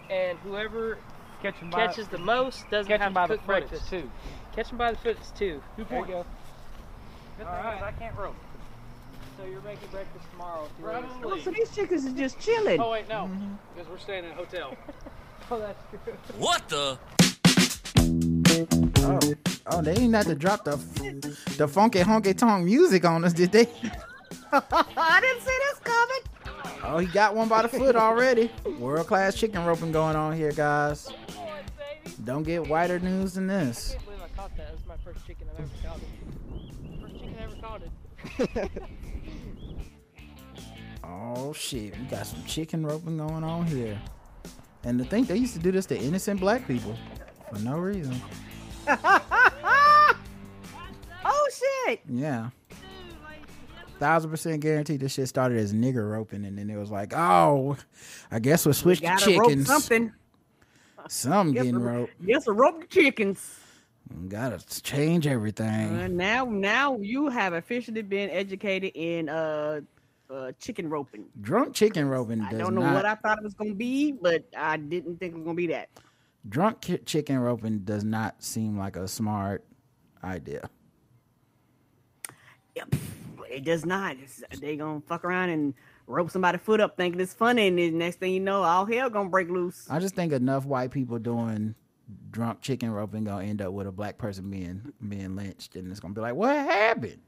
[0.10, 0.98] and whoever
[1.44, 3.64] Catch 'em by- catches the most doesn't Catch 'em have by to the cook foot
[3.64, 3.90] is breakfast.
[3.90, 4.12] two.
[4.56, 5.62] Catch 'em by the foot is two.
[5.76, 6.26] Two There you go.
[7.38, 8.36] Good thing is I can't rope.
[9.38, 11.30] So you're making breakfast tomorrow if you're Probably.
[11.30, 12.80] Oh, so these chickens are just chilling.
[12.80, 13.56] Oh wait, no, mm-hmm.
[13.76, 14.74] because we're staying in a hotel.
[15.52, 16.14] Oh, that's true.
[16.38, 16.98] What the?
[19.04, 19.20] Oh,
[19.68, 20.78] oh, they didn't have to drop the
[21.58, 23.68] the funky honky tonk music on us, did they?
[24.54, 26.37] I didn't see this coming.
[26.84, 28.52] Oh, he got one by the foot already.
[28.80, 31.10] World class chicken roping going on here, guys.
[32.24, 33.92] Don't get whiter news than I this.
[33.92, 34.70] can't believe I caught that.
[34.70, 35.98] It was my first chicken I've ever caught.
[35.98, 37.02] It.
[37.02, 38.72] First chicken I ever caught it.
[41.10, 43.98] Oh shit, we got some chicken roping going on here.
[44.84, 46.98] And to think they used to do this to innocent black people
[47.50, 48.20] for no reason.
[48.88, 50.16] oh
[51.86, 52.02] shit!
[52.10, 52.50] Yeah.
[54.00, 57.78] Thousand percent guaranteed this shit started as nigger roping and then it was like, oh,
[58.32, 59.68] I guess we'll switch to Gotta rope chickens.
[59.68, 60.12] something.
[61.10, 62.26] Some Guess getting roped.
[62.26, 63.60] Guess a rope the chickens.
[64.28, 66.00] Gotta change everything.
[66.00, 69.82] Uh, now, now you have officially been educated in uh,
[70.30, 71.26] uh chicken roping.
[71.42, 74.44] Drunk chicken roping I don't know not what I thought it was gonna be, but
[74.56, 75.90] I didn't think it was gonna be that.
[76.50, 79.66] drunk ki- chicken roping does not seem like a smart
[80.24, 80.70] idea.
[83.50, 84.18] It does not.
[84.22, 85.74] It's, they gonna fuck around and
[86.08, 89.10] rope somebody foot up, thinking it's funny, and then next thing you know, all hell
[89.10, 89.88] gonna break loose.
[89.90, 91.76] I just think enough white people doing
[92.32, 96.00] drunk chicken roping gonna end up with a black person being being lynched, and it's
[96.00, 97.22] gonna be like, what happened?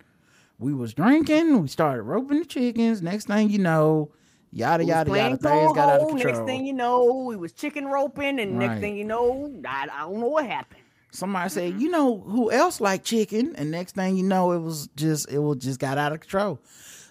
[0.58, 3.02] We was drinking, we started roping the chickens.
[3.02, 4.12] Next thing you know,
[4.52, 7.54] yada We yada yada, things got out of cornhole, Next thing you know, we was
[7.54, 8.68] chicken roping, and Right.
[8.68, 10.79] next thing you know, I, I don't know what happened.
[11.12, 13.56] Somebody said, you know who else like chicken?
[13.56, 16.60] And next thing you know, it was just it was just got out of control.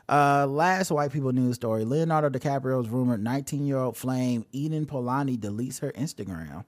[0.09, 5.37] Uh, last white people news story: Leonardo DiCaprio's rumored 19 year old flame Eden Polani
[5.37, 6.65] deletes her Instagram.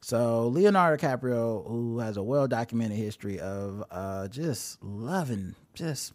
[0.00, 6.12] So Leonardo DiCaprio, who has a well documented history of uh, just loving, just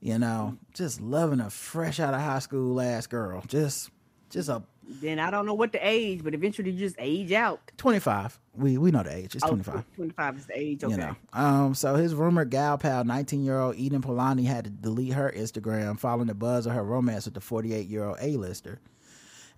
[0.00, 3.90] you know, just loving a fresh out of high school ass girl, just
[4.30, 7.60] just a Then I don't know what the age, but eventually you just age out.
[7.76, 8.38] 25.
[8.56, 9.34] We we know the age.
[9.34, 9.84] It's Oh, 25.
[9.96, 10.84] 25 is the age.
[10.84, 10.92] Okay.
[10.92, 11.16] You know.
[11.32, 15.32] Um, so his rumored gal pal, 19 year old Eden Polani, had to delete her
[15.36, 18.80] Instagram following the buzz of her romance with the 48 year old A-lister.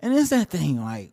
[0.00, 1.12] And it's that thing, like,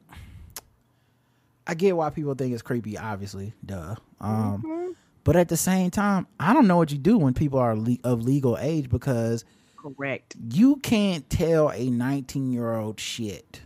[1.65, 3.95] I get why people think it's creepy, obviously, duh.
[4.19, 7.75] Um, but at the same time, I don't know what you do when people are
[7.75, 9.45] le- of legal age because
[9.77, 10.35] Correct.
[10.53, 13.61] you can't tell a 19 year old shit.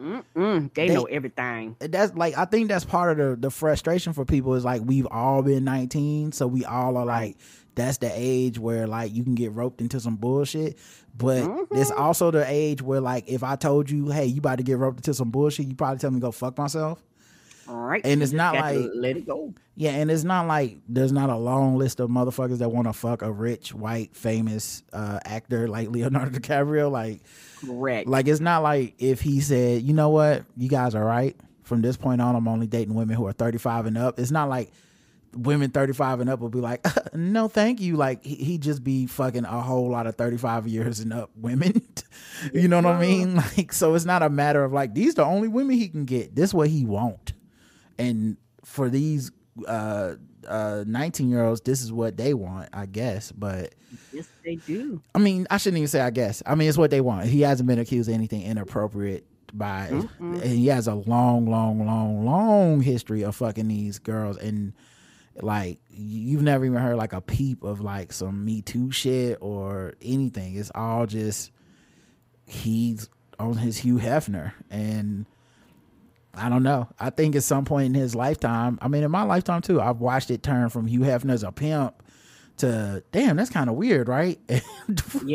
[0.00, 1.76] Mm-mm, they, They- know everything.
[1.80, 5.06] that's like I think that's part of the the frustration for people is like we've
[5.10, 7.36] all been 19 so we all are like
[7.74, 10.78] that's the age where like you can get roped into some bullshit
[11.16, 11.38] but
[11.72, 12.00] it's Mm-hmm.
[12.00, 14.98] also the age where like if I told you hey you about to get roped
[15.00, 17.02] into some bullshit you probably tell me go fuck myself
[17.68, 18.00] All right.
[18.04, 19.52] and it's not like let it go.
[19.76, 22.92] yeah and it's not like there's not a long list of motherfuckers that want to
[22.92, 27.20] fuck a rich white famous uh actor like Leonardo DiCaprio like
[27.66, 28.08] Correct.
[28.08, 31.36] like it's not like if he said, you know what, you guys are right.
[31.64, 34.18] From this point on, I'm only dating women who are 35 and up.
[34.18, 34.72] It's not like
[35.34, 37.96] women 35 and up will be like, no, thank you.
[37.96, 41.82] Like he he just be fucking a whole lot of 35 years and up women.
[42.54, 43.34] you know what I mean?
[43.36, 46.34] Like so, it's not a matter of like these the only women he can get.
[46.34, 47.34] This what he want,
[47.98, 49.30] and for these
[49.66, 50.14] uh
[50.46, 53.32] uh 19 year olds, this is what they want, I guess.
[53.32, 53.74] But
[54.12, 55.02] Yes, they do.
[55.14, 56.42] I mean, I shouldn't even say I guess.
[56.46, 57.26] I mean, it's what they want.
[57.26, 59.86] He hasn't been accused of anything inappropriate by,
[60.18, 64.36] and he has a long, long, long, long history of fucking these girls.
[64.36, 64.74] And
[65.40, 69.94] like, you've never even heard like a peep of like some Me Too shit or
[70.02, 70.56] anything.
[70.56, 71.50] It's all just
[72.46, 73.08] he's
[73.38, 74.52] on his Hugh Hefner.
[74.70, 75.26] And
[76.34, 76.88] I don't know.
[76.98, 80.00] I think at some point in his lifetime, I mean, in my lifetime too, I've
[80.00, 82.02] watched it turn from Hugh Hefner as a pimp
[82.58, 84.38] to damn, that's kind of weird, right?
[84.48, 84.60] Yeah,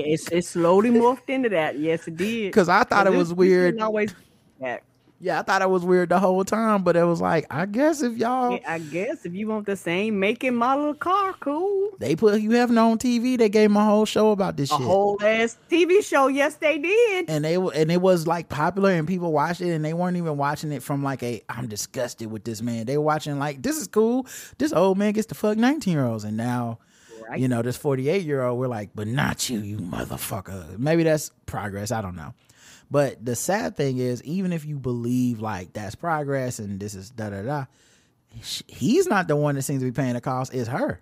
[0.06, 1.80] it's it slowly morphed into that.
[1.80, 2.48] Yes, it did.
[2.52, 3.80] Because I thought it was weird.
[3.80, 4.14] Always.
[4.62, 4.80] Yeah.
[5.24, 8.02] Yeah, I thought it was weird the whole time, but it was like, I guess
[8.02, 11.92] if y'all Yeah, I guess if you want the same making model of car, cool.
[11.98, 14.86] they put you having on TV, they gave my whole show about this A shit.
[14.86, 16.28] whole ass TV show.
[16.28, 17.30] Yes, they did.
[17.30, 20.36] and they and it was like popular and people watched it and they weren't even
[20.36, 22.86] watching it from like a I'm disgusted with this man.
[22.86, 24.28] They were watching like this is cool.
[24.58, 26.80] This old man gets to fuck 19 year olds and now
[27.30, 27.40] Right.
[27.40, 30.78] you know this 48 year old we're like but not you you motherfucker.
[30.78, 32.34] Maybe that's progress, I don't know.
[32.92, 37.10] But the sad thing is even if you believe like that's progress and this is
[37.10, 37.66] da da da
[38.68, 41.00] he's not the one that seems to be paying the cost, it's her.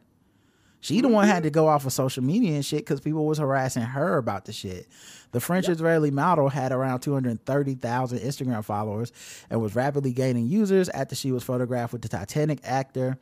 [0.80, 1.44] She the one had mm-hmm.
[1.44, 4.52] to go off of social media and shit because people was harassing her about the
[4.52, 4.88] shit.
[5.32, 9.12] The French Israeli model had around 230,000 Instagram followers
[9.50, 13.20] and was rapidly gaining users after she was photographed with the Titanic actor.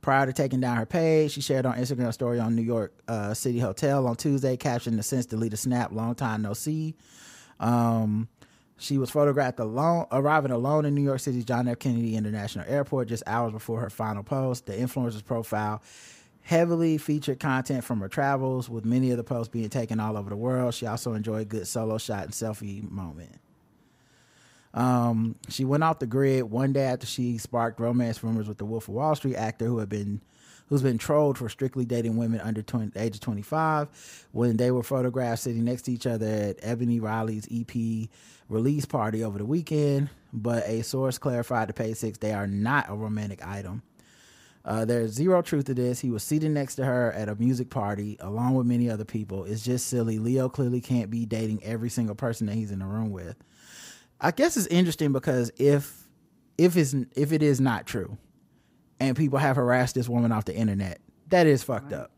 [0.00, 3.34] Prior to taking down her page, she shared on Instagram story on New York uh,
[3.34, 6.94] City Hotel on Tuesday, captioning the since deleted snap, long time no see.
[7.60, 8.28] Um,
[8.78, 11.78] she was photographed alone, arriving alone in New York City's John F.
[11.78, 14.66] Kennedy International Airport just hours before her final post.
[14.66, 15.80] The influencer's profile
[16.42, 20.28] heavily featured content from her travels, with many of the posts being taken all over
[20.28, 20.74] the world.
[20.74, 23.36] She also enjoyed good solo shot and selfie moment.
[24.74, 28.64] Um, she went off the grid one day after she sparked romance rumors with the
[28.64, 30.20] Wolf of Wall Street actor who had been
[30.68, 34.82] who's been trolled for strictly dating women under 20, age of 25 when they were
[34.82, 38.08] photographed sitting next to each other at Ebony Riley's EP
[38.48, 40.08] release party over the weekend.
[40.32, 43.82] But a source clarified to Page Six they are not a romantic item.
[44.64, 46.00] Uh, there's zero truth to this.
[46.00, 49.44] He was seated next to her at a music party along with many other people.
[49.44, 50.18] It's just silly.
[50.18, 53.36] Leo clearly can't be dating every single person that he's in the room with.
[54.22, 56.08] I guess it's interesting because if
[56.56, 58.16] if it's if it is not true,
[59.00, 62.10] and people have harassed this woman off the internet, that is fucked up.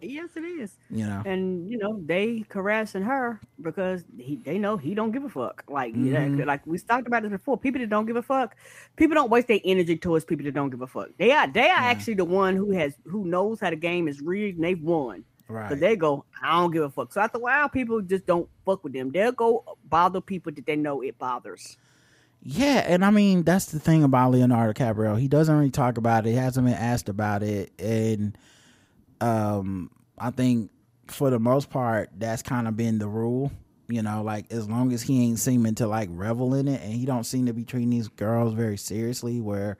[0.00, 0.76] Yes, it is.
[0.90, 1.22] You know.
[1.24, 5.64] and you know they harassing her because he they know he don't give a fuck.
[5.68, 6.44] Like yeah, Mhm.
[6.44, 7.56] like we talked about this before.
[7.56, 8.54] People that don't give a fuck,
[8.96, 11.08] people don't waste their energy towards people that don't give a fuck.
[11.16, 14.20] They are they are actually the one who has who knows how the game is
[14.20, 15.24] rigged and they've won.
[15.48, 15.68] Right.
[15.68, 17.12] So they go, I don't give a fuck.
[17.12, 19.10] So after a while, people just don't fuck with them.
[19.10, 21.76] They'll go bother people that they know it bothers.
[22.46, 25.18] Yeah, and I mean that's the thing about Leonardo DiCaprio.
[25.18, 26.30] He doesn't really talk about it.
[26.30, 28.36] He hasn't been asked about it, and
[29.22, 30.70] um, I think
[31.06, 33.50] for the most part, that's kind of been the rule.
[33.88, 36.92] You know, like as long as he ain't seeming to like revel in it, and
[36.92, 39.78] he don't seem to be treating these girls very seriously, where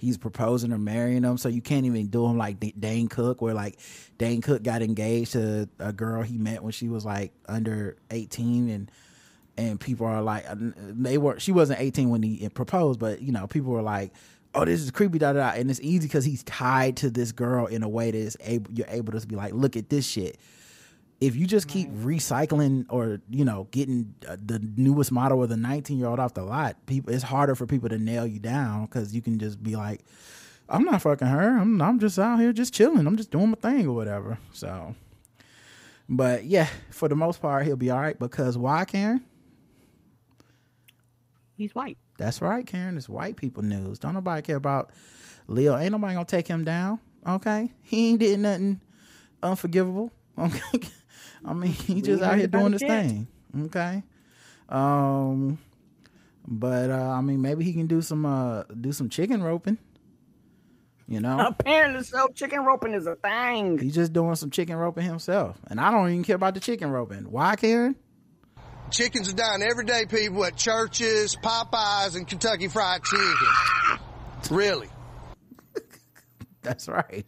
[0.00, 1.38] he's proposing or marrying them.
[1.38, 3.78] So you can't even do him like D- Dane Cook, where like
[4.18, 8.68] Dane Cook got engaged to a girl he met when she was like under eighteen,
[8.70, 8.90] and
[9.56, 13.32] and people are like uh, they were she wasn't 18 when he proposed but you
[13.32, 14.12] know people were like
[14.54, 17.32] oh this is creepy da da da and it's easy because he's tied to this
[17.32, 20.06] girl in a way that is able you're able to be like look at this
[20.06, 20.38] shit
[21.20, 25.56] if you just keep recycling or you know getting uh, the newest model of the
[25.56, 28.86] 19 year old off the lot people it's harder for people to nail you down
[28.86, 30.00] because you can just be like
[30.68, 33.56] i'm not fucking her i'm, I'm just out here just chilling i'm just doing my
[33.56, 34.94] thing or whatever so
[36.08, 39.22] but yeah for the most part he'll be all right because why karen
[41.60, 41.98] He's white.
[42.16, 42.96] That's right, Karen.
[42.96, 43.98] It's white people news.
[43.98, 44.92] Don't nobody care about
[45.46, 45.76] Leo.
[45.76, 47.00] Ain't nobody gonna take him down.
[47.28, 48.80] Okay, he ain't did nothing
[49.42, 50.10] unforgivable.
[50.38, 50.80] Okay,
[51.44, 53.06] I mean he just out here doing it his yet.
[53.06, 53.28] thing.
[53.66, 54.02] Okay,
[54.68, 55.58] um,
[56.46, 59.78] but uh, I mean maybe he can do some uh do some chicken roping.
[61.08, 63.78] You know, Apparently, so chicken roping is a thing.
[63.78, 66.90] he's just doing some chicken roping himself, and I don't even care about the chicken
[66.90, 67.30] roping.
[67.30, 67.96] Why, Karen?
[68.92, 73.98] Chickens are dying every day, people, at churches, Popeyes, and Kentucky Fried Chicken.
[74.50, 74.88] Really?
[76.62, 77.24] That's right.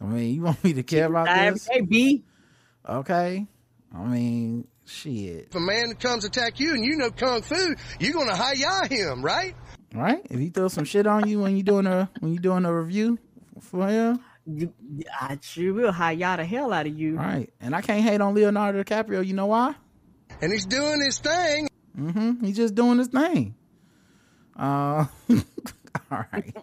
[0.00, 1.64] I mean, you want me to care about die this?
[1.66, 2.24] day, B.
[2.88, 3.46] Okay.
[3.94, 5.46] I mean, shit.
[5.48, 9.22] If a man comes attack you and you know kung fu, you're gonna hi-ya him,
[9.24, 9.54] right?
[9.94, 10.20] Right?
[10.30, 12.72] If he throws some shit on you when you doing a when you doing a
[12.74, 13.18] review
[13.60, 14.72] for him, You,
[15.20, 17.16] I sure will high y'all the hell out of you.
[17.16, 17.50] right?
[17.60, 19.24] And I can't hate on Leonardo DiCaprio.
[19.26, 19.74] You know why?
[20.40, 21.68] And he's doing his thing.
[21.98, 22.44] Mm-hmm.
[22.44, 23.54] He's just doing his thing.
[24.56, 25.06] Uh,
[26.10, 26.56] all right.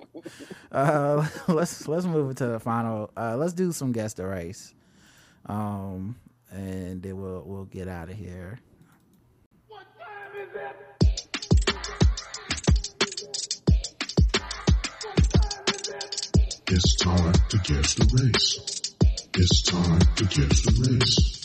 [0.72, 3.12] Uh, let's let's move it to the final.
[3.18, 4.74] Uh, let's do some guest the race.
[5.48, 6.16] Um,
[6.52, 8.60] and then we'll we'll get out of here.
[16.68, 18.96] It's time to guess the race.
[19.36, 21.36] It's time to guess the race.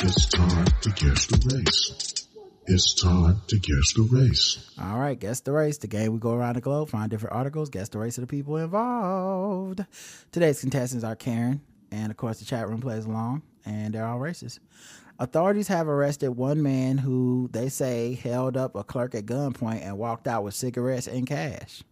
[0.00, 2.26] It's time to guess the race.
[2.66, 4.70] It's time to guess the race.
[4.80, 5.78] All right, guess the race.
[5.78, 8.26] The game we go around the globe, find different articles, guess the race of the
[8.26, 9.84] people involved.
[10.32, 14.18] Today's contestants are Karen, and of course the chat room plays along, and they're all
[14.18, 14.58] racist.
[15.18, 19.96] Authorities have arrested one man who they say held up a clerk at gunpoint and
[19.96, 21.82] walked out with cigarettes and cash.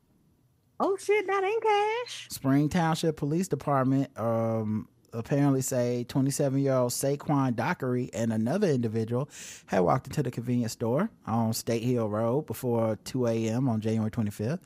[0.81, 2.27] Oh shit, that ain't cash.
[2.31, 9.29] Spring Township Police Department um, apparently say 27 year old Saquon Dockery and another individual
[9.67, 13.69] had walked into the convenience store on State Hill Road before 2 a.m.
[13.69, 14.59] on January 25th.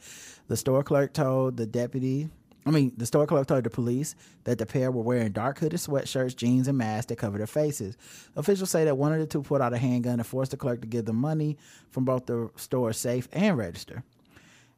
[0.48, 2.30] The store clerk told the deputy,
[2.66, 5.78] I mean, the store clerk told the police that the pair were wearing dark hooded
[5.78, 7.96] sweatshirts, jeans, and masks that covered their faces.
[8.34, 10.80] Officials say that one of the two pulled out a handgun and forced the clerk
[10.80, 11.56] to give them money
[11.90, 14.02] from both the store safe and register.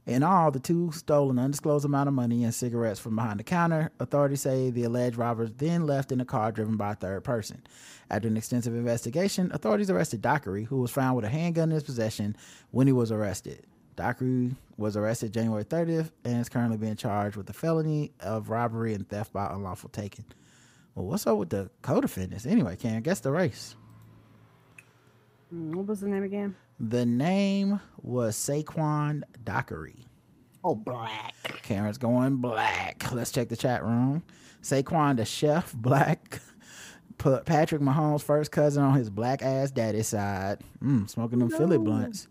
[0.04, 3.44] In all, the two stole an undisclosed amount of money and cigarettes from behind the
[3.44, 3.90] counter.
[4.00, 7.62] Authorities say the alleged robbers then left in a car driven by a third person.
[8.10, 11.84] After an extensive investigation, authorities arrested Dockery, who was found with a handgun in his
[11.84, 12.36] possession
[12.70, 13.66] when he was arrested.
[13.98, 18.94] Dockery was arrested January 30th and is currently being charged with the felony of robbery
[18.94, 20.24] and theft by unlawful taking.
[20.94, 22.46] Well, what's up with the co-defendants?
[22.46, 23.74] Anyway, can guess the race?
[25.50, 26.54] What was the name again?
[26.78, 30.06] The name was Saquon Dockery.
[30.62, 31.34] Oh, black.
[31.62, 33.10] Karen's going black.
[33.10, 34.22] Let's check the chat room.
[34.62, 36.40] Saquon the chef, black.
[37.16, 40.60] Put Patrick Mahomes' first cousin on his black ass daddy side.
[40.80, 42.28] Mm, smoking them Philly blunts.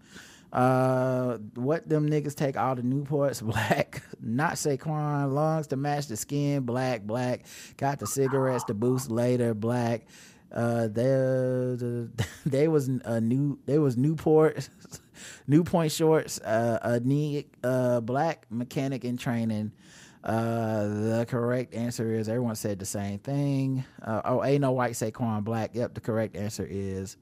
[0.57, 4.01] Uh, what them niggas take all the Newports black.
[4.19, 5.31] Not Saquon.
[5.31, 7.45] Lungs to match the skin black, black.
[7.77, 10.07] Got the cigarettes to boost later black.
[10.51, 11.75] Uh, there,
[12.45, 14.67] they was a new, they was Newport,
[15.47, 16.39] New Point shorts.
[16.39, 19.71] Uh, a knee, uh, black mechanic in training.
[20.23, 23.85] Uh, the correct answer is everyone said the same thing.
[24.01, 25.75] Uh, oh, ain't no white Saquon black.
[25.75, 27.15] Yep, the correct answer is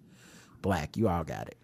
[0.61, 0.95] black.
[0.95, 1.57] You all got it.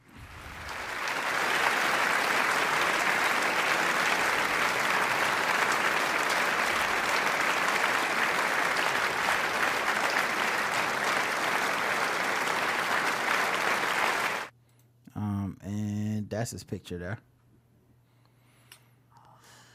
[15.16, 17.20] Um, and that's his picture there.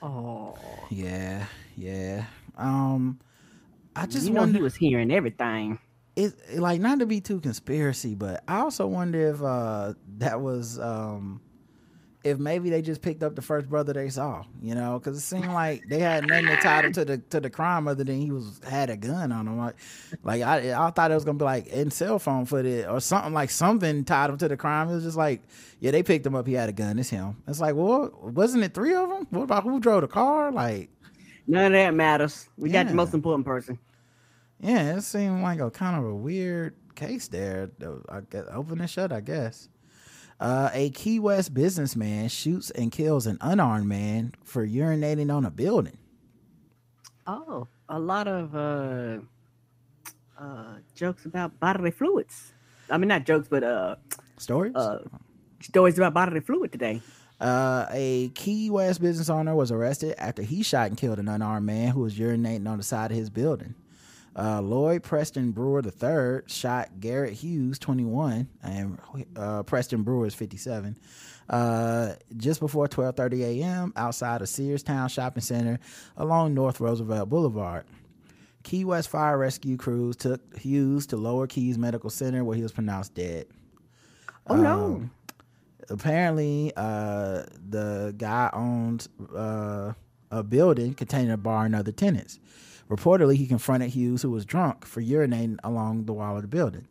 [0.02, 1.46] Oh, Yeah,
[1.76, 2.26] yeah.
[2.56, 3.20] Um,
[3.96, 4.58] I just you know wonder.
[4.58, 5.78] he was hearing everything.
[6.16, 10.78] it like not to be too conspiracy, but I also wonder if uh that was
[10.78, 11.40] um
[12.26, 15.20] if maybe they just picked up the first brother they saw, you know, because it
[15.20, 18.30] seemed like they had nothing to tie to the to the crime other than he
[18.30, 19.58] was had a gun on him.
[19.58, 19.76] Like,
[20.22, 23.32] like I I thought it was gonna be like in cell phone footage or something
[23.32, 24.88] like something tied him to the crime.
[24.90, 25.42] It was just like,
[25.80, 26.46] yeah, they picked him up.
[26.46, 26.98] He had a gun.
[26.98, 27.36] It's him.
[27.46, 29.26] It's like, well, wasn't it three of them?
[29.30, 30.50] What about who drove the car?
[30.52, 30.90] Like,
[31.46, 32.48] None of that matters.
[32.58, 33.78] We got the most important person.
[34.60, 37.70] Yeah, it seemed like a kind of a weird case there.
[37.78, 38.02] though.
[38.08, 39.68] I guess open and shut, I guess.
[40.38, 45.50] Uh, a Key West businessman shoots and kills an unarmed man for urinating on a
[45.50, 45.96] building.
[47.26, 49.18] Oh, a lot of uh,
[50.38, 52.52] uh, jokes about bodily fluids.
[52.90, 53.96] I mean, not jokes, but uh,
[54.36, 54.76] Stories?
[54.76, 54.98] uh,
[55.60, 57.00] stories about bodily fluid today.
[57.40, 61.66] Uh, a Key West business owner was arrested after he shot and killed an unarmed
[61.66, 63.74] man who was urinating on the side of his building.
[64.38, 68.98] Uh, Lloyd Preston Brewer III shot Garrett Hughes, 21, and
[69.34, 70.94] uh, Preston Brewer is 57,
[71.48, 73.92] uh, just before 12:30 a.m.
[73.96, 75.78] outside of Sears Town Shopping Center
[76.18, 77.86] along North Roosevelt Boulevard.
[78.62, 82.72] Key West fire rescue crews took Hughes to Lower Keys Medical Center where he was
[82.72, 83.46] pronounced dead.
[84.48, 84.84] Oh no!
[84.84, 85.10] Um,
[85.88, 89.92] apparently uh the guy owns uh
[90.30, 92.40] a building containing a bar and other tenants
[92.88, 96.86] reportedly he confronted hughes who was drunk for urinating along the wall of the building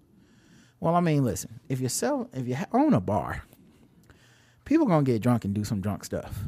[0.79, 3.43] well i mean listen if you sell if you own a bar
[4.65, 6.39] people gonna get drunk and do some drunk stuff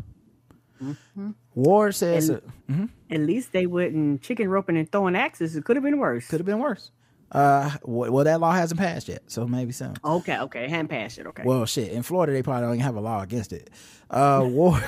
[0.83, 1.33] Mhm.
[1.55, 2.89] ward says And- Mhm.
[3.09, 5.55] At least they wouldn't chicken roping and throwing axes.
[5.55, 6.27] It could have been worse.
[6.27, 6.91] Could have been worse.
[7.31, 11.25] uh well that law hasn't passed yet so maybe soon Okay, okay, hand pass it.
[11.25, 11.41] Okay.
[11.45, 11.91] Well, shit.
[11.93, 13.71] In Florida, they probably don't even have a law against it.
[14.11, 14.79] Uh, war.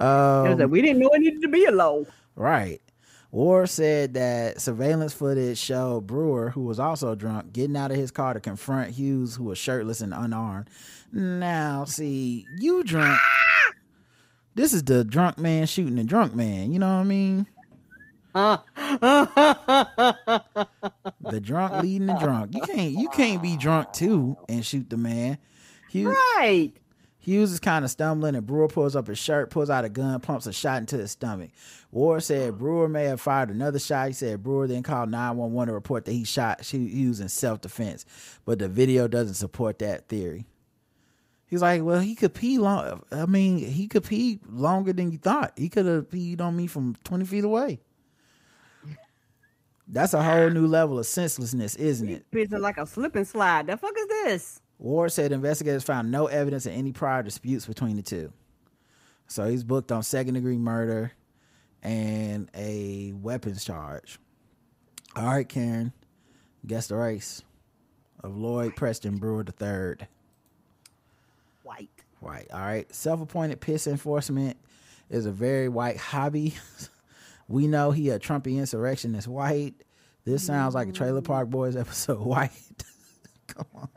[0.00, 2.04] Um, like, we didn't know it needed to be a law.
[2.36, 2.80] right.
[3.30, 8.10] Ward said that surveillance footage showed Brewer, who was also drunk, getting out of his
[8.10, 10.70] car to confront Hughes, who was shirtless and unarmed.
[11.12, 13.20] Now, see, you drunk.
[14.54, 16.72] This is the drunk man shooting the drunk man.
[16.72, 17.46] You know what I mean?
[21.20, 22.54] the drunk leading the drunk.
[22.54, 25.38] You can't you can't be drunk too and shoot the man.
[25.90, 26.72] Hughes, right.
[27.28, 30.18] Hughes is kind of stumbling and Brewer pulls up his shirt, pulls out a gun,
[30.20, 31.50] pumps a shot into his stomach.
[31.90, 34.06] Ward said Brewer may have fired another shot.
[34.06, 38.06] He said Brewer then called 911 to report that he shot Hughes in self defense,
[38.46, 40.46] but the video doesn't support that theory.
[41.46, 43.02] He's like, well, he could pee long.
[43.12, 45.52] I mean, he could pee longer than you thought.
[45.54, 47.80] He could have peed on me from 20 feet away.
[49.86, 52.30] That's a whole new level of senselessness, isn't it?
[52.30, 53.66] Pissing like a slip and slide.
[53.66, 54.60] The fuck is this?
[54.78, 58.32] Ward said investigators found no evidence of any prior disputes between the two.
[59.26, 61.12] So he's booked on second degree murder
[61.82, 64.18] and a weapons charge.
[65.16, 65.92] All right, Karen,
[66.66, 67.42] guess the race
[68.22, 70.06] of Lloyd Preston Brewer III.
[71.62, 71.90] White.
[72.20, 72.48] White.
[72.52, 72.92] All right.
[72.94, 74.56] Self appointed piss enforcement
[75.10, 76.54] is a very white hobby.
[77.48, 79.74] we know he a Trumpy insurrectionist white.
[80.24, 82.18] This sounds like a Trailer Park Boys episode.
[82.26, 82.50] White.
[83.46, 83.88] Come on.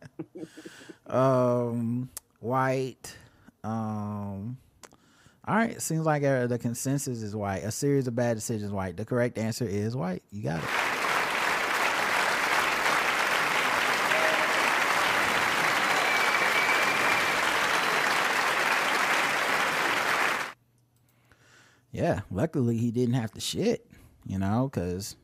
[1.11, 2.09] Um,
[2.39, 3.15] white.
[3.63, 4.57] Um,
[5.47, 5.81] all right.
[5.81, 7.63] Seems like uh, the consensus is white.
[7.63, 8.97] A series of bad decisions, white.
[8.97, 10.23] The correct answer is white.
[10.31, 10.69] You got it.
[21.93, 23.85] Yeah, luckily he didn't have to shit,
[24.25, 25.17] you know, because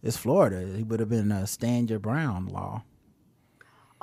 [0.00, 0.64] it's Florida.
[0.76, 2.84] He would have been a stand your brown law.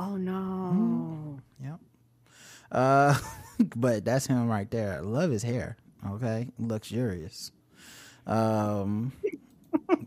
[0.01, 1.39] Oh no.
[1.63, 1.79] Yep.
[2.71, 3.19] Uh,
[3.75, 4.97] but that's him right there.
[4.97, 5.77] I love his hair.
[6.13, 7.51] Okay, luxurious.
[8.25, 9.11] Um,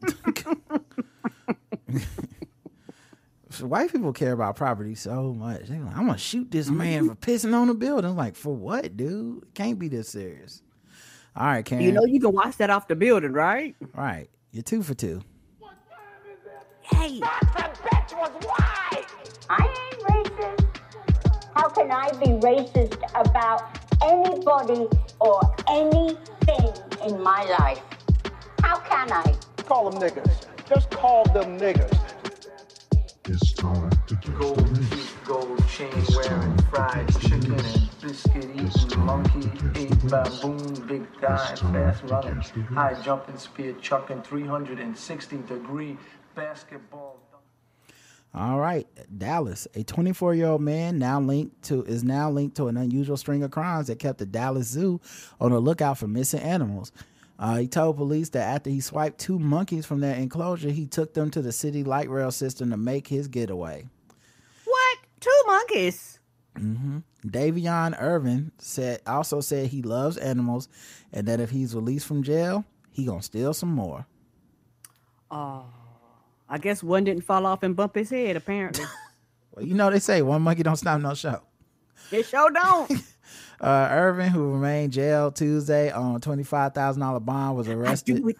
[3.50, 5.66] so white people care about property so much.
[5.66, 8.16] They're like, I'm gonna shoot this man for pissing on a building.
[8.16, 9.44] Like, for what, dude?
[9.44, 10.60] It can't be this serious.
[11.36, 11.84] All right, Karen.
[11.84, 13.76] You know you can watch that off the building, right?
[13.92, 14.28] right.
[14.50, 15.22] You're two for two.
[16.84, 17.18] Hey.
[17.18, 19.06] bitch was white.
[19.48, 20.66] I ain't racist.
[21.56, 24.86] How can I be racist about anybody
[25.18, 25.40] or
[25.70, 26.72] anything
[27.06, 27.80] in my life?
[28.62, 29.34] How can I?
[29.64, 30.46] Call them niggas.
[30.68, 31.98] Just call them niggas.
[33.28, 35.12] It's time to guess the Gold race.
[35.24, 42.40] gold chain wearing, fried chicken and biscuit eating, monkey ate baboon, big thigh, fast running,
[42.74, 45.96] high jumping, spear chucking, 360 degree
[46.34, 47.18] basketball.
[48.34, 49.68] All right, Dallas.
[49.74, 53.44] A 24 year old man now linked to is now linked to an unusual string
[53.44, 55.00] of crimes that kept the Dallas Zoo
[55.40, 56.90] on the lookout for missing animals.
[57.38, 61.14] Uh, he told police that after he swiped two monkeys from their enclosure, he took
[61.14, 63.86] them to the city light rail system to make his getaway.
[64.64, 64.98] What?
[65.20, 66.18] Two monkeys.
[66.56, 70.68] hmm Davion Irvin said also said he loves animals,
[71.12, 74.06] and that if he's released from jail, he gonna steal some more.
[75.30, 75.66] Oh,
[76.54, 78.36] I guess one didn't fall off and bump his head.
[78.36, 78.84] Apparently,
[79.52, 81.40] Well, you know they say one monkey don't stop no show.
[82.12, 82.92] it sure don't.
[83.60, 88.16] Uh, Irvin, who remained jailed Tuesday on a twenty-five thousand dollar bond, was arrested.
[88.16, 88.36] do it.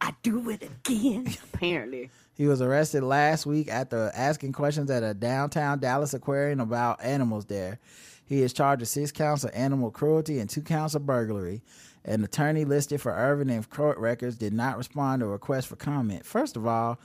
[0.00, 1.26] I do it again.
[1.54, 7.02] Apparently, He was arrested last week after asking questions at a downtown Dallas aquarium about
[7.02, 7.78] animals there.
[8.26, 11.62] He is charged with six counts of animal cruelty and two counts of burglary.
[12.04, 15.76] An attorney listed for Irvin in court records did not respond to a request for
[15.76, 16.24] comment.
[16.24, 16.98] First of all,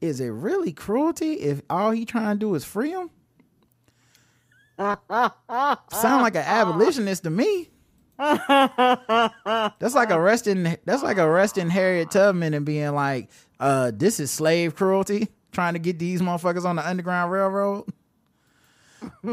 [0.00, 3.10] is it really cruelty if all he trying to do is free him?
[4.78, 7.70] Sound like an abolitionist to me.
[8.18, 10.76] That's like arresting.
[10.84, 13.28] That's like arresting Harriet Tubman and being like,
[13.60, 17.84] uh, "This is slave cruelty." Trying to get these motherfuckers on the Underground Railroad.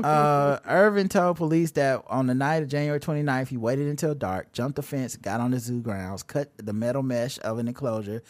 [0.04, 4.52] Uh, Irvin told police that on the night of January 29th, he waited until dark,
[4.52, 8.24] jumped the fence, got on the zoo grounds, cut the metal mesh of an enclosure,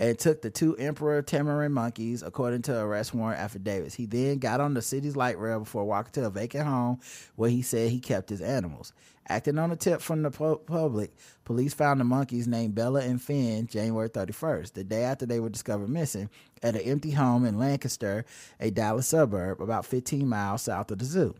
[0.00, 3.94] and took the two emperor tamarin monkeys, according to arrest warrant affidavits.
[3.94, 7.00] He then got on the city's light rail before walking to a vacant home
[7.36, 8.94] where he said he kept his animals.
[9.28, 11.12] Acting on a tip from the pu- public,
[11.44, 15.50] police found the monkeys named Bella and Finn January 31st, the day after they were
[15.50, 16.30] discovered missing,
[16.62, 18.24] at an empty home in Lancaster,
[18.58, 21.34] a Dallas suburb about 15 miles south of the zoo.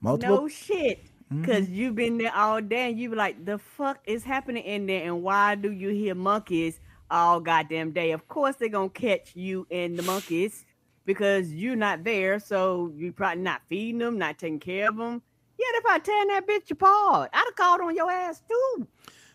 [0.00, 1.04] Multiple no shit.
[1.32, 1.44] Mm-hmm.
[1.44, 4.86] Cause you've been there all day, and you be like, "The fuck is happening in
[4.86, 6.80] there?" And why do you hear monkeys
[7.10, 8.12] all goddamn day?
[8.12, 10.64] Of course they're gonna catch you and the monkeys
[11.04, 15.22] because you're not there, so you probably not feeding them, not taking care of them.
[15.58, 17.30] Yeah, they probably tearing that bitch apart.
[17.32, 18.86] I'd have called on your ass too.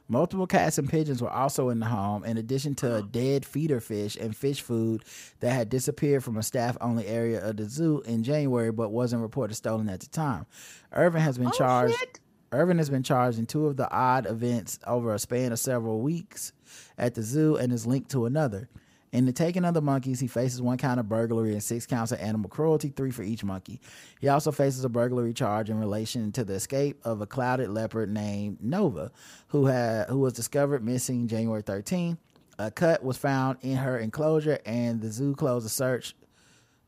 [0.10, 3.80] Multiple cats and pigeons were also in the home, in addition to a dead feeder
[3.80, 5.04] fish and fish food
[5.40, 9.22] that had disappeared from a staff only area of the zoo in January but wasn't
[9.22, 10.46] reported stolen at the time.
[10.92, 12.20] Irvin has been oh, charged.
[12.54, 16.02] Irvin has been charged in two of the odd events over a span of several
[16.02, 16.54] weeks
[16.98, 18.70] at the zoo and is linked to another.
[19.12, 22.12] In the taking of the monkeys, he faces one count of burglary and six counts
[22.12, 23.80] of animal cruelty, three for each monkey.
[24.20, 28.10] He also faces a burglary charge in relation to the escape of a clouded leopard
[28.12, 29.12] named Nova,
[29.50, 32.18] who had who was discovered missing January 13.
[32.60, 36.16] A cut was found in her enclosure, and the zoo closed a search.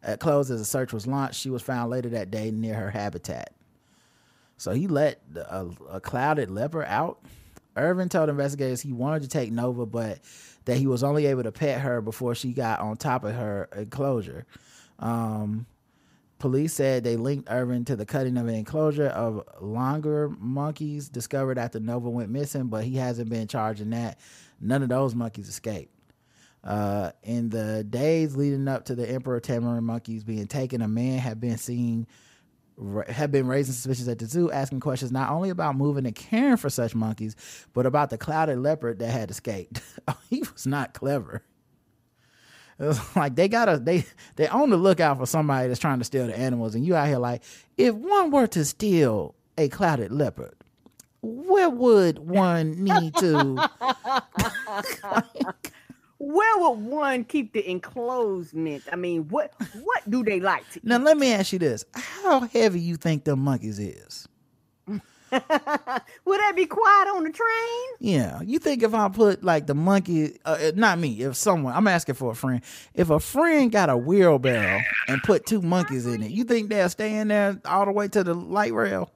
[0.04, 1.40] Uh, closed as a search was launched.
[1.40, 3.55] She was found later that day near her habitat.
[4.58, 7.20] So he let a, a clouded leper out.
[7.76, 10.20] Irvin told investigators he wanted to take Nova, but
[10.66, 13.70] that he was only able to pet her before she got on top of her
[13.76, 14.46] enclosure.
[15.00, 15.66] Um,
[16.40, 21.58] police said they linked Irvin to the cutting of an enclosure of langur monkeys discovered
[21.58, 24.20] after Nova went missing, but he hasn't been charged in that.
[24.62, 25.92] None of those monkeys escaped.
[26.64, 31.20] Uh, in the days leading up to the Emperor Tamarin monkeys being taken, a man
[31.20, 32.08] had been seen
[33.08, 36.58] had been raising suspicions at the zoo, asking questions not only about moving and caring
[36.58, 37.36] for such monkeys,
[37.74, 39.82] but about the clouded leopard that had escaped.
[40.08, 41.42] Oh, he was not clever.
[42.78, 46.04] It was like they gotta they they on the lookout for somebody that's trying to
[46.04, 47.42] steal the animals, and you out here like,
[47.78, 50.56] if one were to steal a clouded leopard,
[51.22, 53.70] where would one need to?
[56.26, 58.84] Where would one keep the enclosement?
[58.92, 59.54] I mean, what
[59.84, 63.26] what do they like to Now let me ask you this: How heavy you think
[63.26, 64.28] the monkeys is?
[64.88, 67.88] Would that be quiet on the train?
[68.00, 71.74] Yeah, you think if I put like the monkey, uh, uh, not me, if someone,
[71.76, 72.62] I'm asking for a friend.
[72.94, 76.90] If a friend got a wheelbarrow and put two monkeys in it, you think they'll
[76.90, 79.12] stay in there all the way to the light rail?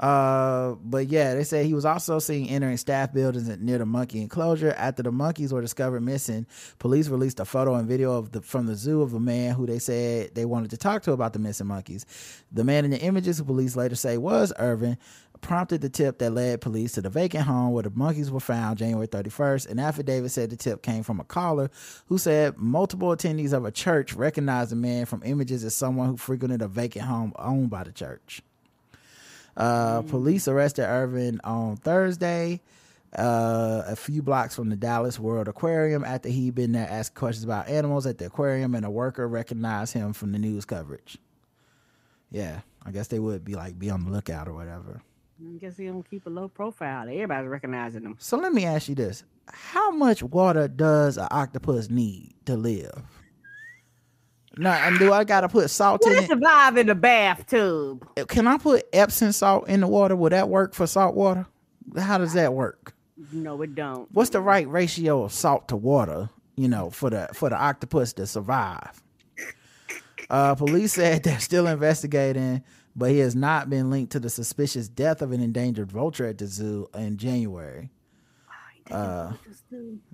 [0.00, 4.20] Uh, but yeah, they say he was also seen entering staff buildings near the monkey
[4.20, 4.72] enclosure.
[4.76, 6.46] After the monkeys were discovered missing,
[6.78, 9.66] police released a photo and video of the from the zoo of a man who
[9.66, 12.06] they said they wanted to talk to about the missing monkeys.
[12.52, 14.98] The man in the images, who police later say was Irvin,
[15.40, 18.78] prompted the tip that led police to the vacant home where the monkeys were found
[18.78, 19.68] January 31st.
[19.68, 21.70] An affidavit said the tip came from a caller
[22.06, 26.16] who said multiple attendees of a church recognized the man from images as someone who
[26.16, 28.42] frequented a vacant home owned by the church.
[29.58, 32.60] Uh, Police arrested Irvin on Thursday,
[33.18, 37.44] uh, a few blocks from the Dallas World Aquarium after he'd been there asking questions
[37.44, 41.18] about animals at the aquarium, and a worker recognized him from the news coverage.
[42.30, 45.02] Yeah, I guess they would be like be on the lookout or whatever.
[45.40, 47.08] I guess he don't keep a low profile.
[47.08, 48.16] Everybody's recognizing him.
[48.18, 53.02] So let me ask you this: How much water does an octopus need to live?
[54.58, 58.06] Now, and do I gotta put salt Would in it survive in the bathtub?
[58.28, 60.16] Can I put Epsom salt in the water?
[60.16, 61.46] Would that work for salt water?
[61.96, 62.94] How does that work?
[63.32, 64.10] No, it don't.
[64.12, 66.28] What's the right ratio of salt to water?
[66.56, 69.02] You know, for the for the octopus to survive.
[70.28, 72.62] Uh, police said they're still investigating,
[72.96, 76.38] but he has not been linked to the suspicious death of an endangered vulture at
[76.38, 77.90] the zoo in January.
[78.90, 79.32] Uh,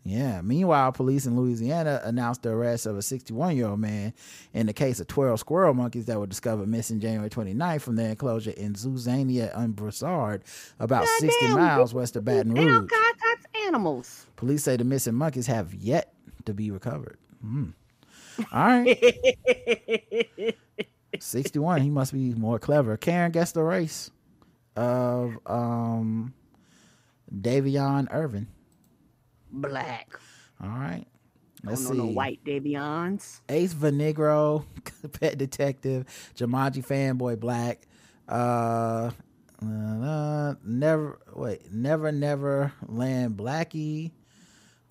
[0.05, 0.41] yeah.
[0.43, 4.13] Meanwhile, police in Louisiana announced the arrest of a 61 year old man
[4.53, 8.11] in the case of 12 squirrel monkeys that were discovered missing January 29th from their
[8.11, 10.43] enclosure in Zoosiana and Broussard,
[10.79, 12.91] about 60 Goddamn, miles west of Baton Rouge.
[12.91, 13.15] kinds
[13.67, 14.27] animals.
[14.37, 16.13] Police say the missing monkeys have yet
[16.45, 17.19] to be recovered.
[17.43, 17.71] Hmm.
[18.53, 20.57] All right.
[21.19, 21.83] 61.
[21.83, 22.97] He must be more clever.
[22.97, 24.11] Karen guessed the race
[24.77, 26.35] of um
[27.33, 28.49] Davion Irvin.
[29.55, 30.19] Black.
[30.63, 31.07] All right.
[31.63, 31.95] Let's see.
[31.97, 33.41] no white Davions.
[33.49, 34.65] Ace Venegro,
[35.21, 36.05] Pet Detective,
[36.37, 37.87] Jumanji Fanboy Black,
[38.29, 39.11] uh,
[39.63, 44.13] uh, never wait, never never land Blackie.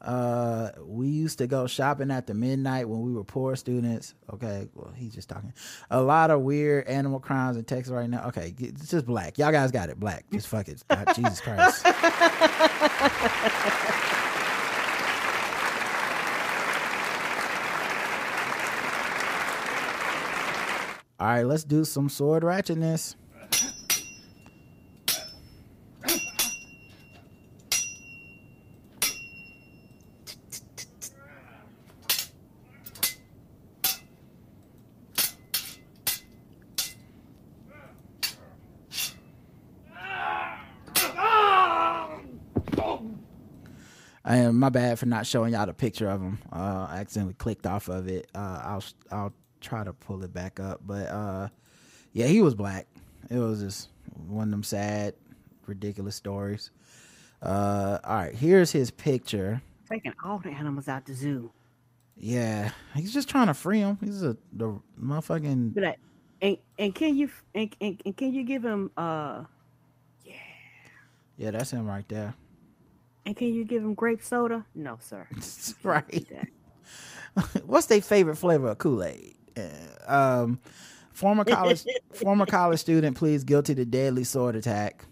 [0.01, 4.15] Uh, we used to go shopping after midnight when we were poor students.
[4.33, 5.53] Okay, well he's just talking.
[5.91, 8.27] A lot of weird animal crimes in Texas right now.
[8.27, 9.37] Okay, it's just black.
[9.37, 9.99] Y'all guys got it.
[9.99, 10.25] Black.
[10.31, 10.83] Just fuck it.
[10.89, 11.85] God, Jesus Christ.
[21.23, 23.15] All right, let's do some sword ratchetness.
[44.25, 46.39] And my bad for not showing y'all the picture of him.
[46.51, 48.29] Uh, I accidentally clicked off of it.
[48.35, 49.33] Uh, I'll I'll
[49.63, 51.47] try to pull it back up, but uh,
[52.11, 52.87] yeah, he was black.
[53.29, 53.89] It was just
[54.27, 55.15] one of them sad,
[55.65, 56.71] ridiculous stories.
[57.41, 59.61] Uh, all right, here's his picture.
[59.89, 61.51] Taking all the animals out the zoo.
[62.15, 63.97] Yeah, he's just trying to free him.
[64.03, 65.99] He's a the motherfucking Be like,
[66.41, 69.43] and and can you and, and, and can you give him uh
[70.23, 70.33] yeah.
[71.37, 71.51] yeah.
[71.51, 72.35] That's him right there.
[73.25, 74.65] and can you give him grape soda?
[74.75, 75.27] No, sir.
[75.83, 76.27] right.
[77.65, 79.35] What's their favorite flavor of Kool Aid?
[80.07, 80.59] Um,
[81.11, 85.05] former college former college student pleads guilty to deadly sword attack.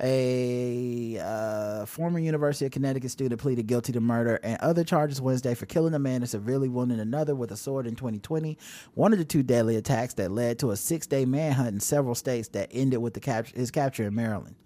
[0.00, 5.54] A uh, former University of Connecticut student pleaded guilty to murder and other charges Wednesday
[5.54, 8.56] for killing a man and severely wounding another with a sword in 2020.
[8.94, 12.48] One of the two deadly attacks that led to a six-day manhunt in several states
[12.48, 14.56] that ended with the cap- his capture in Maryland.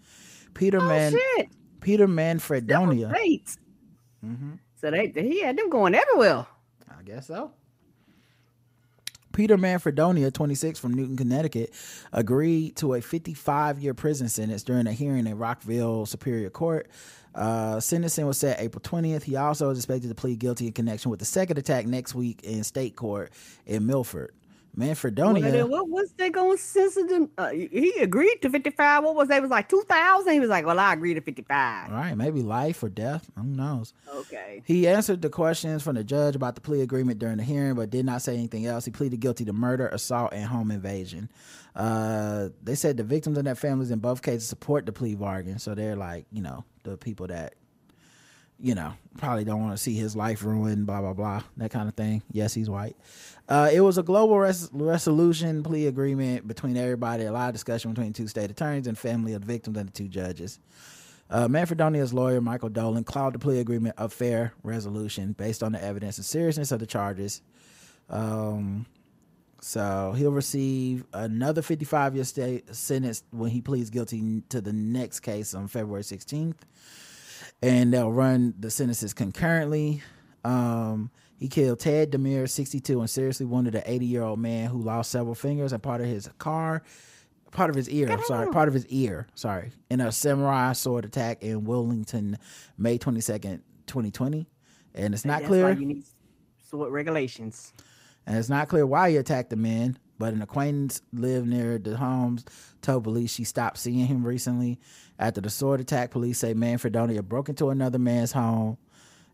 [0.54, 1.48] Peter Man shit.
[1.80, 3.10] Peter Manfredonia.
[4.24, 4.52] Mm-hmm.
[4.76, 6.46] So they he had them going everywhere.
[6.88, 7.52] I guess so.
[9.36, 11.70] Peter Manfredonia, 26 from Newtown, Connecticut,
[12.10, 16.88] agreed to a 55 year prison sentence during a hearing in Rockville Superior Court.
[17.34, 19.24] Uh, sentencing was set April 20th.
[19.24, 22.44] He also is expected to plead guilty in connection with the second attack next week
[22.44, 23.30] in state court
[23.66, 24.32] in Milford.
[24.77, 25.51] Well, Manfredonia.
[25.53, 27.31] then what was they going to censor them?
[27.39, 29.05] Uh, he agreed to 55.
[29.05, 29.36] What was they?
[29.36, 30.32] It was like 2,000.
[30.32, 31.90] He was like, well, I agree to 55.
[31.90, 33.31] All right, maybe life or death.
[33.36, 33.94] Who knows?
[34.15, 34.62] Okay.
[34.66, 37.90] He answered the questions from the judge about the plea agreement during the hearing, but
[37.90, 38.85] did not say anything else.
[38.85, 41.31] He pleaded guilty to murder, assault, and home invasion.
[41.74, 45.59] Uh, they said the victims and their families in both cases support the plea bargain,
[45.59, 47.55] so they're like, you know, the people that,
[48.58, 51.88] you know, probably don't want to see his life ruined, blah blah blah, that kind
[51.88, 52.22] of thing.
[52.32, 52.96] Yes, he's white.
[53.48, 57.24] Uh, it was a global res- resolution plea agreement between everybody.
[57.24, 60.08] A lot of discussion between two state attorneys and family of victims and the two
[60.08, 60.58] judges.
[61.28, 65.82] Uh, Manfredonia's lawyer, Michael Dolan, called the plea agreement a fair resolution based on the
[65.82, 67.42] evidence and seriousness of the charges.
[68.08, 68.86] Um,
[69.60, 75.20] so he'll receive another 55 year state sentence when he pleads guilty to the next
[75.20, 76.54] case on February 16th.
[77.62, 80.02] And they'll run the sentences concurrently.
[80.44, 84.80] Um, he killed Ted DeMers, 62, and seriously wounded an 80 year old man who
[84.80, 86.82] lost several fingers and part of his car,
[87.50, 91.04] part of his ear, I'm sorry, part of his ear, sorry, in a samurai sword
[91.04, 92.36] attack in Willington,
[92.78, 94.46] May 22nd, 2020.
[94.94, 95.72] And it's not That's clear.
[95.72, 96.04] you need
[96.70, 97.72] sword regulations.
[98.26, 101.97] And it's not clear why he attacked the men, but an acquaintance lived near the
[101.97, 102.44] homes
[102.82, 104.78] told police she stopped seeing him recently.
[105.18, 108.78] After the sword attack, police say Manfredonia broke into another man's home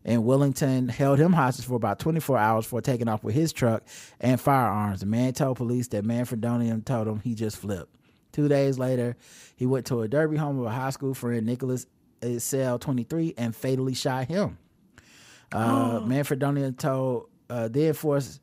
[0.03, 3.83] in Willington, held him hostage for about 24 hours before taking off with his truck
[4.19, 4.99] and firearms.
[4.99, 7.95] The man told police that Manfredonia told him he just flipped.
[8.31, 9.15] Two days later,
[9.55, 11.85] he went to a Derby home of a high school friend, Nicholas
[12.39, 14.57] Cell 23, and fatally shot him.
[15.51, 18.41] Uh, Manfredonia told uh, then forced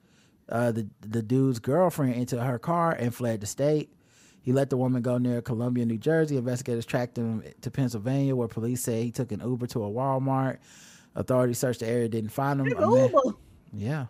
[0.51, 3.91] uh, the the dude's girlfriend into her car and fled the state.
[4.43, 6.37] He let the woman go near Columbia, New Jersey.
[6.37, 10.59] Investigators tracked him to Pennsylvania, where police say he took an Uber to a Walmart.
[11.15, 12.69] Authorities searched the area, didn't find him.
[12.79, 13.13] Man-
[13.73, 14.07] yeah,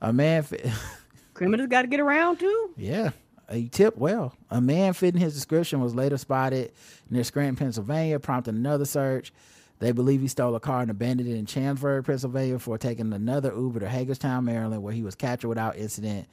[0.00, 0.42] a man.
[0.42, 0.72] fi-
[1.34, 2.70] Criminals got to get around too.
[2.76, 3.10] Yeah,
[3.52, 4.34] he tipped well.
[4.50, 6.72] A man fitting his description was later spotted
[7.10, 9.32] near Scranton, Pennsylvania, prompting another search.
[9.78, 13.52] They believe he stole a car and abandoned it in Chambersburg, Pennsylvania, before taking another
[13.54, 16.26] Uber to Hagerstown, Maryland, where he was captured without incident.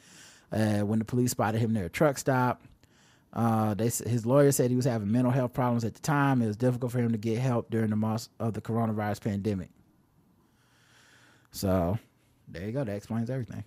[0.51, 2.61] Uh, when the police spotted him near a truck stop,
[3.33, 6.41] uh, they his lawyer said he was having mental health problems at the time.
[6.41, 9.69] It was difficult for him to get help during the months of the coronavirus pandemic.
[11.51, 11.97] So,
[12.47, 12.83] there you go.
[12.83, 13.63] That explains everything.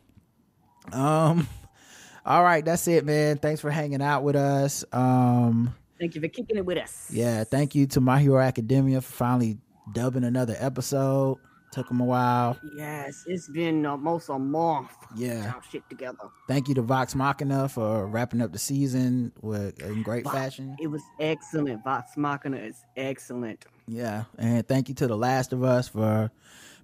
[0.92, 1.48] Um,
[2.26, 3.38] all right, that's it, man.
[3.38, 4.84] Thanks for hanging out with us.
[4.92, 7.08] Um, Thank you for kicking it with us.
[7.10, 9.58] yeah, thank you to My Hero Academia for finally
[9.92, 11.38] dubbing another episode.
[11.72, 12.58] Took them a while.
[12.76, 14.90] Yes, it's been almost a month.
[15.14, 15.52] Yeah.
[15.70, 16.28] Shit together.
[16.48, 20.76] Thank you to Vox Machina for wrapping up the season with in great Vox- fashion.
[20.80, 21.82] It was excellent.
[21.84, 23.66] Vox Machina is excellent.
[23.88, 26.30] Yeah, and thank you to The Last of Us for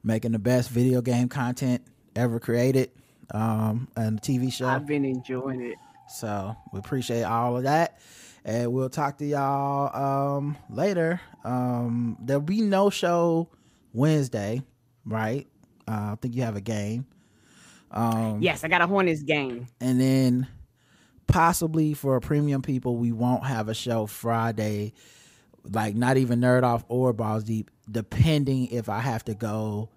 [0.05, 1.83] making the best video game content
[2.15, 2.91] ever created,
[3.33, 4.67] um, and the TV show.
[4.67, 5.79] I've been enjoying it.
[6.09, 7.99] So we appreciate all of that.
[8.45, 11.21] And we'll talk to y'all um later.
[11.45, 13.49] Um there'll be no show
[13.93, 14.63] Wednesday,
[15.05, 15.47] right?
[15.87, 17.07] Uh, I think you have a game.
[17.91, 19.69] Um Yes, I got a Hornets game.
[19.81, 20.49] and then
[21.27, 24.93] possibly for premium people, we won't have a show Friday,
[25.65, 29.89] like not even Nerd Off or Balls Deep, depending if I have to go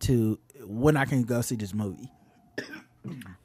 [0.00, 2.10] to when I can go see this movie.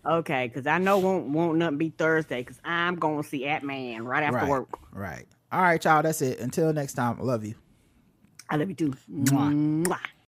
[0.05, 3.63] Okay, because I know won't won't nothing be Thursday because I'm going to see Ant
[3.63, 4.67] Man right after right, work.
[4.91, 5.25] Right.
[5.51, 6.01] All right, y'all.
[6.01, 6.39] That's it.
[6.39, 7.17] Until next time.
[7.19, 7.55] I love you.
[8.49, 8.93] I love you too.
[9.09, 9.85] Mwah.
[9.85, 9.99] Mwah.